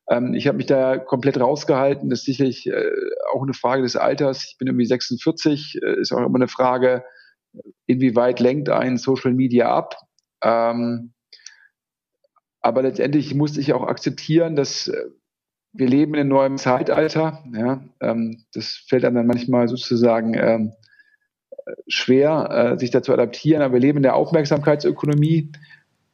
Ähm, 0.10 0.34
ich 0.34 0.48
habe 0.48 0.58
mich 0.58 0.66
da 0.66 0.98
komplett 0.98 1.40
rausgehalten. 1.40 2.10
Das 2.10 2.20
ist 2.20 2.26
sicherlich 2.26 2.68
äh, 2.68 2.92
auch 3.34 3.44
eine 3.44 3.54
Frage 3.54 3.84
des 3.84 3.96
Alters. 3.96 4.46
Ich 4.50 4.58
bin 4.58 4.68
irgendwie 4.68 4.86
46, 4.86 5.80
äh, 5.84 6.00
ist 6.00 6.12
auch 6.12 6.26
immer 6.26 6.36
eine 6.36 6.48
Frage, 6.48 7.04
inwieweit 7.86 8.40
lenkt 8.40 8.70
ein 8.70 8.98
Social 8.98 9.34
Media 9.34 9.74
ab. 9.74 9.96
Ähm, 10.42 11.14
aber 12.62 12.82
letztendlich 12.82 13.34
musste 13.36 13.60
ich 13.62 13.74
auch 13.74 13.84
akzeptieren, 13.84 14.56
dass 14.56 14.88
äh, 14.88 15.06
wir 15.74 15.88
leben 15.88 16.14
in 16.14 16.22
einem 16.22 16.30
neuen 16.30 16.58
Zeitalter. 16.58 17.44
Ja, 17.54 17.84
ähm, 18.02 18.44
das 18.54 18.84
fällt 18.88 19.06
einem 19.06 19.16
dann 19.16 19.28
manchmal 19.28 19.68
sozusagen 19.68 20.34
ähm, 20.34 20.74
schwer, 21.88 22.50
äh, 22.74 22.80
sich 22.80 22.92
dazu 22.92 23.14
adaptieren. 23.14 23.62
Aber 23.62 23.76
wir 23.76 23.82
leben 23.82 23.98
in 23.98 24.04
der 24.04 24.16
Aufmerksamkeitsökonomie. 24.16 25.52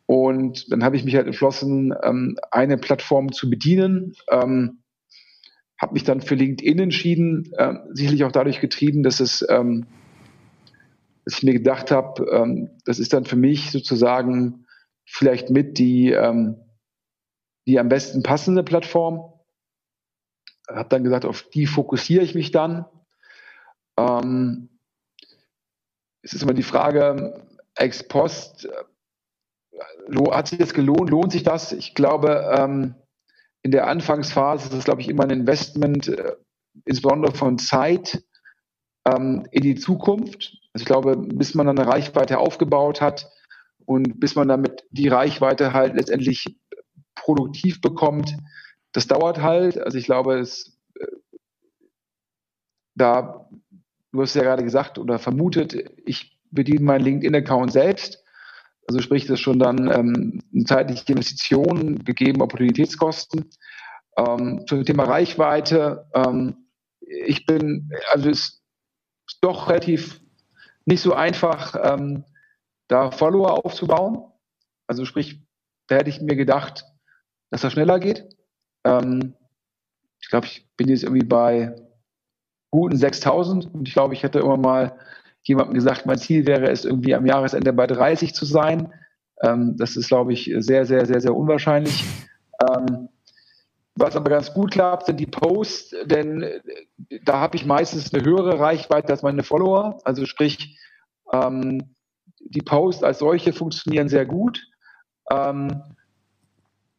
Und 0.08 0.72
dann 0.72 0.84
habe 0.84 0.98
ich 0.98 1.04
mich 1.04 1.16
halt 1.16 1.26
entschlossen, 1.26 1.94
ähm, 2.04 2.38
eine 2.52 2.78
Plattform 2.78 3.32
zu 3.32 3.50
bedienen. 3.50 4.14
Ähm, 4.30 4.80
habe 5.82 5.94
mich 5.94 6.04
dann 6.04 6.22
für 6.22 6.36
LinkedIn 6.36 6.80
entschieden, 6.80 7.52
äh, 7.58 7.74
sicherlich 7.92 8.24
auch 8.24 8.32
dadurch 8.32 8.62
getrieben, 8.62 9.04
dass 9.04 9.20
es, 9.20 9.46
ähm, 9.50 9.86
dass 11.26 11.38
ich 11.38 11.44
mir 11.44 11.54
gedacht 11.54 11.92
habe, 11.92 12.26
ähm, 12.32 12.70
das 12.86 13.00
ist 13.00 13.14
dann 13.14 13.26
für 13.26 13.36
mich 13.36 13.72
sozusagen 13.72 14.66
vielleicht 15.06 15.50
mit 15.50 15.78
die, 15.78 16.12
ähm, 16.12 16.56
die 17.68 17.80
am 17.80 17.90
besten 17.90 18.24
passende 18.24 18.64
Plattform. 18.64 19.35
Habe 20.68 20.90
dann 20.90 21.04
gesagt, 21.04 21.26
auf 21.26 21.44
die 21.44 21.68
fokussiere 21.68 22.24
ich 22.24 22.36
mich 22.36 22.52
dann. 22.52 22.86
Ähm, 23.98 24.70
es 26.22 26.34
ist 26.34 26.42
immer 26.42 26.54
die 26.54 26.64
Frage, 26.64 27.46
ex 27.76 28.08
post, 28.08 28.66
äh, 28.66 30.32
hat 30.32 30.48
sich 30.48 30.60
das 30.60 30.74
gelohnt, 30.74 31.10
lohnt 31.10 31.32
sich 31.32 31.44
das? 31.44 31.72
Ich 31.72 31.94
glaube, 31.94 32.52
ähm, 32.58 32.96
in 33.62 33.72
der 33.72 33.88
Anfangsphase 33.88 34.70
ist 34.70 34.74
es, 34.74 34.86
glaube 34.86 35.02
ich, 35.02 35.10
immer 35.10 35.24
ein 35.24 35.32
Investment, 35.32 36.08
äh, 36.08 36.36
insbesondere 36.86 37.34
von 37.34 37.58
Zeit 37.58 38.24
ähm, 39.06 39.48
in 39.52 39.64
die 39.64 39.76
Zukunft. 39.76 40.58
Also 40.74 40.84
ich 40.84 40.86
glaube, 40.86 41.16
bis 41.18 41.56
man 41.56 41.68
dann 41.68 41.80
eine 41.80 41.88
Reichweite 41.88 42.40
aufgebaut 42.40 43.02
hat 43.02 43.30
und 43.86 44.20
bis 44.20 44.36
man 44.36 44.48
damit 44.48 44.84
die 44.90 45.08
Reichweite 45.08 45.74
halt 45.74 45.96
letztendlich 45.96 46.58
produktiv 47.16 47.82
bekommt, 47.82 48.36
das 48.96 49.08
dauert 49.08 49.42
halt. 49.42 49.78
Also 49.78 49.98
ich 49.98 50.06
glaube, 50.06 50.40
es 50.40 50.78
äh, 51.00 51.06
da 52.96 53.50
du 54.16 54.22
hast 54.22 54.34
ja 54.36 54.44
gerade 54.44 54.64
gesagt 54.64 54.98
oder 54.98 55.20
vermutet, 55.20 55.76
ich 56.06 56.40
bediene 56.52 56.82
meinen 56.82 57.04
LinkedIn-Account 57.04 57.72
selbst. 57.72 58.24
Also 58.88 59.02
sprich, 59.02 59.26
das 59.26 59.40
schon 59.40 59.60
dann 59.60 59.92
ähm, 59.92 60.42
eine 60.54 60.64
zeitliche 60.64 61.12
Investition, 61.12 62.04
gegeben 62.04 62.42
Opportunitätskosten. 62.42 63.50
Ähm, 64.18 64.66
zum 64.68 64.86
Thema 64.86 65.04
Reichweite, 65.04 66.08
ähm, 66.14 66.68
ich 67.02 67.46
bin, 67.46 67.92
also 68.12 68.30
es 68.30 68.64
ist 69.28 69.40
doch 69.42 69.70
relativ 69.70 70.22
nicht 70.86 71.02
so 71.02 71.14
einfach, 71.14 71.76
ähm, 71.84 72.24
da 72.88 73.12
Follower 73.12 73.66
aufzubauen. 73.66 74.32
Also 74.88 75.04
sprich, 75.06 75.42
da 75.88 75.96
hätte 75.96 76.10
ich 76.10 76.22
mir 76.22 76.36
gedacht, 76.36 76.86
dass 77.50 77.62
das 77.62 77.74
schneller 77.74 78.00
geht. 78.00 78.35
Ähm, 78.86 79.34
ich 80.22 80.30
glaube, 80.30 80.48
ich 80.48 80.66
bin 80.78 80.88
jetzt 80.88 81.04
irgendwie 81.04 81.26
bei 81.26 81.76
guten 82.72 82.98
6000 82.98 83.74
und 83.74 83.88
ich 83.88 83.94
glaube, 83.94 84.14
ich 84.14 84.24
hätte 84.24 84.40
immer 84.40 84.58
mal 84.58 84.98
jemandem 85.44 85.76
gesagt, 85.76 86.06
mein 86.06 86.18
Ziel 86.18 86.46
wäre 86.46 86.70
es 86.70 86.86
irgendwie 86.86 87.14
am 87.14 87.26
Jahresende 87.26 87.74
bei 87.74 87.88
30 87.88 88.34
zu 88.34 88.46
sein. 88.46 88.94
Ähm, 89.42 89.76
das 89.78 89.96
ist, 89.96 90.08
glaube 90.08 90.34
ich, 90.34 90.52
sehr, 90.58 90.86
sehr, 90.86 91.06
sehr, 91.06 91.22
sehr 91.22 91.36
unwahrscheinlich. 91.36 92.04
Ähm, 92.62 93.10
was 93.96 94.16
aber 94.16 94.30
ganz 94.30 94.54
gut 94.54 94.72
klappt, 94.72 95.06
sind 95.06 95.20
die 95.20 95.26
Posts, 95.26 95.96
denn 96.06 96.44
äh, 96.44 96.60
da 97.24 97.40
habe 97.40 97.56
ich 97.56 97.66
meistens 97.66 98.14
eine 98.14 98.26
höhere 98.26 98.60
Reichweite 98.60 99.10
als 99.10 99.24
meine 99.24 99.44
Follower. 99.44 100.00
Also 100.04 100.26
sprich, 100.26 100.80
ähm, 101.32 101.96
die 102.40 102.62
Posts 102.62 103.04
als 103.04 103.20
solche 103.20 103.54
funktionieren 103.54 104.10
sehr 104.10 104.26
gut. 104.26 104.62
Ähm, 105.32 105.82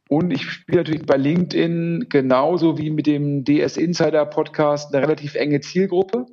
und 0.09 0.31
ich 0.31 0.49
spiele 0.49 0.79
natürlich 0.79 1.05
bei 1.05 1.17
LinkedIn 1.17 2.07
genauso 2.09 2.79
wie 2.79 2.91
mit 2.91 3.07
dem 3.07 3.45
DS 3.45 3.77
Insider 3.77 4.25
Podcast 4.27 4.95
eine 4.95 5.03
relativ 5.03 5.35
enge 5.35 5.61
Zielgruppe. 5.61 6.27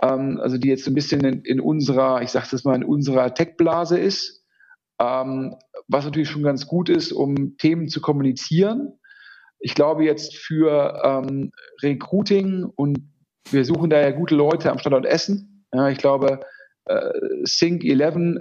Ähm, 0.00 0.38
also 0.40 0.58
die 0.58 0.68
jetzt 0.68 0.84
so 0.84 0.90
ein 0.90 0.94
bisschen 0.94 1.24
in, 1.24 1.42
in 1.42 1.60
unserer, 1.60 2.22
ich 2.22 2.30
sage 2.30 2.46
das 2.50 2.64
mal, 2.64 2.76
in 2.76 2.84
unserer 2.84 3.34
Tech-Blase 3.34 3.98
ist. 3.98 4.44
Ähm, 5.00 5.56
was 5.88 6.04
natürlich 6.04 6.28
schon 6.28 6.42
ganz 6.42 6.66
gut 6.66 6.88
ist, 6.88 7.12
um 7.12 7.56
Themen 7.56 7.88
zu 7.88 8.00
kommunizieren. 8.00 8.98
Ich 9.58 9.74
glaube 9.74 10.04
jetzt 10.04 10.36
für 10.36 11.00
ähm, 11.04 11.50
Recruiting 11.82 12.64
und 12.64 13.00
wir 13.50 13.64
suchen 13.64 13.90
da 13.90 14.00
ja 14.00 14.10
gute 14.10 14.36
Leute 14.36 14.70
am 14.70 14.78
Standort 14.78 15.06
Essen. 15.06 15.66
Ja, 15.72 15.88
ich 15.88 15.98
glaube, 15.98 16.40
äh, 16.84 17.10
Sync 17.44 17.84
11 17.84 18.40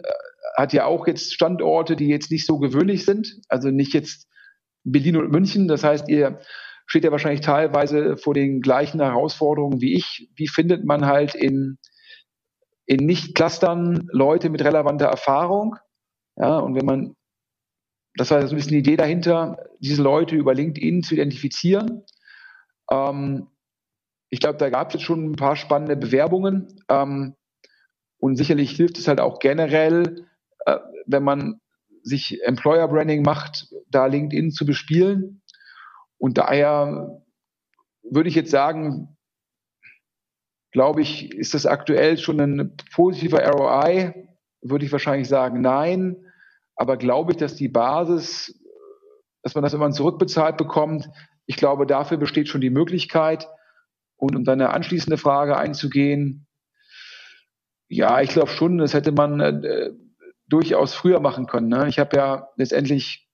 hat 0.58 0.74
ja 0.74 0.86
auch 0.86 1.06
jetzt 1.08 1.34
Standorte, 1.34 1.96
die 1.96 2.08
jetzt 2.08 2.32
nicht 2.32 2.48
so 2.48 2.58
gewöhnlich 2.58 3.06
sind. 3.06 3.40
Also 3.48 3.70
nicht 3.70 3.94
jetzt 3.94 4.28
Berlin 4.84 5.18
und 5.18 5.32
München. 5.32 5.68
Das 5.68 5.84
heißt, 5.84 6.10
ihr 6.10 6.40
steht 6.88 7.04
ja 7.04 7.12
wahrscheinlich 7.12 7.42
teilweise 7.42 8.18
vor 8.18 8.34
den 8.34 8.62
gleichen 8.62 9.00
Herausforderungen 9.00 9.82
wie 9.82 9.94
ich. 9.94 10.30
Wie 10.36 10.48
findet 10.48 10.84
man 10.84 11.06
halt 11.06 11.36
in, 11.36 11.78
in 12.88 13.06
Nicht-Clustern 13.06 14.08
Leute 14.12 14.50
mit 14.50 14.64
relevanter 14.64 15.06
Erfahrung? 15.06 15.76
Ja, 16.38 16.58
und 16.58 16.74
wenn 16.74 16.86
man, 16.86 17.16
das 18.16 18.32
war 18.32 18.42
so 18.48 18.56
ein 18.56 18.58
bisschen 18.58 18.72
die 18.72 18.80
Idee 18.80 18.98
dahinter, 18.98 19.64
diese 19.80 20.02
Leute 20.02 20.36
über 20.36 20.56
LinkedIn 20.56 21.04
zu 21.04 21.14
identifizieren. 21.14 22.04
Ähm, 22.90 23.48
ich 24.30 24.40
glaube, 24.40 24.58
da 24.58 24.70
gab 24.72 24.88
es 24.88 24.96
jetzt 24.96 25.04
schon 25.04 25.32
ein 25.32 25.36
paar 25.36 25.56
spannende 25.56 25.96
Bewerbungen. 25.96 26.82
Ähm, 26.90 27.36
und 28.20 28.38
sicherlich 28.38 28.72
hilft 28.72 28.98
es 28.98 29.08
halt 29.08 29.20
auch 29.20 29.40
generell, 29.40 30.27
wenn 31.06 31.24
man 31.24 31.60
sich 32.04 32.44
Employer 32.44 32.88
Branding 32.88 33.24
macht, 33.24 33.68
da 33.90 34.06
LinkedIn 34.06 34.52
zu 34.52 34.66
bespielen. 34.66 35.42
Und 36.18 36.38
daher 36.38 37.22
würde 38.04 38.30
ich 38.30 38.36
jetzt 38.36 38.52
sagen, 38.52 39.18
glaube 40.72 41.02
ich, 41.02 41.34
ist 41.34 41.54
das 41.54 41.66
aktuell 41.66 42.18
schon 42.18 42.40
ein 42.40 42.76
positiver 42.94 43.46
ROI? 43.46 44.14
Würde 44.62 44.86
ich 44.86 44.92
wahrscheinlich 44.92 45.28
sagen, 45.28 45.62
nein. 45.62 46.16
Aber 46.76 46.98
glaube 46.98 47.32
ich, 47.32 47.38
dass 47.38 47.56
die 47.56 47.70
Basis, 47.70 48.64
dass 49.44 49.56
man 49.56 49.64
das 49.64 49.74
immer 49.74 49.92
zurückbezahlt 49.92 50.58
bekommt, 50.58 51.10
ich 51.46 51.56
glaube, 51.56 51.86
dafür 51.86 52.18
besteht 52.18 52.50
schon 52.50 52.62
die 52.62 52.70
Möglichkeit. 52.70 53.48
Und 54.18 54.36
um 54.36 54.44
deine 54.44 54.72
anschließende 54.72 55.18
Frage 55.18 55.58
einzugehen, 55.58 56.48
ja, 57.90 58.22
ich 58.22 58.32
glaube 58.32 58.50
schon, 58.50 58.78
das 58.80 58.94
hätte 58.94 59.12
man 59.12 59.40
äh, 59.40 59.92
durchaus 60.48 60.94
früher 60.94 61.20
machen 61.20 61.48
können. 61.48 61.68
Ne? 61.68 61.88
Ich 61.88 62.00
habe 62.00 62.16
ja 62.16 62.50
letztendlich 62.56 63.28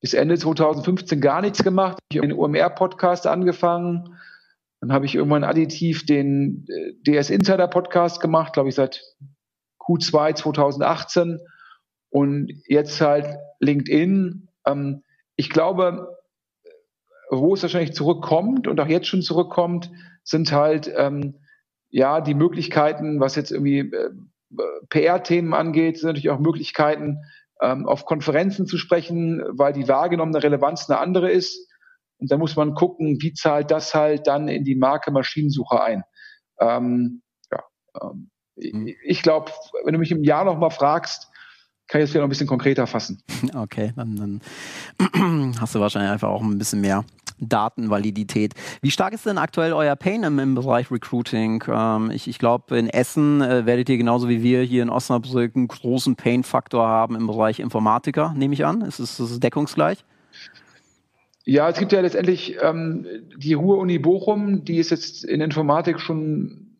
bis 0.00 0.14
Ende 0.14 0.36
2015 0.36 1.20
gar 1.20 1.40
nichts 1.40 1.62
gemacht. 1.62 1.98
Ich 2.10 2.18
habe 2.18 2.28
den 2.28 2.36
OMR-Podcast 2.36 3.26
angefangen. 3.26 4.18
Dann 4.80 4.92
habe 4.92 5.06
ich 5.06 5.14
irgendwann 5.14 5.44
additiv 5.44 6.04
den 6.04 6.66
äh, 6.68 6.92
DS 7.06 7.30
Insider 7.30 7.68
Podcast 7.68 8.20
gemacht, 8.20 8.52
glaube 8.52 8.68
ich, 8.68 8.74
seit 8.74 9.02
Q2 9.80 10.34
2018. 10.34 11.40
Und 12.10 12.52
jetzt 12.66 13.00
halt 13.00 13.26
LinkedIn. 13.60 14.48
Ähm, 14.66 15.02
ich 15.36 15.48
glaube, 15.48 16.14
wo 17.30 17.54
es 17.54 17.62
wahrscheinlich 17.62 17.94
zurückkommt 17.94 18.68
und 18.68 18.78
auch 18.80 18.88
jetzt 18.88 19.06
schon 19.06 19.22
zurückkommt, 19.22 19.90
sind 20.22 20.52
halt 20.52 20.92
ähm, 20.94 21.40
ja 21.88 22.20
die 22.20 22.34
Möglichkeiten, 22.34 23.20
was 23.20 23.36
jetzt 23.36 23.50
irgendwie 23.50 23.78
äh, 23.78 24.10
PR-Themen 24.88 25.54
angeht, 25.54 25.98
sind 25.98 26.08
natürlich 26.08 26.30
auch 26.30 26.38
Möglichkeiten, 26.38 27.18
ähm, 27.60 27.86
auf 27.86 28.04
Konferenzen 28.04 28.66
zu 28.66 28.78
sprechen, 28.78 29.42
weil 29.52 29.72
die 29.72 29.88
wahrgenommene 29.88 30.42
Relevanz 30.42 30.88
eine 30.88 30.98
andere 30.98 31.30
ist. 31.30 31.68
Und 32.18 32.30
da 32.30 32.36
muss 32.36 32.56
man 32.56 32.74
gucken, 32.74 33.18
wie 33.20 33.32
zahlt 33.32 33.70
das 33.70 33.94
halt 33.94 34.26
dann 34.26 34.48
in 34.48 34.64
die 34.64 34.76
Marke 34.76 35.10
Maschinensuche 35.10 35.82
ein. 35.82 36.04
Ähm, 36.60 37.22
ja, 37.50 37.62
ähm, 38.00 38.30
mhm. 38.56 38.94
Ich 39.04 39.22
glaube, 39.22 39.52
wenn 39.84 39.92
du 39.92 39.98
mich 39.98 40.10
im 40.10 40.24
Jahr 40.24 40.44
noch 40.44 40.58
mal 40.58 40.70
fragst, 40.70 41.30
kann 41.86 42.00
ich 42.00 42.04
das 42.04 42.10
vielleicht 42.10 42.22
noch 42.22 42.26
ein 42.26 42.30
bisschen 42.30 42.46
konkreter 42.46 42.86
fassen. 42.86 43.22
Okay, 43.54 43.92
dann, 43.94 44.40
dann 44.96 45.54
hast 45.60 45.74
du 45.74 45.80
wahrscheinlich 45.80 46.10
einfach 46.10 46.28
auch 46.28 46.42
ein 46.42 46.58
bisschen 46.58 46.80
mehr 46.80 47.04
Datenvalidität. 47.38 48.54
Wie 48.82 48.90
stark 48.90 49.12
ist 49.12 49.26
denn 49.26 49.38
aktuell 49.38 49.72
euer 49.72 49.96
Pain 49.96 50.22
im, 50.22 50.38
im 50.38 50.54
Bereich 50.54 50.90
Recruiting? 50.90 51.64
Ähm, 51.68 52.10
ich 52.10 52.28
ich 52.28 52.38
glaube, 52.38 52.78
in 52.78 52.88
Essen 52.88 53.40
äh, 53.42 53.66
werdet 53.66 53.88
ihr 53.88 53.96
genauso 53.96 54.28
wie 54.28 54.42
wir 54.42 54.62
hier 54.62 54.82
in 54.82 54.90
Osnabrück 54.90 55.56
einen 55.56 55.68
großen 55.68 56.16
Pain-Faktor 56.16 56.86
haben 56.86 57.16
im 57.16 57.26
Bereich 57.26 57.60
Informatiker, 57.60 58.34
nehme 58.36 58.54
ich 58.54 58.64
an. 58.64 58.82
Ist 58.82 58.98
es, 58.98 59.40
deckungsgleich? 59.40 60.04
Ja, 61.44 61.68
es 61.68 61.78
gibt 61.78 61.92
ja 61.92 62.00
letztendlich 62.00 62.56
ähm, 62.62 63.06
die 63.36 63.54
Ruhr-Uni 63.54 63.98
Bochum, 63.98 64.64
die 64.64 64.78
ist 64.78 64.90
jetzt 64.90 65.24
in 65.24 65.40
Informatik 65.40 66.00
schon 66.00 66.78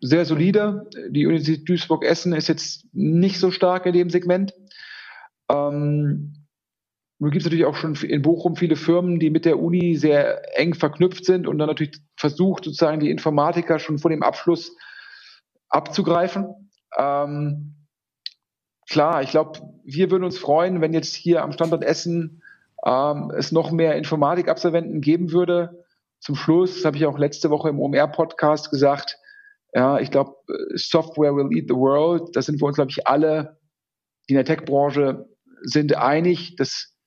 sehr 0.00 0.24
solide. 0.24 0.88
Die 1.08 1.26
Universität 1.26 1.68
Duisburg-Essen 1.68 2.32
ist 2.32 2.48
jetzt 2.48 2.86
nicht 2.92 3.38
so 3.38 3.50
stark 3.50 3.86
in 3.86 3.94
dem 3.94 4.10
Segment. 4.10 4.52
Ähm, 5.50 6.34
nun 7.20 7.30
gibt 7.30 7.42
es 7.42 7.46
natürlich 7.46 7.64
auch 7.64 7.74
schon 7.74 7.94
in 7.96 8.22
Bochum 8.22 8.54
viele 8.54 8.76
Firmen, 8.76 9.18
die 9.18 9.30
mit 9.30 9.44
der 9.44 9.58
Uni 9.58 9.96
sehr 9.96 10.56
eng 10.56 10.74
verknüpft 10.74 11.24
sind 11.24 11.48
und 11.48 11.58
dann 11.58 11.66
natürlich 11.66 12.00
versucht, 12.16 12.64
sozusagen 12.64 13.00
die 13.00 13.10
Informatiker 13.10 13.80
schon 13.80 13.98
vor 13.98 14.10
dem 14.10 14.22
Abschluss 14.22 14.76
abzugreifen. 15.68 16.70
Ähm, 16.96 17.86
klar, 18.88 19.22
ich 19.22 19.30
glaube, 19.30 19.60
wir 19.84 20.12
würden 20.12 20.24
uns 20.24 20.38
freuen, 20.38 20.80
wenn 20.80 20.92
jetzt 20.92 21.14
hier 21.14 21.42
am 21.42 21.50
Standort 21.50 21.82
Essen 21.82 22.42
ähm, 22.86 23.32
es 23.36 23.50
noch 23.50 23.72
mehr 23.72 23.96
Informatikabsolventen 23.96 25.00
geben 25.00 25.32
würde. 25.32 25.84
Zum 26.20 26.36
Schluss, 26.36 26.76
das 26.76 26.84
habe 26.84 26.96
ich 26.96 27.06
auch 27.06 27.18
letzte 27.18 27.50
Woche 27.50 27.68
im 27.68 27.80
OMR-Podcast 27.80 28.70
gesagt, 28.70 29.18
ja, 29.72 29.98
ich 29.98 30.10
glaube, 30.12 30.36
Software 30.74 31.34
will 31.34 31.48
eat 31.56 31.68
the 31.68 31.74
world. 31.74 32.34
Da 32.34 32.42
sind 32.42 32.60
wir 32.60 32.66
uns, 32.66 32.76
glaube 32.76 32.92
ich, 32.92 33.06
alle, 33.08 33.58
die 34.28 34.34
in 34.34 34.36
der 34.36 34.44
Tech-Branche 34.44 35.26
sind, 35.62 35.96
einig, 35.96 36.56
dass 36.56 36.97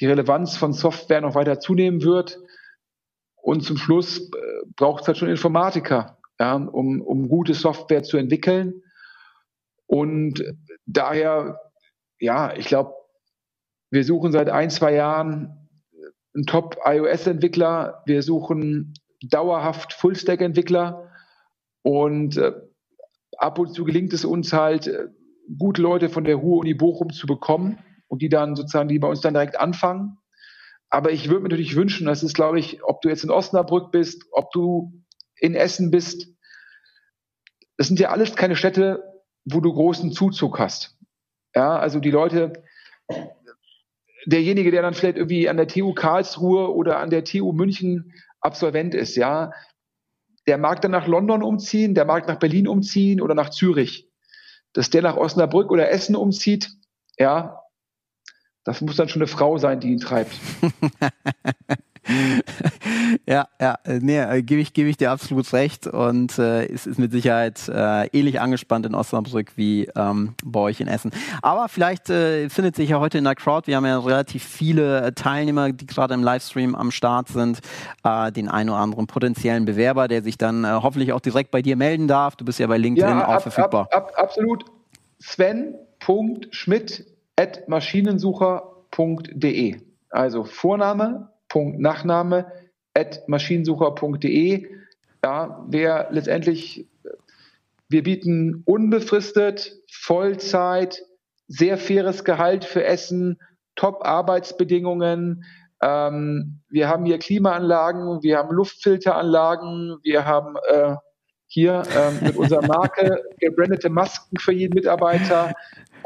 die 0.00 0.06
Relevanz 0.06 0.56
von 0.56 0.72
Software 0.72 1.20
noch 1.20 1.34
weiter 1.34 1.60
zunehmen 1.60 2.02
wird. 2.02 2.40
Und 3.36 3.62
zum 3.62 3.76
Schluss 3.76 4.18
äh, 4.18 4.30
braucht 4.76 5.02
es 5.02 5.08
halt 5.08 5.18
schon 5.18 5.28
Informatiker, 5.28 6.18
ja, 6.40 6.54
um, 6.54 7.00
um 7.00 7.28
gute 7.28 7.54
Software 7.54 8.02
zu 8.02 8.16
entwickeln. 8.16 8.82
Und 9.86 10.42
daher, 10.86 11.60
ja, 12.18 12.54
ich 12.56 12.66
glaube, 12.66 12.94
wir 13.90 14.04
suchen 14.04 14.32
seit 14.32 14.48
ein, 14.48 14.70
zwei 14.70 14.94
Jahren 14.94 15.68
einen 16.34 16.46
Top-iOS-Entwickler. 16.46 18.02
Wir 18.06 18.22
suchen 18.22 18.94
dauerhaft 19.22 19.92
Full-Stack-Entwickler. 19.92 21.12
Und 21.82 22.38
äh, 22.38 22.52
ab 23.36 23.58
und 23.58 23.74
zu 23.74 23.84
gelingt 23.84 24.12
es 24.14 24.24
uns 24.24 24.52
halt, 24.52 24.86
äh, 24.86 25.08
gute 25.58 25.82
Leute 25.82 26.08
von 26.08 26.24
der 26.24 26.36
Ruhr-Uni 26.36 26.74
Bochum 26.74 27.12
zu 27.12 27.26
bekommen 27.26 27.83
und 28.08 28.22
die 28.22 28.28
dann 28.28 28.56
sozusagen, 28.56 28.88
die 28.88 28.98
bei 28.98 29.08
uns 29.08 29.20
dann 29.20 29.34
direkt 29.34 29.58
anfangen. 29.58 30.18
Aber 30.90 31.10
ich 31.10 31.28
würde 31.28 31.42
mir 31.42 31.48
natürlich 31.48 31.76
wünschen, 31.76 32.06
das 32.06 32.22
ist, 32.22 32.34
glaube 32.34 32.58
ich, 32.58 32.84
ob 32.84 33.00
du 33.00 33.08
jetzt 33.08 33.24
in 33.24 33.30
Osnabrück 33.30 33.90
bist, 33.90 34.24
ob 34.32 34.50
du 34.52 35.02
in 35.36 35.54
Essen 35.54 35.90
bist, 35.90 36.28
das 37.76 37.88
sind 37.88 37.98
ja 37.98 38.10
alles 38.10 38.36
keine 38.36 38.56
Städte, 38.56 39.02
wo 39.44 39.60
du 39.60 39.72
großen 39.72 40.12
Zuzug 40.12 40.58
hast. 40.58 40.96
Ja, 41.54 41.78
also 41.78 42.00
die 42.00 42.10
Leute, 42.10 42.52
derjenige, 44.26 44.70
der 44.70 44.82
dann 44.82 44.94
vielleicht 44.94 45.16
irgendwie 45.16 45.48
an 45.48 45.56
der 45.56 45.68
TU 45.68 45.92
Karlsruhe 45.92 46.72
oder 46.72 46.98
an 46.98 47.10
der 47.10 47.24
TU 47.24 47.52
München 47.52 48.12
Absolvent 48.40 48.94
ist, 48.94 49.16
ja, 49.16 49.52
der 50.46 50.58
mag 50.58 50.82
dann 50.82 50.90
nach 50.90 51.06
London 51.06 51.42
umziehen, 51.42 51.94
der 51.94 52.04
mag 52.04 52.28
nach 52.28 52.38
Berlin 52.38 52.68
umziehen 52.68 53.20
oder 53.20 53.34
nach 53.34 53.50
Zürich. 53.50 54.10
Dass 54.72 54.90
der 54.90 55.02
nach 55.02 55.16
Osnabrück 55.16 55.70
oder 55.70 55.90
Essen 55.90 56.16
umzieht, 56.16 56.70
ja, 57.18 57.60
das 58.64 58.80
muss 58.80 58.96
dann 58.96 59.08
schon 59.08 59.22
eine 59.22 59.26
Frau 59.26 59.58
sein, 59.58 59.80
die 59.80 59.92
ihn 59.92 60.00
treibt. 60.00 60.32
ja, 63.26 63.46
ja, 63.60 63.78
nee, 63.86 64.18
äh, 64.18 64.42
gebe 64.42 64.60
ich, 64.60 64.72
gebe 64.72 64.88
ich 64.88 64.96
dir 64.96 65.10
absolut 65.10 65.52
recht 65.52 65.86
und 65.86 66.38
äh, 66.38 66.66
es 66.66 66.86
ist 66.86 66.98
mit 66.98 67.12
Sicherheit 67.12 67.68
äh, 67.68 68.06
ähnlich 68.08 68.40
angespannt 68.40 68.86
in 68.86 68.94
Osnabrück 68.94 69.52
wie 69.56 69.88
ähm, 69.96 70.34
bei 70.44 70.60
euch 70.60 70.80
in 70.80 70.88
Essen. 70.88 71.12
Aber 71.42 71.68
vielleicht 71.68 72.08
äh, 72.10 72.48
findet 72.48 72.76
sich 72.76 72.90
ja 72.90 73.00
heute 73.00 73.18
in 73.18 73.24
der 73.24 73.34
Crowd, 73.34 73.66
wir 73.66 73.76
haben 73.76 73.86
ja 73.86 73.98
relativ 73.98 74.44
viele 74.44 75.02
äh, 75.02 75.12
Teilnehmer, 75.12 75.72
die 75.72 75.86
gerade 75.86 76.14
im 76.14 76.22
Livestream 76.22 76.74
am 76.74 76.90
Start 76.90 77.28
sind, 77.28 77.60
äh, 78.02 78.32
den 78.32 78.48
einen 78.48 78.70
oder 78.70 78.78
anderen 78.78 79.06
potenziellen 79.06 79.66
Bewerber, 79.66 80.08
der 80.08 80.22
sich 80.22 80.38
dann 80.38 80.64
äh, 80.64 80.68
hoffentlich 80.68 81.12
auch 81.12 81.20
direkt 81.20 81.50
bei 81.50 81.60
dir 81.62 81.76
melden 81.76 82.08
darf. 82.08 82.36
Du 82.36 82.44
bist 82.44 82.58
ja 82.58 82.66
bei 82.66 82.78
LinkedIn 82.78 83.10
ja, 83.10 83.24
ab, 83.24 83.36
auch 83.36 83.42
verfügbar. 83.42 83.88
Ab, 83.90 84.12
ab, 84.14 84.24
absolut. 84.24 84.64
Sven.schmidt 85.20 87.13
at 87.36 87.68
maschinensucher.de. 87.68 89.80
Also 90.10 90.44
Vorname, 90.44 91.28
Punkt, 91.48 91.80
Nachname 91.80 92.52
at 92.94 93.28
maschinensucher.de. 93.28 94.68
Ja, 95.24 95.64
wer 95.68 96.08
letztendlich, 96.10 96.86
wir 97.88 98.02
bieten 98.02 98.62
unbefristet, 98.64 99.76
Vollzeit, 99.90 101.02
sehr 101.48 101.78
faires 101.78 102.24
Gehalt 102.24 102.64
für 102.64 102.84
Essen, 102.84 103.38
Top-Arbeitsbedingungen. 103.76 105.44
Ähm, 105.82 106.60
wir 106.68 106.88
haben 106.88 107.04
hier 107.04 107.18
Klimaanlagen, 107.18 108.22
wir 108.22 108.38
haben 108.38 108.54
Luftfilteranlagen, 108.54 109.98
wir 110.02 110.24
haben 110.24 110.56
äh, 110.68 110.94
hier 111.46 111.82
ähm, 111.96 112.18
mit 112.20 112.36
unserer 112.36 112.66
Marke 112.66 113.22
gebrandete 113.38 113.90
Masken 113.90 114.38
für 114.38 114.52
jeden 114.52 114.74
Mitarbeiter. 114.74 115.52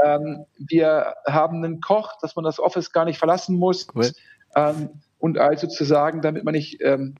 Ähm, 0.05 0.45
wir 0.59 1.15
haben 1.27 1.65
einen 1.65 1.81
Koch, 1.81 2.15
dass 2.21 2.37
man 2.37 2.45
das 2.45 2.61
Office 2.61 2.93
gar 2.93 3.05
nicht 3.05 3.19
verlassen 3.19 3.57
muss. 3.57 3.87
Cool. 3.95 4.11
Ähm, 4.55 4.91
und 5.19 5.39
also 5.39 5.67
zu 5.67 5.85
sagen, 5.85 6.23
damit 6.23 6.45
man 6.45 6.53
nicht, 6.53 6.81
ähm, 6.83 7.17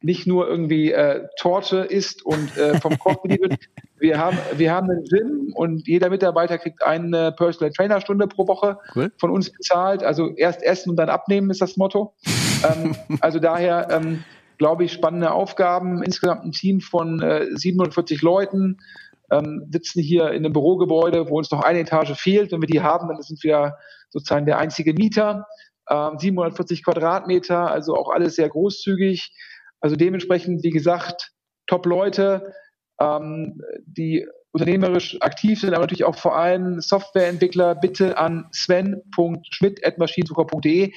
nicht 0.00 0.26
nur 0.26 0.48
irgendwie 0.48 0.92
äh, 0.92 1.26
Torte 1.38 1.78
isst 1.78 2.24
und 2.24 2.56
äh, 2.56 2.78
vom 2.80 2.98
Koch 2.98 3.22
bedient 3.22 3.58
Wir 4.02 4.18
haben, 4.18 4.36
wir 4.56 4.72
haben 4.72 4.90
einen 4.90 5.04
Gym 5.04 5.52
und 5.54 5.86
jeder 5.86 6.10
Mitarbeiter 6.10 6.58
kriegt 6.58 6.82
eine 6.82 7.30
Personal 7.30 7.70
Trainer 7.70 8.00
Stunde 8.00 8.26
pro 8.26 8.48
Woche 8.48 8.76
cool. 8.96 9.12
von 9.16 9.30
uns 9.30 9.52
bezahlt. 9.52 10.02
Also 10.02 10.34
erst 10.34 10.60
essen 10.64 10.90
und 10.90 10.96
dann 10.96 11.08
abnehmen 11.08 11.50
ist 11.50 11.60
das 11.60 11.76
Motto. 11.76 12.12
ähm, 12.68 12.96
also 13.20 13.38
daher, 13.38 13.86
ähm, 13.92 14.24
glaube 14.58 14.82
ich, 14.82 14.92
spannende 14.92 15.30
Aufgaben. 15.30 16.02
Insgesamt 16.02 16.44
ein 16.44 16.50
Team 16.50 16.80
von 16.80 17.22
äh, 17.22 17.46
47 17.52 18.22
Leuten 18.22 18.78
ähm, 19.32 19.66
sitzen 19.70 20.02
hier 20.02 20.30
in 20.30 20.44
einem 20.44 20.52
Bürogebäude, 20.52 21.28
wo 21.28 21.38
uns 21.38 21.50
noch 21.50 21.62
eine 21.62 21.80
Etage 21.80 22.12
fehlt. 22.12 22.52
Wenn 22.52 22.60
wir 22.60 22.68
die 22.68 22.82
haben, 22.82 23.08
dann 23.08 23.20
sind 23.22 23.42
wir 23.42 23.76
sozusagen 24.10 24.46
der 24.46 24.58
einzige 24.58 24.92
Mieter. 24.92 25.46
Ähm, 25.90 26.18
740 26.18 26.84
Quadratmeter, 26.84 27.70
also 27.70 27.96
auch 27.96 28.10
alles 28.10 28.36
sehr 28.36 28.48
großzügig. 28.48 29.32
Also 29.80 29.96
dementsprechend, 29.96 30.62
wie 30.62 30.70
gesagt, 30.70 31.32
Top-Leute, 31.66 32.52
ähm, 33.00 33.60
die 33.84 34.26
unternehmerisch 34.52 35.20
aktiv 35.22 35.60
sind, 35.60 35.72
aber 35.72 35.84
natürlich 35.84 36.04
auch 36.04 36.16
vor 36.16 36.36
allem 36.36 36.80
Softwareentwickler, 36.80 37.74
bitte 37.74 38.18
an 38.18 38.48
sven.schmidt.maschinensucher.de 38.52 40.92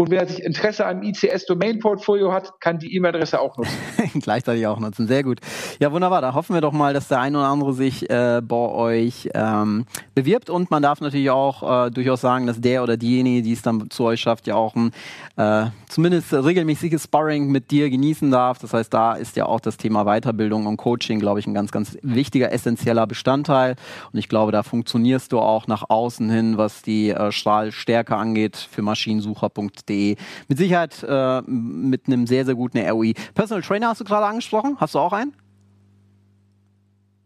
und 0.00 0.08
wer 0.08 0.26
Interesse 0.42 0.86
am 0.86 1.02
ICS-Domain-Portfolio 1.02 2.32
hat, 2.32 2.58
kann 2.58 2.78
die 2.78 2.96
E-Mail-Adresse 2.96 3.38
auch 3.38 3.58
nutzen. 3.58 3.76
Gleichzeitig 4.22 4.66
auch 4.66 4.80
nutzen. 4.80 5.06
Sehr 5.06 5.22
gut. 5.22 5.40
Ja, 5.78 5.92
wunderbar. 5.92 6.22
Da 6.22 6.32
hoffen 6.32 6.54
wir 6.54 6.62
doch 6.62 6.72
mal, 6.72 6.94
dass 6.94 7.08
der 7.08 7.20
ein 7.20 7.36
oder 7.36 7.44
andere 7.44 7.74
sich 7.74 8.08
äh, 8.08 8.40
bei 8.42 8.56
euch 8.56 9.28
ähm, 9.34 9.84
bewirbt. 10.14 10.48
Und 10.48 10.70
man 10.70 10.82
darf 10.82 11.02
natürlich 11.02 11.28
auch 11.28 11.88
äh, 11.88 11.90
durchaus 11.90 12.22
sagen, 12.22 12.46
dass 12.46 12.62
der 12.62 12.82
oder 12.82 12.96
diejenige, 12.96 13.42
die 13.42 13.52
es 13.52 13.60
dann 13.60 13.90
zu 13.90 14.04
euch 14.04 14.22
schafft, 14.22 14.46
ja 14.46 14.54
auch 14.54 14.74
ein 14.74 14.92
äh, 15.36 15.66
zumindest 15.86 16.32
regelmäßiges 16.32 17.04
Sparring 17.04 17.50
mit 17.50 17.70
dir 17.70 17.90
genießen 17.90 18.30
darf. 18.30 18.58
Das 18.58 18.72
heißt, 18.72 18.94
da 18.94 19.12
ist 19.16 19.36
ja 19.36 19.44
auch 19.44 19.60
das 19.60 19.76
Thema 19.76 20.04
Weiterbildung 20.04 20.64
und 20.64 20.78
Coaching, 20.78 21.20
glaube 21.20 21.40
ich, 21.40 21.46
ein 21.46 21.52
ganz, 21.52 21.72
ganz 21.72 21.98
wichtiger, 22.00 22.52
essentieller 22.52 23.06
Bestandteil. 23.06 23.76
Und 24.14 24.18
ich 24.18 24.30
glaube, 24.30 24.50
da 24.50 24.62
funktionierst 24.62 25.30
du 25.30 25.40
auch 25.40 25.66
nach 25.66 25.90
außen 25.90 26.30
hin, 26.30 26.56
was 26.56 26.80
die 26.80 27.10
äh, 27.10 27.30
Strahlstärke 27.32 28.16
angeht, 28.16 28.56
für 28.56 28.80
maschinensucher.de 28.80 29.89
Podcast.de. 29.90 30.16
Mit 30.48 30.58
Sicherheit 30.58 31.04
äh, 31.06 31.42
mit 31.42 32.06
einem 32.06 32.26
sehr, 32.26 32.44
sehr 32.44 32.54
guten 32.54 32.78
ROI. 32.78 33.14
Personal 33.34 33.62
Trainer 33.62 33.88
hast 33.88 34.00
du 34.00 34.04
gerade 34.04 34.26
angesprochen. 34.26 34.76
Hast 34.78 34.94
du 34.94 34.98
auch 34.98 35.12
einen? 35.12 35.34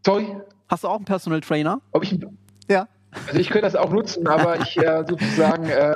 Sorry? 0.05 0.27
Hast 0.67 0.83
du 0.83 0.87
auch 0.87 0.97
einen 0.97 1.05
Personal 1.05 1.41
Trainer? 1.41 1.81
Ob 1.91 2.03
ich 2.03 2.19
Ja. 2.67 2.87
Also 3.27 3.39
ich 3.39 3.49
könnte 3.49 3.67
das 3.67 3.75
auch 3.75 3.91
nutzen, 3.91 4.27
aber 4.27 4.59
ich 4.59 4.77
äh, 4.77 5.05
sozusagen 5.07 5.69
äh, 5.69 5.95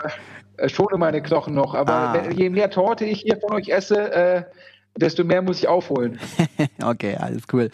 schone 0.70 0.98
meine 0.98 1.22
Knochen 1.22 1.54
noch. 1.54 1.76
Aber 1.76 1.94
ah. 1.94 2.14
wenn, 2.14 2.32
je 2.38 2.50
mehr 2.50 2.70
Torte 2.70 3.04
ich 3.06 3.22
hier 3.22 3.38
von 3.40 3.54
euch 3.54 3.68
esse, 3.70 4.12
äh, 4.14 4.44
desto 4.96 5.24
mehr 5.24 5.42
muss 5.42 5.60
ich 5.60 5.68
aufholen. 5.68 6.18
okay, 6.84 7.18
alles 7.18 7.44
cool. 7.52 7.70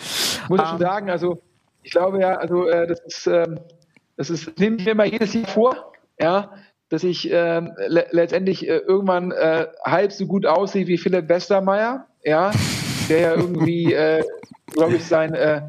Muss 0.50 0.60
ich 0.60 0.66
um, 0.66 0.66
schon 0.66 0.82
ähm. 0.82 0.88
sagen, 0.88 1.10
also 1.12 1.40
ich 1.84 1.92
glaube 1.92 2.22
ja, 2.22 2.36
also 2.38 2.68
äh, 2.68 2.88
das 2.88 3.00
ist, 3.02 3.28
ähm, 3.28 3.60
das 4.18 4.30
ist, 4.32 4.58
nehme 4.60 4.78
ich 4.78 4.86
mir 4.86 4.96
mal 4.96 5.06
jedes 5.06 5.34
Jahr 5.34 5.46
vor, 5.46 5.94
ja, 6.20 6.52
dass 6.90 7.04
ich 7.04 7.32
äh, 7.32 7.60
le 7.60 8.08
letztendlich 8.12 8.68
äh, 8.68 8.78
irgendwann 8.78 9.32
äh, 9.32 9.68
halb 9.84 10.12
so 10.12 10.26
gut 10.28 10.46
aussehe 10.46 10.88
wie 10.88 10.98
Philipp 10.98 11.30
Westermeier, 11.30 12.06
ja, 12.24 12.52
der 13.10 13.20
ja 13.20 13.34
irgendwie, 13.34 13.94
äh, 13.94 14.24
glaube 14.68 14.96
ich, 14.96 15.06
sein, 15.06 15.34
äh, 15.34 15.62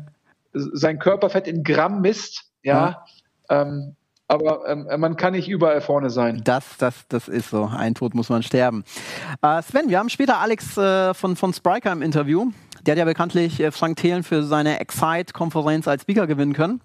sein 0.52 0.98
Körperfett 0.98 1.48
in 1.48 1.64
Gramm 1.64 2.00
misst, 2.00 2.44
ja. 2.62 3.04
ja. 3.48 3.62
Ähm, 3.62 3.96
aber 4.28 4.68
ähm, 4.68 4.88
man 4.98 5.16
kann 5.16 5.34
nicht 5.34 5.48
überall 5.48 5.80
vorne 5.80 6.10
sein. 6.10 6.40
Das, 6.42 6.76
das, 6.78 7.06
das 7.08 7.28
ist 7.28 7.50
so. 7.50 7.70
Ein 7.72 7.94
Tod 7.94 8.14
muss 8.14 8.28
man 8.28 8.42
sterben. 8.42 8.84
Äh, 9.40 9.62
Sven, 9.62 9.88
wir 9.88 10.00
haben 10.00 10.08
später 10.08 10.38
Alex 10.38 10.76
äh, 10.76 11.14
von, 11.14 11.36
von 11.36 11.52
Spriker 11.52 11.92
im 11.92 12.02
Interview. 12.02 12.50
Der 12.84 12.92
hat 12.92 12.98
ja 12.98 13.04
bekanntlich 13.04 13.60
äh, 13.60 13.70
Frank 13.70 13.98
Thelen 13.98 14.24
für 14.24 14.42
seine 14.42 14.80
Excite-Konferenz 14.80 15.86
als 15.86 16.02
Speaker 16.02 16.26
gewinnen 16.26 16.54
können 16.54 16.80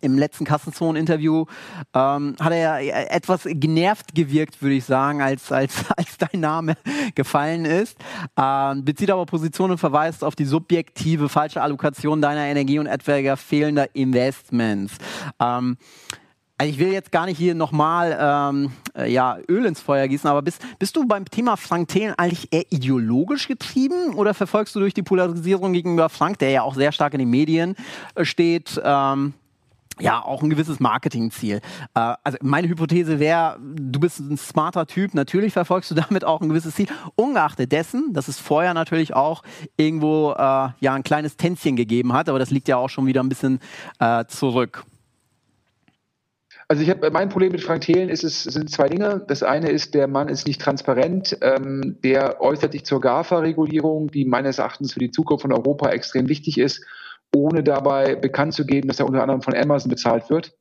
im 0.00 0.18
letzten 0.18 0.44
Kassenzone-Interview 0.44 1.46
ähm, 1.94 2.36
hat 2.40 2.52
er 2.52 2.80
ja 2.80 3.04
etwas 3.06 3.42
genervt 3.44 4.14
gewirkt, 4.14 4.62
würde 4.62 4.74
ich 4.76 4.84
sagen, 4.84 5.22
als, 5.22 5.52
als, 5.52 5.84
als 5.96 6.18
dein 6.18 6.40
Name 6.40 6.76
gefallen 7.14 7.64
ist. 7.64 7.96
Ähm, 8.36 8.84
bezieht 8.84 9.10
aber 9.10 9.26
Position 9.26 9.70
und 9.70 9.78
verweist 9.78 10.24
auf 10.24 10.34
die 10.34 10.44
subjektive 10.44 11.28
falsche 11.28 11.62
Allokation 11.62 12.22
deiner 12.22 12.44
Energie 12.44 12.78
und 12.78 12.86
etwaiger 12.86 13.36
fehlender 13.36 13.94
Investments. 13.94 14.94
Ähm, 15.40 15.76
Also 16.60 16.72
ich 16.72 16.80
will 16.80 16.92
jetzt 16.92 17.12
gar 17.12 17.26
nicht 17.26 17.38
hier 17.38 17.54
nochmal 17.54 18.18
ähm, 18.20 18.72
äh, 18.96 19.08
ja, 19.08 19.38
Öl 19.48 19.64
ins 19.64 19.80
Feuer 19.80 20.08
gießen, 20.08 20.28
aber 20.28 20.42
bist, 20.42 20.60
bist 20.80 20.96
du 20.96 21.06
beim 21.06 21.24
Thema 21.24 21.56
Frank 21.56 21.86
Thelen 21.86 22.14
eigentlich 22.16 22.48
eher 22.52 22.64
ideologisch 22.70 23.46
getrieben 23.46 24.14
oder 24.14 24.34
verfolgst 24.34 24.74
du 24.74 24.80
durch 24.80 24.92
die 24.92 25.04
Polarisierung 25.04 25.72
gegenüber 25.72 26.08
Frank, 26.08 26.40
der 26.40 26.50
ja 26.50 26.62
auch 26.62 26.74
sehr 26.74 26.90
stark 26.90 27.14
in 27.14 27.20
den 27.20 27.30
Medien 27.30 27.76
äh, 28.16 28.24
steht, 28.24 28.80
ähm, 28.82 29.34
ja, 30.00 30.22
auch 30.22 30.42
ein 30.42 30.50
gewisses 30.50 30.80
Marketingziel. 30.80 31.60
Äh, 31.94 32.14
also 32.22 32.38
meine 32.42 32.68
Hypothese 32.68 33.18
wäre, 33.18 33.58
du 33.60 34.00
bist 34.00 34.20
ein 34.20 34.36
smarter 34.36 34.86
Typ, 34.86 35.14
natürlich 35.14 35.52
verfolgst 35.52 35.90
du 35.90 35.94
damit 36.08 36.24
auch 36.24 36.40
ein 36.40 36.48
gewisses 36.48 36.74
Ziel. 36.74 36.88
Ungeachtet 37.16 37.72
dessen, 37.72 38.12
dass 38.12 38.28
es 38.28 38.38
vorher 38.38 38.74
natürlich 38.74 39.14
auch 39.14 39.42
irgendwo 39.76 40.32
äh, 40.32 40.68
ja 40.80 40.94
ein 40.94 41.02
kleines 41.02 41.36
Tänzchen 41.36 41.76
gegeben 41.76 42.12
hat, 42.12 42.28
aber 42.28 42.38
das 42.38 42.50
liegt 42.50 42.68
ja 42.68 42.76
auch 42.76 42.90
schon 42.90 43.06
wieder 43.06 43.22
ein 43.22 43.28
bisschen 43.28 43.60
äh, 43.98 44.24
zurück. 44.26 44.84
Also 46.70 46.82
ich 46.82 46.90
habe 46.90 47.10
mein 47.10 47.30
Problem 47.30 47.52
mit 47.52 47.62
Frank 47.62 47.80
Thelen 47.80 48.10
ist 48.10 48.24
es 48.24 48.42
sind 48.42 48.70
zwei 48.70 48.90
Dinge. 48.90 49.24
Das 49.26 49.42
eine 49.42 49.70
ist, 49.70 49.94
der 49.94 50.06
Mann 50.06 50.28
ist 50.28 50.46
nicht 50.46 50.60
transparent. 50.60 51.38
Ähm, 51.40 51.96
der 52.04 52.42
äußert 52.42 52.72
sich 52.72 52.84
zur 52.84 53.00
GAFA-Regulierung, 53.00 54.08
die 54.08 54.26
meines 54.26 54.58
Erachtens 54.58 54.92
für 54.92 55.00
die 55.00 55.10
Zukunft 55.10 55.42
von 55.42 55.52
Europa 55.52 55.88
extrem 55.88 56.28
wichtig 56.28 56.58
ist 56.58 56.84
ohne 57.34 57.62
dabei 57.62 58.16
bekannt 58.16 58.54
zu 58.54 58.64
geben, 58.64 58.88
dass 58.88 59.00
er 59.00 59.06
unter 59.06 59.22
anderem 59.22 59.42
von 59.42 59.54
Amazon 59.54 59.90
bezahlt 59.90 60.30
wird. 60.30 60.52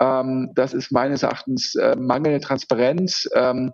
Ähm, 0.00 0.50
das 0.54 0.74
ist 0.74 0.92
meines 0.92 1.22
Erachtens 1.22 1.74
äh, 1.74 1.96
mangelnde 1.96 2.40
Transparenz. 2.40 3.28
Ähm, 3.34 3.72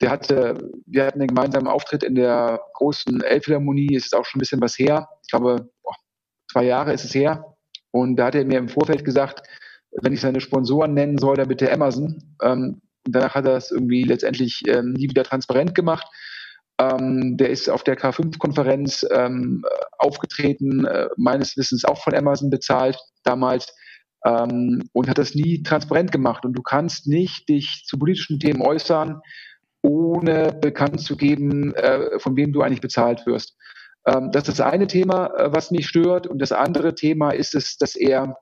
der 0.00 0.10
hatte, 0.10 0.70
wir 0.86 1.06
hatten 1.06 1.20
einen 1.20 1.28
gemeinsamen 1.28 1.68
Auftritt 1.68 2.02
in 2.02 2.14
der 2.14 2.60
großen 2.74 3.22
Elbphilharmonie, 3.22 3.94
ist 3.94 4.16
auch 4.16 4.24
schon 4.24 4.38
ein 4.38 4.40
bisschen 4.40 4.60
was 4.60 4.78
her. 4.78 5.08
Ich 5.22 5.30
glaube, 5.30 5.68
boah, 5.82 5.94
zwei 6.50 6.64
Jahre 6.64 6.92
ist 6.92 7.04
es 7.04 7.14
her. 7.14 7.44
Und 7.92 8.16
da 8.16 8.26
hat 8.26 8.34
er 8.34 8.44
mir 8.44 8.58
im 8.58 8.68
Vorfeld 8.68 9.04
gesagt, 9.04 9.46
wenn 10.00 10.12
ich 10.12 10.20
seine 10.20 10.40
Sponsoren 10.40 10.94
nennen 10.94 11.18
soll, 11.18 11.36
dann 11.36 11.48
bitte 11.48 11.70
Amazon. 11.70 12.36
Ähm, 12.42 12.80
danach 13.04 13.34
hat 13.34 13.46
er 13.46 13.56
es 13.56 13.70
irgendwie 13.70 14.04
letztendlich 14.04 14.62
ähm, 14.66 14.94
nie 14.94 15.08
wieder 15.08 15.24
transparent 15.24 15.74
gemacht. 15.74 16.06
Ähm, 16.82 17.36
der 17.36 17.50
ist 17.50 17.68
auf 17.68 17.84
der 17.84 17.96
K5-Konferenz 17.96 19.06
ähm, 19.10 19.64
aufgetreten, 19.98 20.84
äh, 20.84 21.08
meines 21.16 21.56
Wissens 21.56 21.84
auch 21.84 22.02
von 22.02 22.14
Amazon 22.14 22.50
bezahlt 22.50 22.98
damals 23.24 23.74
ähm, 24.24 24.82
und 24.92 25.08
hat 25.08 25.18
das 25.18 25.34
nie 25.34 25.62
transparent 25.62 26.12
gemacht. 26.12 26.44
Und 26.44 26.54
du 26.54 26.62
kannst 26.62 27.06
nicht 27.06 27.48
dich 27.48 27.84
zu 27.86 27.98
politischen 27.98 28.40
Themen 28.40 28.62
äußern, 28.62 29.20
ohne 29.82 30.52
bekannt 30.60 31.00
zu 31.00 31.16
geben, 31.16 31.74
äh, 31.74 32.18
von 32.18 32.36
wem 32.36 32.52
du 32.52 32.62
eigentlich 32.62 32.80
bezahlt 32.80 33.26
wirst. 33.26 33.56
Ähm, 34.06 34.30
das 34.32 34.48
ist 34.48 34.58
das 34.58 34.66
eine 34.66 34.86
Thema, 34.86 35.26
äh, 35.36 35.52
was 35.52 35.70
mich 35.70 35.86
stört. 35.86 36.26
Und 36.26 36.40
das 36.40 36.52
andere 36.52 36.94
Thema 36.94 37.30
ist 37.30 37.54
es, 37.54 37.76
dass 37.76 37.96
er 37.96 38.38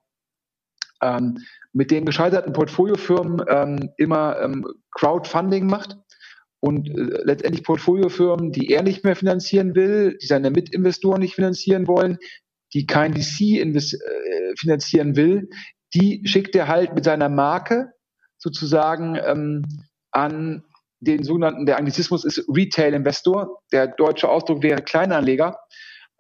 ähm, 1.03 1.39
mit 1.73 1.91
den 1.91 2.05
gescheiterten 2.05 2.53
Portfoliofirmen 2.53 3.45
ähm, 3.49 3.91
immer 3.97 4.51
Crowdfunding 4.93 5.67
macht 5.67 5.97
und 6.61 6.89
äh, 6.89 7.23
letztendlich 7.25 7.65
Portfoliofirmen, 7.65 8.53
die 8.53 8.71
er 8.71 8.83
nicht 8.83 9.05
mehr 9.05 9.17
finanzieren 9.17 9.75
will, 9.75 10.17
die 10.21 10.27
seine 10.27 10.51
Mitinvestoren 10.51 11.21
nicht 11.21 11.35
finanzieren 11.35 11.87
wollen, 11.87 12.19
die 12.73 12.87
kein 12.87 13.15
VC 13.15 13.41
äh, 13.61 14.55
finanzieren 14.57 15.17
will, 15.17 15.49
die 15.95 16.23
schickt 16.25 16.55
er 16.55 16.69
halt 16.69 16.95
mit 16.95 17.05
seiner 17.05 17.29
Marke 17.29 17.93
sozusagen 18.39 19.17
ähm, 19.17 19.65
an 20.13 20.65
den 21.01 21.25
sogenannten, 21.25 21.67
der 21.67 21.79
Anglizismus 21.79 22.25
ist 22.25 22.45
Retail-Investor, 22.49 23.63
der 23.73 23.89
deutsche 23.89 24.29
Ausdruck 24.29 24.63
wäre 24.63 24.83
Kleinanleger. 24.83 25.59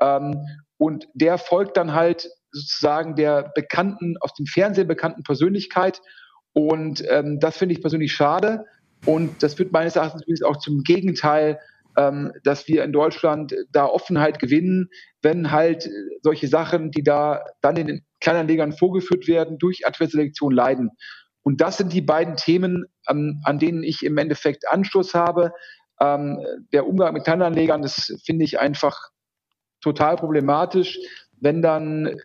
Ähm, 0.01 0.47
und 0.79 1.07
der 1.13 1.37
folgt 1.39 1.77
dann 1.77 1.93
halt 1.93 2.29
sozusagen 2.51 3.15
der 3.15 3.53
bekannten, 3.55 4.17
aus 4.21 4.33
dem 4.35 4.47
Fernsehen 4.47 4.89
bekannten 4.89 5.23
Persönlichkeit. 5.23 6.01
Und 6.53 7.05
ähm, 7.09 7.39
das 7.39 7.59
finde 7.59 7.75
ich 7.75 7.83
persönlich 7.83 8.13
schade, 8.13 8.65
und 9.07 9.43
das 9.43 9.55
führt 9.55 9.73
meines 9.73 9.97
Erachtens 9.97 10.23
übrigens 10.23 10.43
auch 10.43 10.59
zum 10.59 10.83
Gegenteil, 10.83 11.59
ähm, 11.97 12.33
dass 12.45 12.69
wir 12.69 12.85
in 12.85 12.93
Deutschland 12.93 13.55
da 13.73 13.87
Offenheit 13.87 14.39
gewinnen, 14.39 14.91
wenn 15.23 15.51
halt 15.51 15.89
solche 16.23 16.49
Sachen, 16.49 16.91
die 16.91 17.03
da 17.03 17.45
dann 17.61 17.77
in 17.77 17.87
den 17.87 18.07
Kleinanlegern 18.21 18.73
vorgeführt 18.73 19.27
werden, 19.27 19.59
durch 19.59 19.87
Adverselektion 19.87 20.53
leiden. 20.53 20.91
Und 21.43 21.61
das 21.61 21.79
sind 21.79 21.93
die 21.93 22.03
beiden 22.03 22.37
Themen, 22.37 22.85
ähm, 23.09 23.41
an 23.45 23.59
denen 23.59 23.83
ich 23.83 24.05
im 24.05 24.19
Endeffekt 24.19 24.71
Anschluss 24.71 25.15
habe. 25.15 25.53
Ähm, 26.01 26.39
der 26.73 26.87
Umgang 26.87 27.15
mit 27.15 27.25
Kleinanlegern, 27.25 27.83
das 27.83 28.15
finde 28.25 28.45
ich 28.45 28.61
einfach 28.61 28.99
total 29.81 30.17
problematisch, 30.17 30.99
wenn 31.41 31.63
dann 31.63 32.17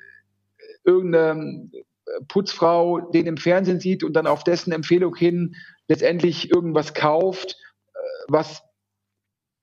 irgendeine 0.83 1.69
Putzfrau 2.27 2.99
den 3.11 3.25
im 3.25 3.37
Fernsehen 3.37 3.79
sieht 3.79 4.03
und 4.03 4.13
dann 4.13 4.27
auf 4.27 4.43
dessen 4.43 4.71
Empfehlung 4.71 5.15
hin 5.15 5.55
letztendlich 5.87 6.51
irgendwas 6.51 6.93
kauft, 6.93 7.57
äh, 7.93 7.99
was 8.27 8.63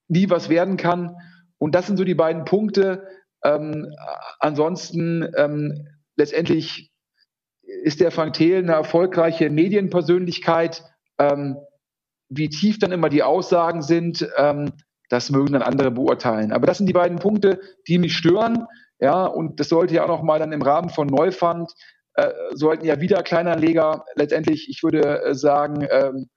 nie 0.08 0.30
was 0.30 0.48
werden 0.48 0.76
kann. 0.76 1.16
Und 1.58 1.74
das 1.74 1.86
sind 1.86 1.96
so 1.96 2.04
die 2.04 2.14
beiden 2.14 2.44
Punkte. 2.44 3.06
Ähm, 3.44 3.94
ansonsten 4.38 5.32
ähm, 5.36 5.88
letztendlich 6.16 6.92
ist 7.62 8.00
der 8.00 8.10
Frank 8.10 8.34
Thelen 8.34 8.68
eine 8.68 8.76
erfolgreiche 8.76 9.50
Medienpersönlichkeit. 9.50 10.84
Ähm, 11.18 11.56
wie 12.28 12.48
tief 12.48 12.78
dann 12.78 12.92
immer 12.92 13.08
die 13.08 13.22
Aussagen 13.22 13.82
sind, 13.82 14.28
ähm, 14.36 14.72
das 15.08 15.30
mögen 15.30 15.52
dann 15.52 15.62
andere 15.62 15.90
beurteilen. 15.90 16.52
Aber 16.52 16.66
das 16.66 16.78
sind 16.78 16.86
die 16.86 16.94
beiden 16.94 17.18
Punkte, 17.18 17.60
die 17.86 17.98
mich 17.98 18.16
stören. 18.16 18.66
Ja, 18.98 19.26
und 19.26 19.60
das 19.60 19.68
sollte 19.68 19.94
ja 19.94 20.04
auch 20.04 20.08
noch 20.08 20.22
mal 20.22 20.38
dann 20.38 20.52
im 20.52 20.62
Rahmen 20.62 20.88
von 20.88 21.06
Neufund 21.08 21.72
sollten 22.52 22.84
ja 22.84 23.00
wieder 23.00 23.22
Kleinanleger 23.22 24.04
letztendlich, 24.14 24.68
ich 24.68 24.82
würde 24.82 25.22
äh, 25.22 25.34
sagen, 25.34 25.86
ähm, 25.90 26.28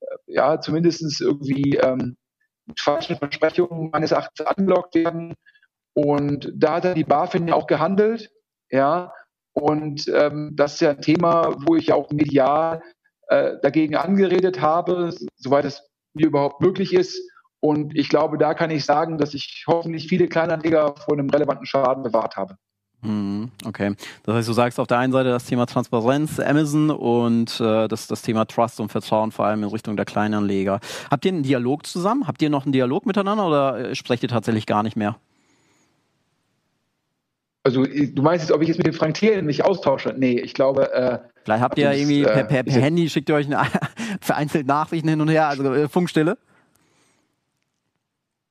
äh, 0.00 0.16
ja, 0.26 0.60
zumindest 0.60 1.20
irgendwie 1.20 1.76
ähm, 1.76 2.16
mit 2.66 2.80
falschen 2.80 3.16
Versprechungen 3.16 3.90
meines 3.90 4.12
Erachtens 4.12 4.46
angelockt 4.46 4.94
werden. 4.94 5.34
Und 5.94 6.52
da 6.54 6.76
hat 6.76 6.84
dann 6.84 6.94
die 6.94 7.04
BaFin 7.04 7.48
ja 7.48 7.54
auch 7.54 7.66
gehandelt, 7.66 8.30
ja. 8.70 9.12
Und 9.54 10.08
ähm, 10.08 10.52
das 10.54 10.74
ist 10.74 10.80
ja 10.80 10.90
ein 10.90 11.02
Thema, 11.02 11.54
wo 11.66 11.76
ich 11.76 11.92
auch 11.92 12.10
medial 12.10 12.82
äh, 13.28 13.56
dagegen 13.62 13.96
angeredet 13.96 14.60
habe, 14.60 15.14
soweit 15.36 15.66
es 15.66 15.86
mir 16.14 16.26
überhaupt 16.26 16.62
möglich 16.62 16.94
ist. 16.94 17.20
Und 17.60 17.96
ich 17.96 18.08
glaube, 18.08 18.38
da 18.38 18.54
kann 18.54 18.70
ich 18.70 18.84
sagen, 18.84 19.18
dass 19.18 19.34
ich 19.34 19.64
hoffentlich 19.66 20.08
viele 20.08 20.28
Kleinanleger 20.28 20.94
vor 20.96 21.14
einem 21.14 21.30
relevanten 21.30 21.66
Schaden 21.66 22.02
bewahrt 22.02 22.36
habe. 22.36 22.56
Mhm, 23.02 23.50
okay. 23.64 23.94
Das 24.22 24.36
heißt, 24.36 24.48
du 24.48 24.52
sagst 24.52 24.78
auf 24.78 24.86
der 24.86 24.98
einen 24.98 25.12
Seite 25.12 25.30
das 25.30 25.44
Thema 25.44 25.66
Transparenz, 25.66 26.38
Amazon 26.38 26.90
und 26.90 27.60
äh, 27.60 27.88
das, 27.88 28.06
das 28.06 28.22
Thema 28.22 28.44
Trust 28.44 28.78
und 28.80 28.90
Vertrauen 28.90 29.32
vor 29.32 29.46
allem 29.46 29.64
in 29.64 29.68
Richtung 29.68 29.96
der 29.96 30.04
Kleinanleger. 30.04 30.78
Habt 31.10 31.24
ihr 31.24 31.32
einen 31.32 31.42
Dialog 31.42 31.84
zusammen? 31.84 32.28
Habt 32.28 32.40
ihr 32.42 32.50
noch 32.50 32.64
einen 32.64 32.72
Dialog 32.72 33.04
miteinander 33.04 33.46
oder 33.46 33.90
äh, 33.90 33.94
sprecht 33.96 34.22
ihr 34.22 34.28
tatsächlich 34.28 34.66
gar 34.66 34.84
nicht 34.84 34.96
mehr? 34.96 35.16
Also 37.64 37.84
du 37.84 38.22
meinst 38.22 38.44
jetzt, 38.44 38.52
ob 38.52 38.62
ich 38.62 38.68
jetzt 38.68 38.78
mit 38.78 38.86
dem 38.86 38.94
Frank 38.94 39.14
Thelen 39.14 39.46
mich 39.46 39.64
austausche? 39.64 40.14
Nee, 40.16 40.38
ich 40.40 40.54
glaube. 40.54 40.92
Äh, 40.92 41.18
Vielleicht 41.44 41.62
habt 41.62 41.78
ihr 41.78 41.84
ja 41.84 41.92
irgendwie 41.92 42.22
per, 42.22 42.44
per, 42.44 42.62
per 42.62 42.80
Handy, 42.80 43.08
schickt 43.08 43.28
ihr 43.28 43.34
euch 43.34 43.46
eine, 43.46 43.60
vereinzelt 44.20 44.66
Nachrichten 44.66 45.08
hin 45.08 45.20
und 45.20 45.28
her, 45.28 45.48
also 45.48 45.72
äh, 45.72 45.88
Funkstille? 45.88 46.38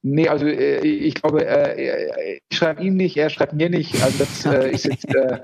Nee, 0.04 0.28
also 0.28 0.48
äh, 0.48 0.80
ich 0.80 1.14
glaube, 1.16 1.46
äh, 1.46 2.40
ich 2.50 2.58
schreibe 2.58 2.84
ihm 2.84 2.96
nicht, 2.96 3.18
er 3.18 3.30
schreibt 3.30 3.54
mir 3.54 3.70
nicht. 3.70 4.02
Also 4.04 4.20
das 4.20 4.46
äh, 4.46 4.72
ist 4.72 4.86
jetzt, 4.86 5.14
äh, 5.14 5.40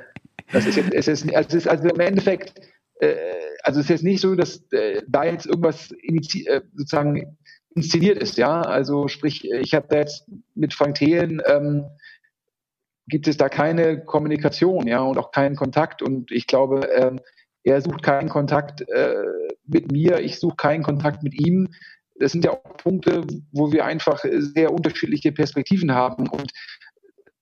das 0.52 0.66
ist 0.66 0.78
jetzt, 0.78 0.94
es 0.94 1.08
ist, 1.08 1.36
also, 1.36 1.48
es 1.50 1.54
ist 1.54 1.68
also 1.68 1.88
im 1.90 2.00
Endeffekt, 2.00 2.60
äh, 3.00 3.16
also 3.62 3.80
es 3.80 3.86
ist 3.86 3.90
jetzt 3.90 4.04
nicht 4.04 4.22
so, 4.22 4.36
dass 4.36 4.64
äh, 4.72 5.02
da 5.08 5.26
jetzt 5.26 5.46
irgendwas 5.46 5.92
äh, 5.92 6.62
sozusagen 6.76 7.38
inszeniert 7.76 8.18
ist, 8.18 8.38
ja. 8.38 8.62
Also 8.62 9.08
sprich, 9.08 9.50
ich 9.50 9.76
habe 9.76 9.88
da 9.90 9.98
jetzt 9.98 10.26
mit 10.56 10.74
Frank 10.74 10.96
Thelen 10.96 11.42
ähm, 11.46 11.86
gibt 13.08 13.28
es 13.28 13.38
da 13.38 13.50
keine 13.50 14.04
Kommunikation, 14.04 14.88
ja, 14.88 15.02
und 15.02 15.18
auch 15.18 15.32
keinen 15.32 15.56
Kontakt. 15.56 16.02
Und 16.02 16.32
ich 16.32 16.48
glaube, 16.48 16.90
ähm, 16.96 17.20
er 17.64 17.82
sucht 17.82 18.02
keinen 18.02 18.30
Kontakt 18.30 18.82
äh, 18.90 19.24
mit 19.66 19.92
mir, 19.92 20.20
ich 20.20 20.40
suche 20.40 20.56
keinen 20.56 20.84
Kontakt 20.84 21.24
mit 21.24 21.34
ihm 21.40 21.70
das 22.20 22.32
sind 22.32 22.46
ja 22.46 22.52
auch 22.52 22.78
Punkte, 22.78 23.26
wo 23.52 23.72
wir 23.72 23.86
einfach 23.86 24.24
sehr 24.24 24.72
unterschiedliche 24.72 25.32
Perspektiven 25.32 25.94
haben. 25.94 26.28
Und 26.28 26.52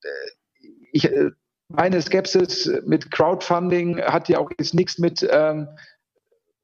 äh, 0.03 0.67
ich, 0.91 1.05
äh, 1.05 1.31
meine 1.69 2.01
Skepsis 2.01 2.71
mit 2.85 3.11
Crowdfunding 3.11 4.01
hat 4.01 4.29
ja 4.29 4.39
auch 4.39 4.51
jetzt 4.57 4.73
nichts 4.73 4.97
mit, 4.97 5.27
ähm, 5.29 5.67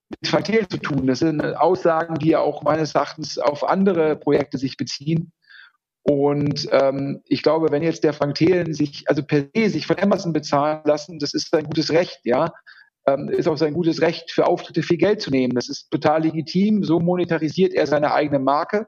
mit 0.09 0.30
Verkehr 0.30 0.68
zu 0.70 0.78
tun. 0.78 1.07
Das 1.07 1.20
sind 1.20 1.41
Aussagen, 1.41 2.16
die 2.16 2.30
ja 2.30 2.39
auch 2.39 2.64
meines 2.64 2.95
Erachtens 2.95 3.38
auf 3.38 3.68
andere 3.68 4.16
Projekte 4.16 4.57
sich 4.57 4.78
beziehen. 4.78 5.32
Und 6.03 6.68
ähm, 6.72 7.22
ich 7.26 7.43
glaube, 7.43 7.72
wenn 7.72 7.84
jetzt 7.84 8.03
der 8.03 8.14
Frank 8.14 8.36
Thelen 8.36 8.74
sich, 8.74 9.07
also 9.07 9.24
per 9.24 9.45
se 9.55 9.70
sich 9.70 9.86
von 9.86 9.99
Amazon 9.99 10.34
bezahlen 10.34 10.82
lassen, 10.84 11.20
das 11.20 11.34
ist 11.34 11.51
sein 11.51 11.66
gutes 11.66 11.91
Recht, 11.91 12.20
ja 12.24 12.51
ähm, 13.08 13.30
ist 13.30 13.47
auch 13.47 13.58
sein 13.58 13.74
gutes 13.74 14.02
Recht, 14.02 14.32
für 14.32 14.47
Auftritte 14.47 14.84
viel 14.84 14.97
Geld 14.97 15.22
zu 15.22 15.32
nehmen. 15.32 15.56
Das 15.56 15.70
ist 15.70 15.89
total 15.89 16.24
legitim. 16.24 16.84
So 16.84 16.99
monetarisiert 16.99 17.74
er 17.74 17.88
seine 17.88 18.14
eigene 18.14 18.39
Marke. 18.39 18.88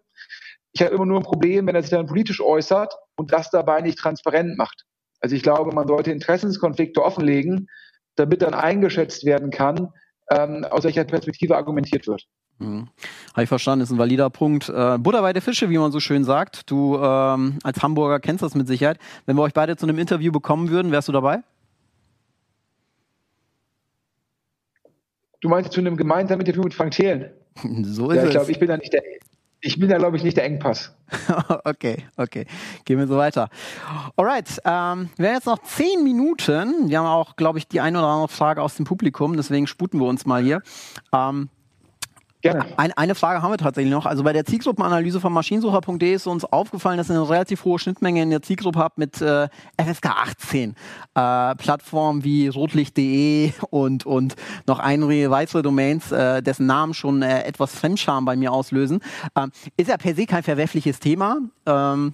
Ich 0.71 0.81
habe 0.81 0.93
immer 0.95 1.05
nur 1.05 1.19
ein 1.19 1.23
Problem, 1.23 1.67
wenn 1.67 1.75
er 1.75 1.81
sich 1.81 1.91
dann 1.91 2.07
politisch 2.07 2.41
äußert 2.41 2.93
und 3.15 3.31
das 3.31 3.49
dabei 3.51 3.81
nicht 3.81 3.97
transparent 3.97 4.57
macht. 4.57 4.85
Also 5.19 5.35
ich 5.35 5.43
glaube, 5.43 5.73
man 5.73 5.87
sollte 5.87 6.11
Interessenskonflikte 6.11 7.01
offenlegen, 7.03 7.67
damit 8.15 8.41
dann 8.41 8.53
eingeschätzt 8.53 9.25
werden 9.25 9.51
kann, 9.51 9.89
ähm, 10.29 10.65
aus 10.69 10.83
welcher 10.83 11.03
Perspektive 11.03 11.55
argumentiert 11.55 12.07
wird. 12.07 12.25
Mhm. 12.59 12.89
Habe 13.33 13.43
ich 13.43 13.49
verstanden, 13.49 13.83
ist 13.83 13.91
ein 13.91 13.97
valider 13.97 14.29
Punkt. 14.29 14.69
Äh, 14.69 14.97
Butter 14.97 15.21
bei 15.21 15.33
der 15.33 15.41
Fische, 15.41 15.69
wie 15.69 15.77
man 15.77 15.91
so 15.91 15.99
schön 15.99 16.23
sagt. 16.23 16.69
Du 16.69 16.97
ähm, 16.97 17.59
als 17.63 17.81
Hamburger 17.81 18.19
kennst 18.19 18.43
das 18.43 18.55
mit 18.55 18.67
Sicherheit. 18.67 18.99
Wenn 19.25 19.35
wir 19.35 19.43
euch 19.43 19.53
beide 19.53 19.75
zu 19.75 19.85
einem 19.85 19.97
Interview 19.97 20.31
bekommen 20.31 20.69
würden, 20.69 20.91
wärst 20.91 21.07
du 21.07 21.11
dabei? 21.11 21.43
Du 25.43 25.49
meinst 25.49 25.73
zu 25.73 25.81
einem 25.81 25.97
gemeinsamen 25.97 26.39
Interview 26.39 26.63
mit 26.63 26.73
Frank 26.73 26.91
Thelen? 26.91 27.29
so 27.83 28.09
ist 28.11 28.15
ja, 28.15 28.21
ich 28.21 28.27
es. 28.29 28.31
glaube, 28.31 28.51
ich 28.51 28.59
bin 28.59 28.69
da 28.69 28.77
nicht 28.77 28.93
der, 28.93 29.03
ich 29.59 29.77
bin 29.77 29.89
da, 29.89 29.97
glaube 29.97 30.15
ich, 30.15 30.23
nicht 30.23 30.37
der 30.37 30.45
Engpass. 30.45 30.95
okay, 31.65 31.97
okay. 32.15 32.45
Gehen 32.85 32.97
wir 32.97 33.07
so 33.07 33.17
weiter. 33.17 33.49
Alright, 34.15 34.61
ähm, 34.63 35.09
wir 35.17 35.27
haben 35.27 35.35
jetzt 35.35 35.45
noch 35.45 35.61
zehn 35.63 36.01
Minuten. 36.01 36.89
Wir 36.89 36.99
haben 36.99 37.07
auch, 37.07 37.35
glaube 37.35 37.59
ich, 37.59 37.67
die 37.67 37.81
eine 37.81 37.99
oder 37.99 38.07
andere 38.07 38.29
Frage 38.29 38.61
aus 38.61 38.75
dem 38.75 38.85
Publikum, 38.85 39.35
deswegen 39.35 39.67
sputen 39.67 39.99
wir 39.99 40.07
uns 40.07 40.25
mal 40.25 40.41
hier. 40.41 40.61
Ähm, 41.13 41.49
Gerne. 42.43 42.65
Eine, 42.75 42.97
eine 42.97 43.15
Frage 43.15 43.41
haben 43.41 43.51
wir 43.51 43.57
tatsächlich 43.57 43.91
noch. 43.91 44.05
Also 44.05 44.21
bei 44.21 44.33
der 44.33 44.43
Zielgruppenanalyse 44.43 45.21
von 45.21 45.31
maschinensucher.de 45.31 46.13
ist 46.13 46.27
uns 46.27 46.43
aufgefallen, 46.43 46.97
dass 46.97 47.09
ihr 47.09 47.15
eine 47.15 47.29
relativ 47.29 47.63
hohe 47.63 47.79
Schnittmenge 47.79 48.21
in 48.21 48.31
der 48.31 48.41
Zielgruppe 48.41 48.79
habt 48.79 48.97
mit 48.97 49.21
äh, 49.21 49.47
FSK 49.81 50.07
18. 50.07 50.75
Äh, 51.15 51.55
Plattformen 51.55 52.25
wie 52.25 52.49
rotlicht.de 52.49 53.53
und, 53.69 54.05
und 54.05 54.35
noch 54.67 54.79
einige 54.79 55.31
weitere 55.31 55.61
Domains, 55.61 56.11
äh, 56.11 56.43
dessen 56.43 56.65
Namen 56.65 56.93
schon 56.93 57.21
äh, 57.21 57.43
etwas 57.43 57.73
Fremdscham 57.75 58.25
bei 58.25 58.35
mir 58.35 58.51
auslösen. 58.51 58.99
Ähm, 59.37 59.51
ist 59.77 59.89
ja 59.89 59.95
per 59.95 60.13
se 60.13 60.25
kein 60.25 60.43
verwerfliches 60.43 60.99
Thema. 60.99 61.37
Ähm, 61.65 62.13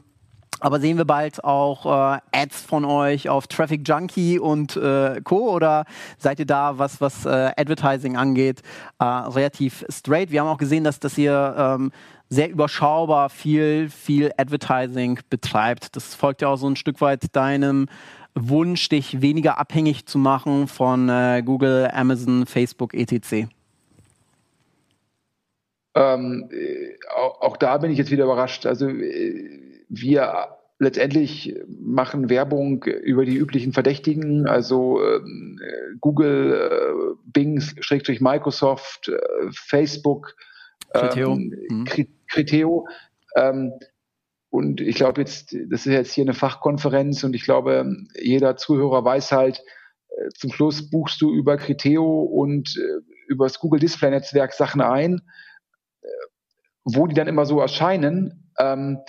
aber 0.59 0.79
sehen 0.79 0.97
wir 0.97 1.05
bald 1.05 1.43
auch 1.43 1.85
äh, 1.85 2.19
Ads 2.31 2.61
von 2.61 2.85
euch 2.85 3.29
auf 3.29 3.47
Traffic 3.47 3.87
Junkie 3.87 4.39
und 4.39 4.75
äh, 4.75 5.21
Co. 5.23 5.53
Oder 5.53 5.85
seid 6.17 6.39
ihr 6.39 6.45
da, 6.45 6.77
was, 6.77 7.01
was 7.01 7.25
äh, 7.25 7.51
Advertising 7.55 8.17
angeht, 8.17 8.61
äh, 8.99 9.05
relativ 9.05 9.85
straight? 9.89 10.31
Wir 10.31 10.41
haben 10.41 10.47
auch 10.47 10.57
gesehen, 10.57 10.83
dass, 10.83 10.99
dass 10.99 11.17
ihr 11.17 11.55
ähm, 11.57 11.91
sehr 12.29 12.49
überschaubar 12.49 13.29
viel, 13.29 13.89
viel 13.89 14.31
Advertising 14.37 15.19
betreibt. 15.29 15.95
Das 15.95 16.15
folgt 16.15 16.41
ja 16.41 16.49
auch 16.49 16.57
so 16.57 16.67
ein 16.67 16.75
Stück 16.75 17.01
weit 17.01 17.35
deinem 17.35 17.87
Wunsch, 18.35 18.89
dich 18.89 19.21
weniger 19.21 19.57
abhängig 19.57 20.05
zu 20.05 20.17
machen 20.17 20.67
von 20.67 21.09
äh, 21.09 21.41
Google, 21.43 21.89
Amazon, 21.91 22.45
Facebook, 22.45 22.93
etc. 22.93 23.47
Ähm, 25.95 26.49
äh, 26.51 26.95
auch, 27.15 27.41
auch, 27.41 27.57
da 27.57 27.77
bin 27.77 27.91
ich 27.91 27.97
jetzt 27.97 28.11
wieder 28.11 28.25
überrascht. 28.25 28.65
Also 28.65 28.87
wir 29.89 30.59
letztendlich 30.79 31.55
machen 31.67 32.29
Werbung 32.29 32.83
über 32.83 33.25
die 33.25 33.35
üblichen 33.35 33.73
Verdächtigen, 33.73 34.47
also 34.47 35.01
äh, 35.03 35.19
Google, 35.99 36.53
äh, 36.53 37.15
Bing, 37.25 37.59
Schrägstrich 37.59 38.21
Microsoft, 38.21 39.09
äh, 39.09 39.19
Facebook, 39.51 40.35
Criteo. 40.93 41.33
Ähm, 41.33 41.53
mhm. 41.69 41.85
Criteo. 42.29 42.87
Ähm, 43.35 43.73
und 44.49 44.81
ich 44.81 44.95
glaube 44.95 45.21
jetzt, 45.21 45.55
das 45.69 45.85
ist 45.85 45.93
jetzt 45.93 46.13
hier 46.13 46.23
eine 46.23 46.33
Fachkonferenz 46.33 47.23
und 47.23 47.35
ich 47.35 47.43
glaube, 47.43 47.97
jeder 48.19 48.57
Zuhörer 48.57 49.03
weiß 49.03 49.31
halt, 49.31 49.61
äh, 50.09 50.29
zum 50.35 50.51
Schluss 50.51 50.89
buchst 50.89 51.21
du 51.21 51.31
über 51.31 51.57
Criteo 51.57 52.21
und 52.21 52.75
äh, 52.77 53.01
über 53.27 53.45
das 53.45 53.59
Google 53.59 53.79
Display 53.79 54.09
Netzwerk 54.09 54.53
Sachen 54.53 54.81
ein, 54.81 55.21
äh, 56.01 56.07
wo 56.83 57.05
die 57.05 57.13
dann 57.13 57.27
immer 57.27 57.45
so 57.45 57.59
erscheinen. 57.59 58.51
Ähm, 58.57 58.99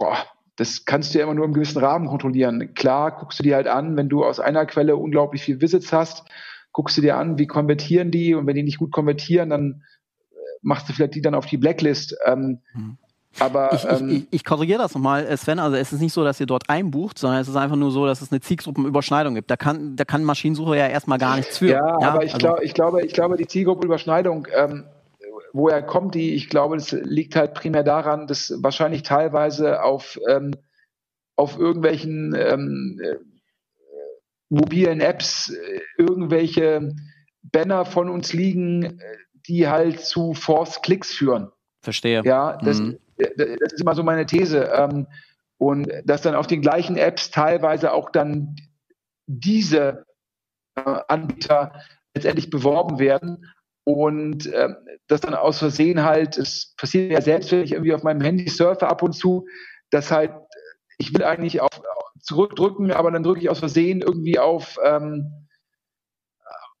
boah, 0.00 0.16
das 0.56 0.84
kannst 0.84 1.14
du 1.14 1.18
ja 1.18 1.24
immer 1.24 1.34
nur 1.34 1.44
im 1.44 1.52
gewissen 1.52 1.78
Rahmen 1.78 2.08
kontrollieren. 2.08 2.74
Klar, 2.74 3.12
guckst 3.12 3.38
du 3.38 3.44
dir 3.44 3.54
halt 3.54 3.68
an, 3.68 3.96
wenn 3.96 4.08
du 4.08 4.24
aus 4.24 4.40
einer 4.40 4.66
Quelle 4.66 4.96
unglaublich 4.96 5.42
viel 5.42 5.60
Visits 5.60 5.92
hast, 5.92 6.24
guckst 6.72 6.96
du 6.96 7.02
dir 7.02 7.16
an, 7.16 7.38
wie 7.38 7.46
konvertieren 7.46 8.10
die 8.10 8.34
und 8.34 8.46
wenn 8.46 8.56
die 8.56 8.64
nicht 8.64 8.78
gut 8.78 8.90
konvertieren, 8.90 9.50
dann 9.50 9.84
äh, 10.32 10.36
machst 10.62 10.88
du 10.88 10.92
vielleicht 10.92 11.14
die 11.14 11.22
dann 11.22 11.34
auf 11.34 11.46
die 11.46 11.56
Blacklist. 11.56 12.16
Ähm, 12.26 12.58
mhm. 12.74 12.98
Aber 13.38 13.72
ich, 13.72 13.84
ähm, 13.84 14.10
ich, 14.10 14.26
ich 14.30 14.44
korrigiere 14.44 14.80
das 14.80 14.94
nochmal, 14.94 15.36
Sven. 15.36 15.60
Also 15.60 15.76
es 15.76 15.92
ist 15.92 16.00
nicht 16.00 16.12
so, 16.12 16.24
dass 16.24 16.40
ihr 16.40 16.46
dort 16.46 16.68
einbucht, 16.68 17.18
sondern 17.18 17.40
es 17.40 17.48
ist 17.48 17.56
einfach 17.56 17.76
nur 17.76 17.92
so, 17.92 18.06
dass 18.06 18.22
es 18.22 18.32
eine 18.32 18.40
Zielgruppenüberschneidung 18.40 19.34
gibt. 19.36 19.50
Da 19.50 19.56
kann, 19.56 19.94
da 19.94 20.04
kann 20.04 20.24
Maschinensucher 20.24 20.76
ja 20.76 20.88
erstmal 20.88 21.18
gar 21.18 21.36
nichts 21.36 21.58
für. 21.58 21.68
Ja, 21.68 22.00
ja? 22.00 22.08
aber 22.08 22.24
ich, 22.24 22.34
also, 22.34 22.46
glaub, 22.46 22.60
ich, 22.60 22.74
glaube, 22.74 23.06
ich 23.06 23.12
glaube, 23.12 23.36
die 23.36 23.46
Zielgruppenüberschneidung 23.46 24.48
ähm, 24.54 24.84
woher 25.52 25.82
kommt 25.82 26.14
die? 26.14 26.34
Ich 26.34 26.48
glaube, 26.48 26.76
das 26.76 26.92
liegt 26.92 27.36
halt 27.36 27.54
primär 27.54 27.82
daran, 27.82 28.26
dass 28.26 28.52
wahrscheinlich 28.62 29.02
teilweise 29.02 29.82
auf, 29.82 30.18
ähm, 30.28 30.54
auf 31.36 31.58
irgendwelchen 31.58 32.34
ähm, 32.34 33.00
äh, 33.02 33.16
mobilen 34.48 35.00
Apps 35.00 35.50
äh, 35.50 35.80
irgendwelche 35.98 36.94
Banner 37.42 37.84
von 37.84 38.10
uns 38.10 38.32
liegen, 38.32 38.84
äh, 38.84 39.16
die 39.46 39.68
halt 39.68 40.00
zu 40.00 40.34
Force 40.34 40.82
Klicks 40.82 41.12
führen. 41.12 41.50
Verstehe. 41.82 42.22
Ja, 42.24 42.58
das, 42.58 42.80
mhm. 42.80 42.98
das 43.16 43.72
ist 43.72 43.80
immer 43.80 43.94
so 43.94 44.02
meine 44.02 44.26
These. 44.26 44.70
Ähm, 44.74 45.06
und 45.56 45.90
dass 46.04 46.22
dann 46.22 46.34
auf 46.34 46.46
den 46.46 46.62
gleichen 46.62 46.96
Apps 46.96 47.30
teilweise 47.30 47.92
auch 47.92 48.10
dann 48.10 48.56
diese 49.26 50.06
Anbieter 50.74 51.72
letztendlich 52.14 52.48
beworben 52.48 52.98
werden 52.98 53.44
und 53.84 54.46
äh, 54.46 54.68
das 55.08 55.20
dann 55.20 55.34
aus 55.34 55.58
Versehen 55.58 56.02
halt, 56.02 56.38
es 56.38 56.74
passiert 56.76 57.12
ja 57.12 57.20
selbst, 57.20 57.50
wenn 57.50 57.62
ich 57.62 57.72
irgendwie 57.72 57.94
auf 57.94 58.02
meinem 58.02 58.20
Handy 58.20 58.48
surfe 58.48 58.88
ab 58.88 59.02
und 59.02 59.12
zu, 59.12 59.46
dass 59.90 60.10
halt, 60.10 60.32
ich 60.98 61.12
will 61.14 61.24
eigentlich 61.24 61.60
auf, 61.60 61.70
zurückdrücken, 62.20 62.92
aber 62.92 63.10
dann 63.10 63.22
drücke 63.22 63.40
ich 63.40 63.50
aus 63.50 63.58
Versehen 63.58 64.02
irgendwie 64.02 64.38
auf, 64.38 64.78
ähm, 64.84 65.46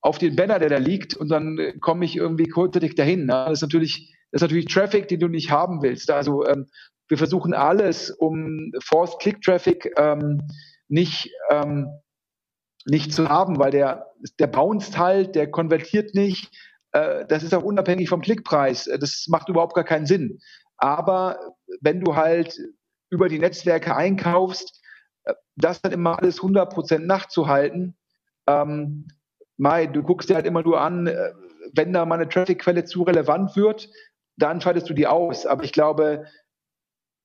auf 0.02 0.18
den 0.18 0.36
Banner, 0.36 0.58
der 0.58 0.68
da 0.68 0.78
liegt 0.78 1.14
und 1.16 1.28
dann 1.28 1.58
komme 1.80 2.04
ich 2.04 2.16
irgendwie 2.16 2.48
kurzzeitig 2.48 2.94
dahin. 2.94 3.26
Ne? 3.26 3.44
Das 3.46 3.54
ist 3.54 3.62
natürlich, 3.62 4.14
das 4.30 4.40
ist 4.40 4.42
natürlich 4.42 4.66
Traffic, 4.66 5.08
den 5.08 5.20
du 5.20 5.28
nicht 5.28 5.50
haben 5.50 5.82
willst. 5.82 6.10
Also 6.10 6.46
ähm, 6.46 6.66
wir 7.08 7.18
versuchen 7.18 7.54
alles, 7.54 8.10
um 8.10 8.72
Forced 8.82 9.18
Click 9.20 9.42
Traffic 9.42 9.92
ähm, 9.96 10.40
nicht 10.88 11.30
ähm, 11.50 11.88
nicht 12.86 13.12
zu 13.12 13.28
haben, 13.28 13.58
weil 13.58 13.72
der 13.72 14.06
der 14.38 14.46
bounced 14.46 14.96
halt, 14.96 15.34
der 15.34 15.50
konvertiert 15.50 16.14
nicht, 16.14 16.50
das 16.92 17.42
ist 17.42 17.54
auch 17.54 17.62
unabhängig 17.62 18.08
vom 18.08 18.20
Klickpreis. 18.20 18.86
Äh, 18.86 18.98
das 18.98 19.26
macht 19.28 19.48
überhaupt 19.48 19.74
gar 19.74 19.84
keinen 19.84 20.06
Sinn. 20.06 20.40
Aber 20.76 21.38
wenn 21.80 22.00
du 22.00 22.16
halt 22.16 22.58
über 23.10 23.28
die 23.28 23.38
Netzwerke 23.38 23.94
einkaufst, 23.94 24.80
äh, 25.24 25.34
das 25.56 25.80
dann 25.82 25.92
immer 25.92 26.18
alles 26.18 26.40
100% 26.40 26.98
nachzuhalten, 27.00 27.96
ähm, 28.46 29.08
Mai, 29.56 29.86
du 29.86 30.02
guckst 30.02 30.30
dir 30.30 30.36
halt 30.36 30.46
immer 30.46 30.62
nur 30.62 30.80
an, 30.80 31.04
wenn 31.74 31.92
da 31.92 32.06
mal 32.06 32.14
eine 32.14 32.30
Traffic-Quelle 32.30 32.86
zu 32.86 33.02
relevant 33.02 33.56
wird, 33.56 33.90
dann 34.38 34.58
schaltest 34.58 34.88
du 34.88 34.94
die 34.94 35.06
aus. 35.06 35.44
Aber 35.44 35.64
ich 35.64 35.72
glaube, 35.72 36.24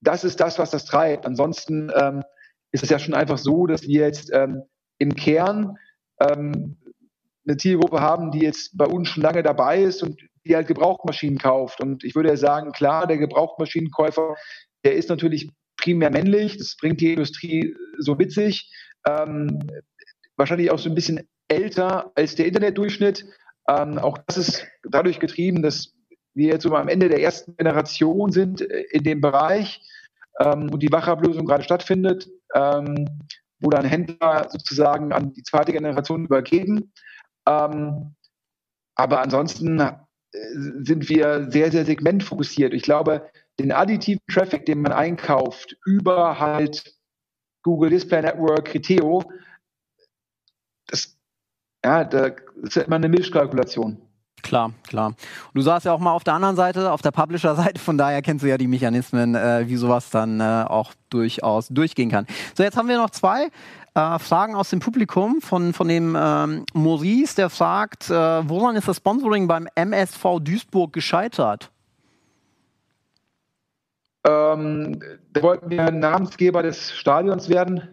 das 0.01 0.25
ist 0.25 0.41
das, 0.41 0.59
was 0.59 0.71
das 0.71 0.83
treibt. 0.83 1.25
Ansonsten 1.25 1.91
ähm, 1.95 2.23
ist 2.71 2.83
es 2.83 2.89
ja 2.89 2.99
schon 2.99 3.13
einfach 3.13 3.37
so, 3.37 3.67
dass 3.67 3.83
wir 3.83 4.01
jetzt 4.01 4.33
ähm, 4.33 4.63
im 4.97 5.15
Kern 5.15 5.77
ähm, 6.19 6.77
eine 7.47 7.57
Zielgruppe 7.57 7.99
haben, 7.99 8.31
die 8.31 8.39
jetzt 8.39 8.77
bei 8.77 8.85
uns 8.85 9.09
schon 9.09 9.23
lange 9.23 9.43
dabei 9.43 9.83
ist 9.83 10.03
und 10.03 10.19
die 10.45 10.55
halt 10.55 10.67
Gebrauchtmaschinen 10.67 11.37
kauft. 11.37 11.81
Und 11.81 12.03
ich 12.03 12.15
würde 12.15 12.29
ja 12.29 12.37
sagen, 12.37 12.71
klar, 12.71 13.07
der 13.07 13.17
Gebrauchtmaschinenkäufer, 13.17 14.35
der 14.83 14.95
ist 14.95 15.09
natürlich 15.09 15.49
primär 15.77 16.11
männlich, 16.11 16.57
das 16.57 16.75
bringt 16.77 17.01
die 17.01 17.13
Industrie 17.13 17.75
so 17.97 18.15
mit 18.15 18.31
sich. 18.31 18.71
Ähm, 19.07 19.59
wahrscheinlich 20.37 20.71
auch 20.71 20.79
so 20.79 20.89
ein 20.89 20.95
bisschen 20.95 21.27
älter 21.47 22.11
als 22.15 22.35
der 22.35 22.47
Internetdurchschnitt. 22.47 23.25
Ähm, 23.67 23.97
auch 23.97 24.17
das 24.27 24.37
ist 24.37 24.67
dadurch 24.89 25.19
getrieben, 25.19 25.61
dass 25.61 25.93
wir 26.33 26.49
jetzt 26.49 26.63
so 26.63 26.75
am 26.75 26.87
Ende 26.87 27.09
der 27.09 27.21
ersten 27.21 27.55
Generation 27.55 28.31
sind 28.31 28.61
äh, 28.61 28.85
in 28.91 29.03
dem 29.03 29.21
Bereich 29.21 29.81
ähm, 30.39 30.69
und 30.71 30.81
die 30.81 30.91
Wachablösung 30.91 31.45
gerade 31.45 31.63
stattfindet, 31.63 32.27
ähm, 32.53 33.07
wo 33.59 33.69
dann 33.69 33.85
Händler 33.85 34.47
sozusagen 34.49 35.13
an 35.13 35.33
die 35.33 35.43
zweite 35.43 35.71
Generation 35.71 36.25
übergeben. 36.25 36.91
Ähm, 37.47 38.15
aber 38.95 39.21
ansonsten 39.21 39.79
äh, 39.79 39.93
sind 40.31 41.09
wir 41.09 41.49
sehr, 41.51 41.71
sehr 41.71 41.85
segmentfokussiert. 41.85 42.73
Ich 42.73 42.83
glaube, 42.83 43.29
den 43.59 43.71
additiven 43.71 44.21
Traffic, 44.31 44.65
den 44.65 44.81
man 44.81 44.91
einkauft, 44.91 45.77
über 45.85 46.39
halt 46.39 46.95
Google 47.63 47.89
Display 47.89 48.21
Network, 48.21 48.65
Criteo, 48.65 49.23
das, 50.87 51.17
ja, 51.83 52.03
das 52.03 52.33
ist 52.63 52.77
immer 52.77 52.97
eine 52.97 53.09
Milchkalkulation. 53.09 53.97
Klar, 54.43 54.73
klar. 54.87 55.15
du 55.55 55.61
saßt 55.61 55.87
ja 55.87 55.93
auch 55.93 55.99
mal 55.99 56.11
auf 56.11 56.23
der 56.23 56.35
anderen 56.35 56.55
Seite, 56.55 56.91
auf 56.91 57.01
der 57.01 57.09
Publisher-Seite, 57.09 57.79
von 57.79 57.97
daher 57.97 58.21
kennst 58.21 58.43
du 58.43 58.49
ja 58.49 58.59
die 58.59 58.67
Mechanismen, 58.67 59.33
äh, 59.33 59.67
wie 59.67 59.75
sowas 59.75 60.11
dann 60.11 60.39
äh, 60.39 60.65
auch 60.67 60.93
durchaus 61.09 61.69
durchgehen 61.69 62.11
kann. 62.11 62.27
So, 62.53 62.61
jetzt 62.61 62.77
haben 62.77 62.87
wir 62.87 62.97
noch 62.97 63.09
zwei 63.09 63.49
äh, 63.95 64.19
Fragen 64.19 64.55
aus 64.55 64.69
dem 64.69 64.79
Publikum 64.79 65.41
von, 65.41 65.73
von 65.73 65.87
dem 65.87 66.15
ähm, 66.19 66.65
Maurice, 66.73 67.35
der 67.35 67.49
fragt, 67.49 68.09
äh, 68.09 68.13
woran 68.13 68.75
ist 68.75 68.87
das 68.87 68.97
Sponsoring 68.97 69.47
beim 69.47 69.67
MSV 69.75 70.39
Duisburg 70.41 70.93
gescheitert? 70.93 71.71
Ähm, 74.25 74.99
da 75.31 75.41
wollten 75.41 75.69
wir 75.69 75.91
Namensgeber 75.91 76.63
des 76.63 76.91
Stadions 76.91 77.47
werden. 77.47 77.89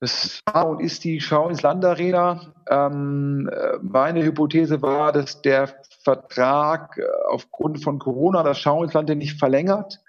Das 0.00 0.40
war 0.52 0.68
und 0.68 0.80
ist 0.80 1.04
die 1.04 1.20
Schau 1.20 1.48
ins 1.48 1.62
Land 1.62 1.84
Arena. 1.84 2.52
Ähm, 2.68 3.48
äh, 3.52 3.78
meine 3.82 4.24
Hypothese 4.24 4.82
war, 4.82 5.12
dass 5.12 5.42
der 5.42 5.68
Vertrag 6.02 6.98
äh, 6.98 7.04
aufgrund 7.30 7.84
von 7.84 8.00
Corona 8.00 8.42
das 8.42 8.58
Schau 8.58 8.82
ins 8.82 8.94
Land 8.94 9.10
nicht 9.10 9.38
verlängert. 9.38 10.00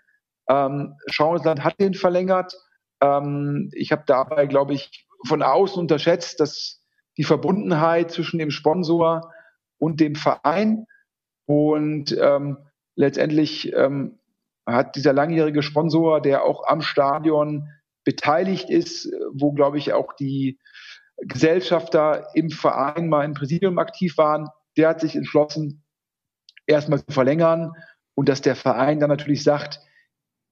Ähm, 0.49 0.95
Schau 1.07 1.35
ins 1.35 1.45
Land 1.45 1.63
hat 1.63 1.79
den 1.79 1.93
verlängert. 1.93 2.55
Ähm, 3.03 3.69
ich 3.73 3.91
habe 3.91 4.03
dabei, 4.07 4.45
glaube 4.45 4.73
ich, 4.73 5.07
von 5.27 5.43
außen 5.43 5.79
unterschätzt, 5.79 6.39
dass 6.39 6.81
die 7.17 7.23
Verbundenheit 7.23 8.11
zwischen 8.11 8.39
dem 8.39 8.49
Sponsor 8.49 9.31
und 9.77 9.99
dem 9.99 10.15
Verein 10.15 10.85
und 11.45 12.17
ähm, 12.19 12.57
letztendlich 12.95 13.73
ähm, 13.73 14.19
hat 14.65 14.95
dieser 14.95 15.13
langjährige 15.13 15.61
Sponsor, 15.61 16.21
der 16.21 16.43
auch 16.43 16.65
am 16.65 16.81
Stadion 16.81 17.69
beteiligt 18.05 18.69
ist, 18.69 19.11
wo, 19.33 19.51
glaube 19.51 19.77
ich, 19.77 19.93
auch 19.93 20.13
die 20.13 20.59
Gesellschafter 21.17 22.27
im 22.33 22.49
Verein 22.49 23.09
mal 23.09 23.25
im 23.25 23.33
Präsidium 23.33 23.77
aktiv 23.77 24.17
waren, 24.17 24.49
der 24.77 24.89
hat 24.89 25.01
sich 25.01 25.15
entschlossen, 25.15 25.83
erstmal 26.65 27.03
zu 27.05 27.11
verlängern 27.11 27.73
und 28.15 28.29
dass 28.29 28.41
der 28.41 28.55
Verein 28.55 28.99
dann 28.99 29.09
natürlich 29.09 29.43
sagt, 29.43 29.81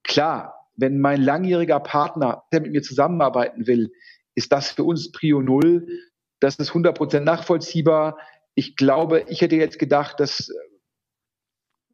klar, 0.03 0.60
wenn 0.81 0.99
mein 0.99 1.21
langjähriger 1.21 1.79
Partner, 1.79 2.43
der 2.51 2.61
mit 2.61 2.71
mir 2.71 2.81
zusammenarbeiten 2.81 3.67
will, 3.67 3.91
ist 4.35 4.51
das 4.51 4.71
für 4.71 4.83
uns 4.83 5.11
Prio 5.11 5.41
Null. 5.41 5.87
Das 6.39 6.55
ist 6.55 6.69
100 6.69 6.97
Prozent 6.97 7.25
nachvollziehbar. 7.25 8.17
Ich 8.55 8.75
glaube, 8.75 9.25
ich 9.27 9.41
hätte 9.41 9.55
jetzt 9.55 9.79
gedacht, 9.79 10.19
dass 10.19 10.51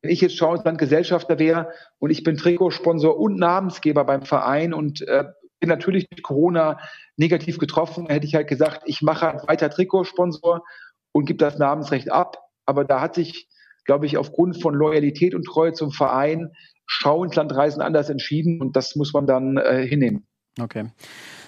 wenn 0.01 0.11
ich 0.11 0.21
jetzt 0.21 0.37
Schauensland 0.37 0.77
Gesellschafter 0.77 1.37
wäre 1.37 1.71
und 1.99 2.11
ich 2.11 2.23
bin 2.23 2.37
Trikotsponsor 2.37 3.17
und 3.17 3.37
Namensgeber 3.37 4.05
beim 4.05 4.21
Verein 4.21 4.73
und 4.73 5.01
äh, 5.01 5.25
bin 5.59 5.69
natürlich 5.69 6.07
durch 6.09 6.23
Corona 6.23 6.79
negativ 7.17 7.57
getroffen, 7.57 8.07
hätte 8.07 8.25
ich 8.25 8.35
halt 8.35 8.47
gesagt, 8.47 8.83
ich 8.85 9.01
mache 9.01 9.25
halt 9.25 9.47
weiter 9.47 9.69
Trikotsponsor 9.69 10.63
und 11.11 11.25
gebe 11.25 11.37
das 11.37 11.57
Namensrecht 11.57 12.11
ab. 12.11 12.37
Aber 12.65 12.85
da 12.85 13.01
hat 13.01 13.15
sich, 13.15 13.49
glaube 13.85 14.05
ich, 14.05 14.17
aufgrund 14.17 14.61
von 14.61 14.75
Loyalität 14.75 15.33
und 15.33 15.43
Treue 15.43 15.73
zum 15.73 15.91
Verein 15.91 16.51
Schau 16.87 17.23
ins 17.23 17.35
Land 17.35 17.55
reisen 17.55 17.81
anders 17.81 18.09
entschieden 18.09 18.61
und 18.61 18.75
das 18.75 18.95
muss 18.95 19.13
man 19.13 19.27
dann 19.27 19.57
äh, 19.57 19.85
hinnehmen. 19.85 20.25
Okay. 20.59 20.85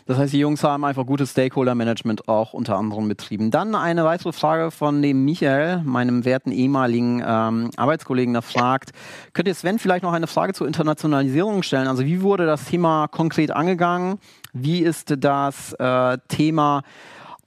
Das 0.05 0.17
heißt, 0.17 0.33
die 0.33 0.39
Jungs 0.39 0.63
haben 0.63 0.85
einfach 0.85 1.05
gutes 1.05 1.31
Stakeholder-Management 1.31 2.27
auch 2.27 2.53
unter 2.53 2.77
anderem 2.77 3.07
betrieben. 3.07 3.51
Dann 3.51 3.75
eine 3.75 4.03
weitere 4.05 4.31
Frage 4.31 4.71
von 4.71 5.03
dem 5.03 5.23
Michael, 5.23 5.83
meinem 5.83 6.25
werten 6.25 6.51
ehemaligen 6.51 7.23
ähm, 7.23 7.69
Arbeitskollegen, 7.77 8.33
der 8.33 8.41
fragt, 8.41 8.89
könnt 9.33 9.47
ihr 9.47 9.53
Sven 9.53 9.77
vielleicht 9.77 10.03
noch 10.03 10.13
eine 10.13 10.25
Frage 10.25 10.53
zur 10.53 10.65
Internationalisierung 10.65 11.61
stellen? 11.61 11.87
Also 11.87 12.05
wie 12.05 12.23
wurde 12.23 12.47
das 12.47 12.65
Thema 12.65 13.07
konkret 13.07 13.51
angegangen? 13.51 14.17
Wie 14.51 14.79
ist 14.79 15.13
das 15.15 15.73
äh, 15.73 16.17
Thema 16.27 16.81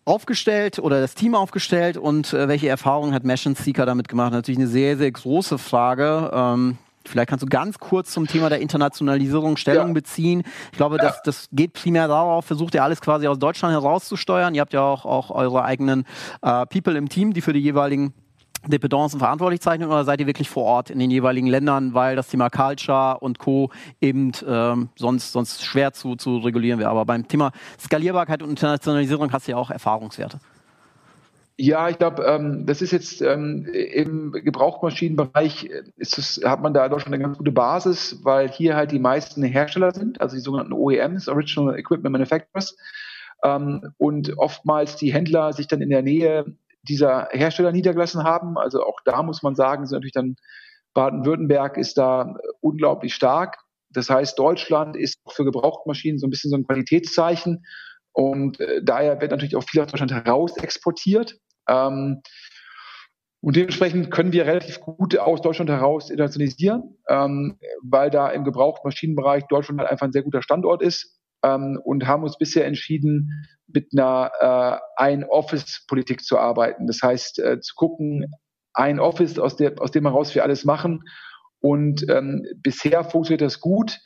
aufgestellt 0.04 0.78
oder 0.78 1.00
das 1.00 1.16
Team 1.16 1.34
aufgestellt 1.34 1.96
und 1.96 2.32
äh, 2.32 2.46
welche 2.46 2.68
Erfahrungen 2.68 3.12
hat 3.12 3.24
Mesh 3.24 3.42
Seeker 3.42 3.86
damit 3.86 4.08
gemacht? 4.08 4.32
Natürlich 4.32 4.58
eine 4.58 4.68
sehr, 4.68 4.96
sehr 4.96 5.10
große 5.10 5.58
Frage. 5.58 6.30
Ähm, 6.32 6.78
Vielleicht 7.08 7.28
kannst 7.28 7.42
du 7.42 7.48
ganz 7.48 7.78
kurz 7.78 8.12
zum 8.12 8.26
Thema 8.26 8.48
der 8.48 8.60
Internationalisierung 8.60 9.56
Stellung 9.56 9.88
ja. 9.88 9.92
beziehen. 9.92 10.42
Ich 10.70 10.78
glaube, 10.78 10.96
ja. 10.96 11.04
das, 11.04 11.22
das 11.22 11.48
geht 11.52 11.72
primär 11.72 12.08
darauf, 12.08 12.44
versucht 12.44 12.74
ihr 12.74 12.82
alles 12.82 13.00
quasi 13.00 13.26
aus 13.26 13.38
Deutschland 13.38 13.74
herauszusteuern. 13.74 14.54
Ihr 14.54 14.60
habt 14.60 14.72
ja 14.72 14.82
auch, 14.82 15.04
auch 15.04 15.30
eure 15.30 15.64
eigenen 15.64 16.04
äh, 16.42 16.66
People 16.66 16.96
im 16.96 17.08
Team, 17.08 17.32
die 17.32 17.40
für 17.40 17.52
die 17.52 17.60
jeweiligen 17.60 18.14
Dependancen 18.66 19.18
verantwortlich 19.18 19.60
zeichnen 19.60 19.88
oder 19.88 20.04
seid 20.04 20.20
ihr 20.20 20.26
wirklich 20.26 20.48
vor 20.48 20.64
Ort 20.64 20.90
in 20.90 20.98
den 20.98 21.10
jeweiligen 21.10 21.48
Ländern, 21.48 21.94
weil 21.94 22.14
das 22.14 22.28
Thema 22.28 22.48
Culture 22.48 23.18
und 23.18 23.38
Co. 23.38 23.70
eben 24.00 24.32
ähm, 24.46 24.88
sonst, 24.94 25.32
sonst 25.32 25.64
schwer 25.64 25.92
zu, 25.92 26.14
zu 26.14 26.38
regulieren 26.38 26.78
wäre. 26.78 26.90
Aber 26.90 27.04
beim 27.04 27.26
Thema 27.26 27.50
Skalierbarkeit 27.80 28.42
und 28.42 28.50
Internationalisierung 28.50 29.32
hast 29.32 29.48
du 29.48 29.52
ja 29.52 29.56
auch 29.56 29.70
Erfahrungswerte. 29.70 30.38
Ja, 31.64 31.88
ich 31.88 31.98
glaube, 31.98 32.24
ähm, 32.24 32.66
das 32.66 32.82
ist 32.82 32.90
jetzt 32.90 33.22
ähm, 33.22 33.66
im 33.66 34.32
Gebrauchmaschinenbereich 34.32 35.66
äh, 35.66 35.84
ist 35.94 36.18
es, 36.18 36.40
hat 36.44 36.60
man 36.60 36.74
da 36.74 36.88
doch 36.88 36.98
schon 36.98 37.14
eine 37.14 37.22
ganz 37.22 37.38
gute 37.38 37.52
Basis, 37.52 38.18
weil 38.24 38.50
hier 38.50 38.74
halt 38.74 38.90
die 38.90 38.98
meisten 38.98 39.44
Hersteller 39.44 39.92
sind, 39.92 40.20
also 40.20 40.34
die 40.34 40.42
sogenannten 40.42 40.72
OEMs, 40.72 41.28
Original 41.28 41.78
Equipment 41.78 42.14
Manufacturers, 42.14 42.76
ähm, 43.44 43.94
und 43.96 44.36
oftmals 44.38 44.96
die 44.96 45.12
Händler 45.12 45.52
sich 45.52 45.68
dann 45.68 45.80
in 45.80 45.90
der 45.90 46.02
Nähe 46.02 46.46
dieser 46.82 47.28
Hersteller 47.30 47.70
niedergelassen 47.70 48.24
haben. 48.24 48.58
Also 48.58 48.82
auch 48.82 48.98
da 49.04 49.22
muss 49.22 49.44
man 49.44 49.54
sagen, 49.54 49.86
sind 49.86 49.94
natürlich 49.94 50.14
dann 50.14 50.34
Baden-Württemberg 50.94 51.76
ist 51.76 51.96
da 51.96 52.38
unglaublich 52.58 53.14
stark. 53.14 53.58
Das 53.88 54.10
heißt, 54.10 54.36
Deutschland 54.36 54.96
ist 54.96 55.20
für 55.28 55.44
Gebrauchtmaschinen 55.44 56.18
so 56.18 56.26
ein 56.26 56.30
bisschen 56.30 56.50
so 56.50 56.56
ein 56.56 56.66
Qualitätszeichen. 56.66 57.64
Und 58.10 58.58
äh, 58.58 58.82
daher 58.82 59.20
wird 59.20 59.30
natürlich 59.30 59.54
auch 59.54 59.62
viel 59.62 59.80
aus 59.80 59.86
Deutschland 59.86 60.10
heraus 60.10 60.56
exportiert. 60.56 61.38
Ähm, 61.68 62.22
und 63.40 63.56
dementsprechend 63.56 64.12
können 64.12 64.32
wir 64.32 64.46
relativ 64.46 64.80
gut 64.80 65.18
aus 65.18 65.42
Deutschland 65.42 65.68
heraus 65.68 66.10
internationalisieren, 66.10 66.96
ähm, 67.08 67.58
weil 67.82 68.08
da 68.10 68.28
im 68.30 68.44
Gebrauchtmaschinenbereich 68.44 69.44
Deutschland 69.48 69.80
halt 69.80 69.90
einfach 69.90 70.06
ein 70.06 70.12
sehr 70.12 70.22
guter 70.22 70.42
Standort 70.42 70.80
ist 70.80 71.18
ähm, 71.42 71.80
und 71.84 72.06
haben 72.06 72.22
uns 72.22 72.38
bisher 72.38 72.66
entschieden, 72.66 73.46
mit 73.66 73.88
einer 73.92 74.30
äh, 74.38 75.02
Ein-Office-Politik 75.02 76.22
zu 76.22 76.38
arbeiten. 76.38 76.86
Das 76.86 77.00
heißt, 77.02 77.40
äh, 77.40 77.60
zu 77.60 77.74
gucken, 77.74 78.32
ein 78.74 79.00
Office, 79.00 79.38
aus, 79.38 79.56
der, 79.56 79.80
aus 79.80 79.90
dem 79.90 80.04
heraus 80.04 80.34
wir 80.34 80.44
alles 80.44 80.64
machen. 80.64 81.02
Und 81.60 82.08
ähm, 82.08 82.46
bisher 82.56 83.04
funktioniert 83.04 83.40
das 83.40 83.60
gut. 83.60 83.98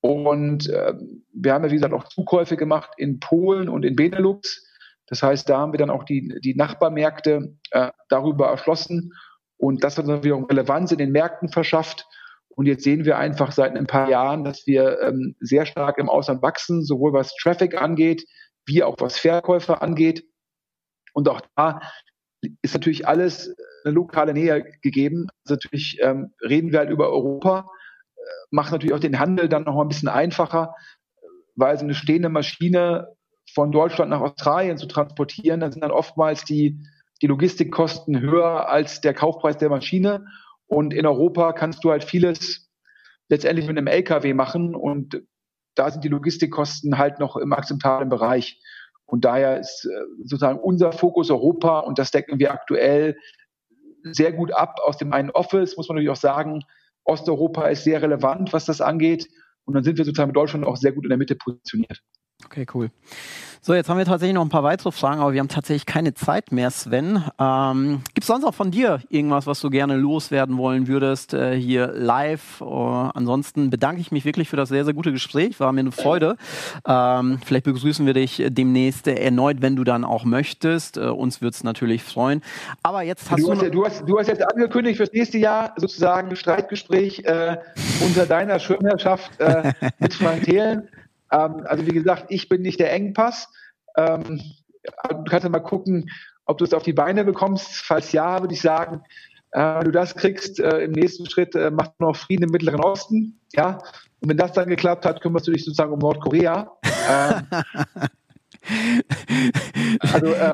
Und 0.00 0.68
äh, 0.68 0.94
wir 1.32 1.52
haben 1.52 1.64
ja, 1.64 1.70
wie 1.70 1.74
gesagt, 1.74 1.94
auch 1.94 2.04
Zukäufe 2.04 2.56
gemacht 2.56 2.90
in 2.96 3.20
Polen 3.20 3.68
und 3.68 3.84
in 3.84 3.96
Benelux. 3.96 4.66
Das 5.10 5.22
heißt, 5.22 5.48
da 5.48 5.58
haben 5.58 5.72
wir 5.72 5.78
dann 5.78 5.90
auch 5.90 6.04
die, 6.04 6.40
die 6.42 6.54
Nachbarmärkte 6.54 7.56
äh, 7.72 7.90
darüber 8.08 8.46
erschlossen. 8.48 9.12
Und 9.58 9.84
das 9.84 9.98
hat 9.98 10.08
dann 10.08 10.24
wiederum 10.24 10.44
Relevanz 10.44 10.92
in 10.92 10.98
den 10.98 11.12
Märkten 11.12 11.50
verschafft. 11.50 12.06
Und 12.48 12.66
jetzt 12.66 12.84
sehen 12.84 13.04
wir 13.04 13.18
einfach 13.18 13.52
seit 13.52 13.76
ein 13.76 13.86
paar 13.86 14.08
Jahren, 14.08 14.44
dass 14.44 14.66
wir 14.66 15.00
ähm, 15.02 15.36
sehr 15.40 15.66
stark 15.66 15.98
im 15.98 16.08
Ausland 16.08 16.42
wachsen, 16.42 16.84
sowohl 16.84 17.12
was 17.12 17.34
Traffic 17.36 17.80
angeht, 17.80 18.24
wie 18.66 18.82
auch 18.82 18.96
was 18.98 19.18
Verkäufer 19.18 19.82
angeht. 19.82 20.24
Und 21.12 21.28
auch 21.28 21.42
da 21.56 21.80
ist 22.62 22.74
natürlich 22.74 23.06
alles 23.06 23.54
eine 23.84 23.94
lokale 23.94 24.32
Nähe 24.32 24.64
gegeben. 24.82 25.26
Also 25.44 25.54
natürlich 25.54 25.98
ähm, 26.00 26.32
reden 26.42 26.72
wir 26.72 26.78
halt 26.78 26.90
über 26.90 27.10
Europa 27.10 27.66
macht 28.50 28.72
natürlich 28.72 28.94
auch 28.94 29.00
den 29.00 29.18
Handel 29.18 29.48
dann 29.48 29.64
noch 29.64 29.74
mal 29.74 29.82
ein 29.82 29.88
bisschen 29.88 30.08
einfacher, 30.08 30.74
weil 31.54 31.76
so 31.78 31.84
eine 31.84 31.94
stehende 31.94 32.28
Maschine 32.28 33.08
von 33.54 33.72
Deutschland 33.72 34.10
nach 34.10 34.20
Australien 34.20 34.78
zu 34.78 34.86
transportieren, 34.86 35.60
da 35.60 35.70
sind 35.70 35.82
dann 35.82 35.90
oftmals 35.90 36.44
die, 36.44 36.78
die 37.22 37.26
Logistikkosten 37.26 38.20
höher 38.20 38.68
als 38.68 39.00
der 39.00 39.14
Kaufpreis 39.14 39.58
der 39.58 39.70
Maschine. 39.70 40.26
Und 40.66 40.94
in 40.94 41.06
Europa 41.06 41.52
kannst 41.52 41.84
du 41.84 41.90
halt 41.90 42.04
vieles 42.04 42.70
letztendlich 43.28 43.66
mit 43.66 43.76
einem 43.76 43.86
LKW 43.86 44.34
machen 44.34 44.74
und 44.74 45.22
da 45.74 45.90
sind 45.90 46.04
die 46.04 46.08
Logistikkosten 46.08 46.98
halt 46.98 47.20
noch 47.20 47.36
im 47.36 47.52
akzeptablen 47.52 48.08
Bereich. 48.08 48.60
Und 49.06 49.24
daher 49.24 49.58
ist 49.58 49.86
äh, 49.86 50.04
sozusagen 50.18 50.58
unser 50.58 50.92
Fokus 50.92 51.30
Europa 51.30 51.80
und 51.80 51.98
das 51.98 52.10
decken 52.10 52.38
wir 52.38 52.52
aktuell 52.52 53.16
sehr 54.02 54.32
gut 54.32 54.52
ab 54.52 54.78
aus 54.84 54.96
dem 54.96 55.12
einen 55.12 55.30
Office, 55.30 55.76
muss 55.76 55.88
man 55.88 55.96
natürlich 55.96 56.10
auch 56.10 56.20
sagen, 56.20 56.62
Osteuropa 57.04 57.66
ist 57.66 57.84
sehr 57.84 58.02
relevant, 58.02 58.52
was 58.52 58.66
das 58.66 58.80
angeht. 58.80 59.28
Und 59.64 59.74
dann 59.74 59.84
sind 59.84 59.98
wir 59.98 60.04
sozusagen 60.04 60.28
mit 60.28 60.36
Deutschland 60.36 60.64
auch 60.64 60.76
sehr 60.76 60.92
gut 60.92 61.04
in 61.04 61.10
der 61.10 61.18
Mitte 61.18 61.34
positioniert. 61.34 62.00
Okay, 62.44 62.66
cool. 62.74 62.90
So, 63.62 63.74
jetzt 63.74 63.90
haben 63.90 63.98
wir 63.98 64.06
tatsächlich 64.06 64.34
noch 64.34 64.44
ein 64.44 64.48
paar 64.48 64.62
weitere 64.62 64.90
Fragen, 64.90 65.20
aber 65.20 65.34
wir 65.34 65.40
haben 65.40 65.48
tatsächlich 65.48 65.84
keine 65.84 66.14
Zeit 66.14 66.50
mehr, 66.50 66.70
Sven. 66.70 67.22
Ähm, 67.38 68.00
Gibt 68.14 68.22
es 68.22 68.26
sonst 68.26 68.44
auch 68.44 68.54
von 68.54 68.70
dir 68.70 69.00
irgendwas, 69.10 69.46
was 69.46 69.60
du 69.60 69.68
gerne 69.68 69.96
loswerden 69.96 70.56
wollen 70.56 70.88
würdest, 70.88 71.34
äh, 71.34 71.54
hier 71.56 71.88
live? 71.88 72.62
Uh, 72.62 73.10
ansonsten 73.12 73.68
bedanke 73.68 74.00
ich 74.00 74.12
mich 74.12 74.24
wirklich 74.24 74.48
für 74.48 74.56
das 74.56 74.70
sehr, 74.70 74.86
sehr 74.86 74.94
gute 74.94 75.12
Gespräch. 75.12 75.60
War 75.60 75.72
mir 75.72 75.80
eine 75.80 75.92
Freude. 75.92 76.36
Ähm, 76.86 77.38
vielleicht 77.44 77.66
begrüßen 77.66 78.06
wir 78.06 78.14
dich 78.14 78.42
demnächst 78.48 79.06
erneut, 79.06 79.60
wenn 79.60 79.76
du 79.76 79.84
dann 79.84 80.06
auch 80.06 80.24
möchtest. 80.24 80.96
Uh, 80.96 81.12
uns 81.12 81.42
würde 81.42 81.54
es 81.54 81.62
natürlich 81.62 82.02
freuen. 82.02 82.40
Aber 82.82 83.02
jetzt 83.02 83.30
hast 83.30 83.40
du. 83.40 83.44
Du 83.44 83.52
hast, 83.52 83.62
ja, 83.62 83.68
du, 83.68 83.84
hast, 83.84 84.08
du 84.08 84.18
hast 84.18 84.28
jetzt 84.28 84.42
angekündigt, 84.42 84.96
fürs 84.96 85.12
nächste 85.12 85.36
Jahr 85.36 85.74
sozusagen 85.76 86.34
Streitgespräch 86.34 87.24
äh, 87.26 87.58
unter 88.00 88.24
deiner 88.24 88.58
Schirmherrschaft 88.58 89.38
äh, 89.38 89.72
mit 89.98 90.14
Frank 90.14 90.44
Thelen. 90.44 90.88
Ähm, 91.30 91.62
also 91.64 91.86
wie 91.86 91.92
gesagt, 91.92 92.26
ich 92.28 92.48
bin 92.48 92.62
nicht 92.62 92.80
der 92.80 92.92
Engpass. 92.92 93.48
Ähm, 93.96 94.40
du 95.08 95.24
kannst 95.24 95.44
ja 95.44 95.50
mal 95.50 95.60
gucken, 95.60 96.10
ob 96.46 96.58
du 96.58 96.64
es 96.64 96.74
auf 96.74 96.82
die 96.82 96.92
Beine 96.92 97.24
bekommst. 97.24 97.68
Falls 97.72 98.12
ja, 98.12 98.40
würde 98.40 98.54
ich 98.54 98.60
sagen, 98.60 99.02
äh, 99.52 99.78
wenn 99.78 99.84
du 99.84 99.92
das 99.92 100.14
kriegst, 100.14 100.60
äh, 100.60 100.80
im 100.80 100.92
nächsten 100.92 101.28
Schritt 101.28 101.54
äh, 101.54 101.70
macht 101.70 101.98
noch 102.00 102.16
Frieden 102.16 102.44
im 102.44 102.50
Mittleren 102.50 102.80
Osten. 102.80 103.40
Ja, 103.52 103.78
und 104.20 104.28
wenn 104.28 104.36
das 104.36 104.52
dann 104.52 104.68
geklappt 104.68 105.06
hat, 105.06 105.20
kümmerst 105.20 105.46
du 105.46 105.52
dich 105.52 105.64
sozusagen 105.64 105.92
um 105.92 105.98
Nordkorea. 105.98 106.70
ähm, 107.08 107.46
also, 110.00 110.26
äh, 110.26 110.52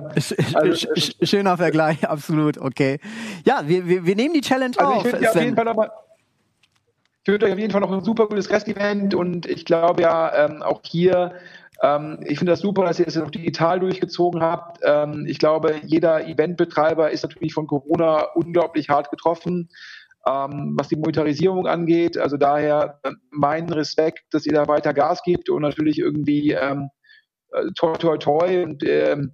also, 0.55 0.89
Schöner 1.23 1.57
Vergleich, 1.57 2.09
absolut, 2.09 2.59
okay. 2.59 3.01
Ja, 3.45 3.63
wir, 3.67 3.87
wir, 3.87 4.07
wir 4.07 4.17
nehmen 4.17 4.35
die 4.35 4.41
Challenge 4.41 4.75
also 4.79 4.93
auf. 4.93 5.07
Ich 5.07 5.29
auf 5.29 5.35
jeden 5.35 5.57
Fall 5.57 5.65
noch 5.65 5.89
ich 7.27 7.33
wünsche 7.33 7.47
euch 7.47 7.53
auf 7.53 7.59
jeden 7.59 7.73
Fall 7.73 7.81
noch 7.81 7.93
ein 7.93 8.05
super 8.05 8.29
gutes 8.29 8.51
Rest-Event 8.51 9.15
und 9.15 9.47
ich 9.47 9.65
glaube 9.65 10.03
ja, 10.03 10.47
ähm, 10.47 10.63
auch 10.63 10.81
hier 10.85 11.35
Ähm, 11.83 12.21
ich 12.25 12.39
finde 12.39 12.53
das 12.53 12.61
super, 12.61 12.85
dass 12.87 12.99
ihr 13.01 13.07
es 13.07 13.19
auch 13.19 13.31
digital 13.31 13.81
durchgezogen 13.81 14.43
habt. 14.43 14.81
Ähm, 14.83 15.27
ich 15.29 15.39
glaube, 15.39 15.75
jeder 15.85 16.27
Eventbetreiber 16.27 17.11
ist 17.11 17.23
natürlich 17.23 17.53
von 17.53 17.67
Corona 17.67 18.23
unglaublich 18.35 18.89
hart 18.89 19.11
getroffen, 19.11 19.69
ähm, 20.27 20.75
was 20.79 20.89
die 20.89 20.97
Monetarisierung 20.97 21.67
angeht. 21.67 22.17
Also 22.17 22.39
daher 22.39 23.01
äh, 23.03 23.13
mein 23.31 23.69
Respekt, 23.69 24.25
dass 24.31 24.47
ihr 24.47 24.55
da 24.55 24.69
weiter 24.69 24.95
Gas 24.95 25.23
gibt 25.23 25.51
und 25.51 25.63
natürlich 25.63 25.99
irgendwie 25.99 26.53
ähm, 26.53 26.89
äh, 27.53 27.67
toi 27.75 27.97
toi 27.99 28.17
toi 28.19 28.63
und 28.65 28.83
ähm, 28.87 29.33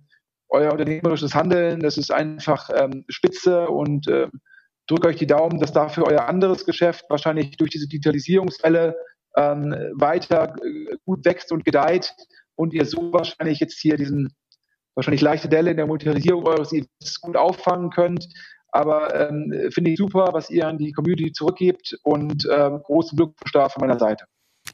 euer 0.48 0.72
unternehmerisches 0.72 1.34
Handeln, 1.34 1.80
das 1.80 1.96
ist 1.96 2.12
einfach 2.12 2.70
ähm, 2.74 3.04
spitze 3.08 3.68
und 3.68 4.08
drücke 4.92 5.08
euch 5.08 5.16
die 5.16 5.26
Daumen, 5.26 5.58
dass 5.58 5.72
dafür 5.72 6.06
euer 6.06 6.28
anderes 6.28 6.64
Geschäft 6.64 7.04
wahrscheinlich 7.08 7.56
durch 7.56 7.70
diese 7.70 7.88
Digitalisierungswelle 7.88 8.96
ähm, 9.36 9.74
weiter 9.94 10.54
äh, 10.62 10.96
gut 11.04 11.24
wächst 11.24 11.52
und 11.52 11.64
gedeiht 11.64 12.14
und 12.54 12.74
ihr 12.74 12.84
so 12.84 13.12
wahrscheinlich 13.12 13.60
jetzt 13.60 13.80
hier 13.80 13.96
diesen 13.96 14.34
wahrscheinlich 14.94 15.22
leichte 15.22 15.48
Delle 15.48 15.70
in 15.70 15.78
der 15.78 15.86
Monetarisierung 15.86 16.46
eures 16.46 16.72
Events 16.72 17.20
gut 17.20 17.36
auffangen 17.36 17.90
könnt. 17.90 18.28
Aber 18.72 19.28
ähm, 19.28 19.52
finde 19.70 19.90
ich 19.90 19.98
super, 19.98 20.30
was 20.32 20.50
ihr 20.50 20.66
an 20.66 20.78
die 20.78 20.92
Community 20.92 21.32
zurückgebt 21.32 21.98
und 22.02 22.46
äh, 22.46 22.70
großen 22.84 23.16
Glückwunsch 23.16 23.52
da 23.52 23.68
von 23.68 23.80
meiner 23.80 23.98
Seite. 23.98 24.24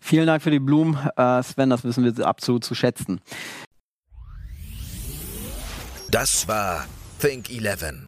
Vielen 0.00 0.26
Dank 0.26 0.42
für 0.42 0.50
die 0.50 0.60
Blumen, 0.60 0.96
äh, 1.16 1.42
Sven, 1.42 1.70
das 1.70 1.84
wissen 1.84 2.04
wir 2.04 2.26
absolut 2.26 2.64
zu 2.64 2.74
schätzen. 2.74 3.20
Das 6.10 6.46
war 6.48 6.86
Think 7.20 7.50
11, 7.50 8.07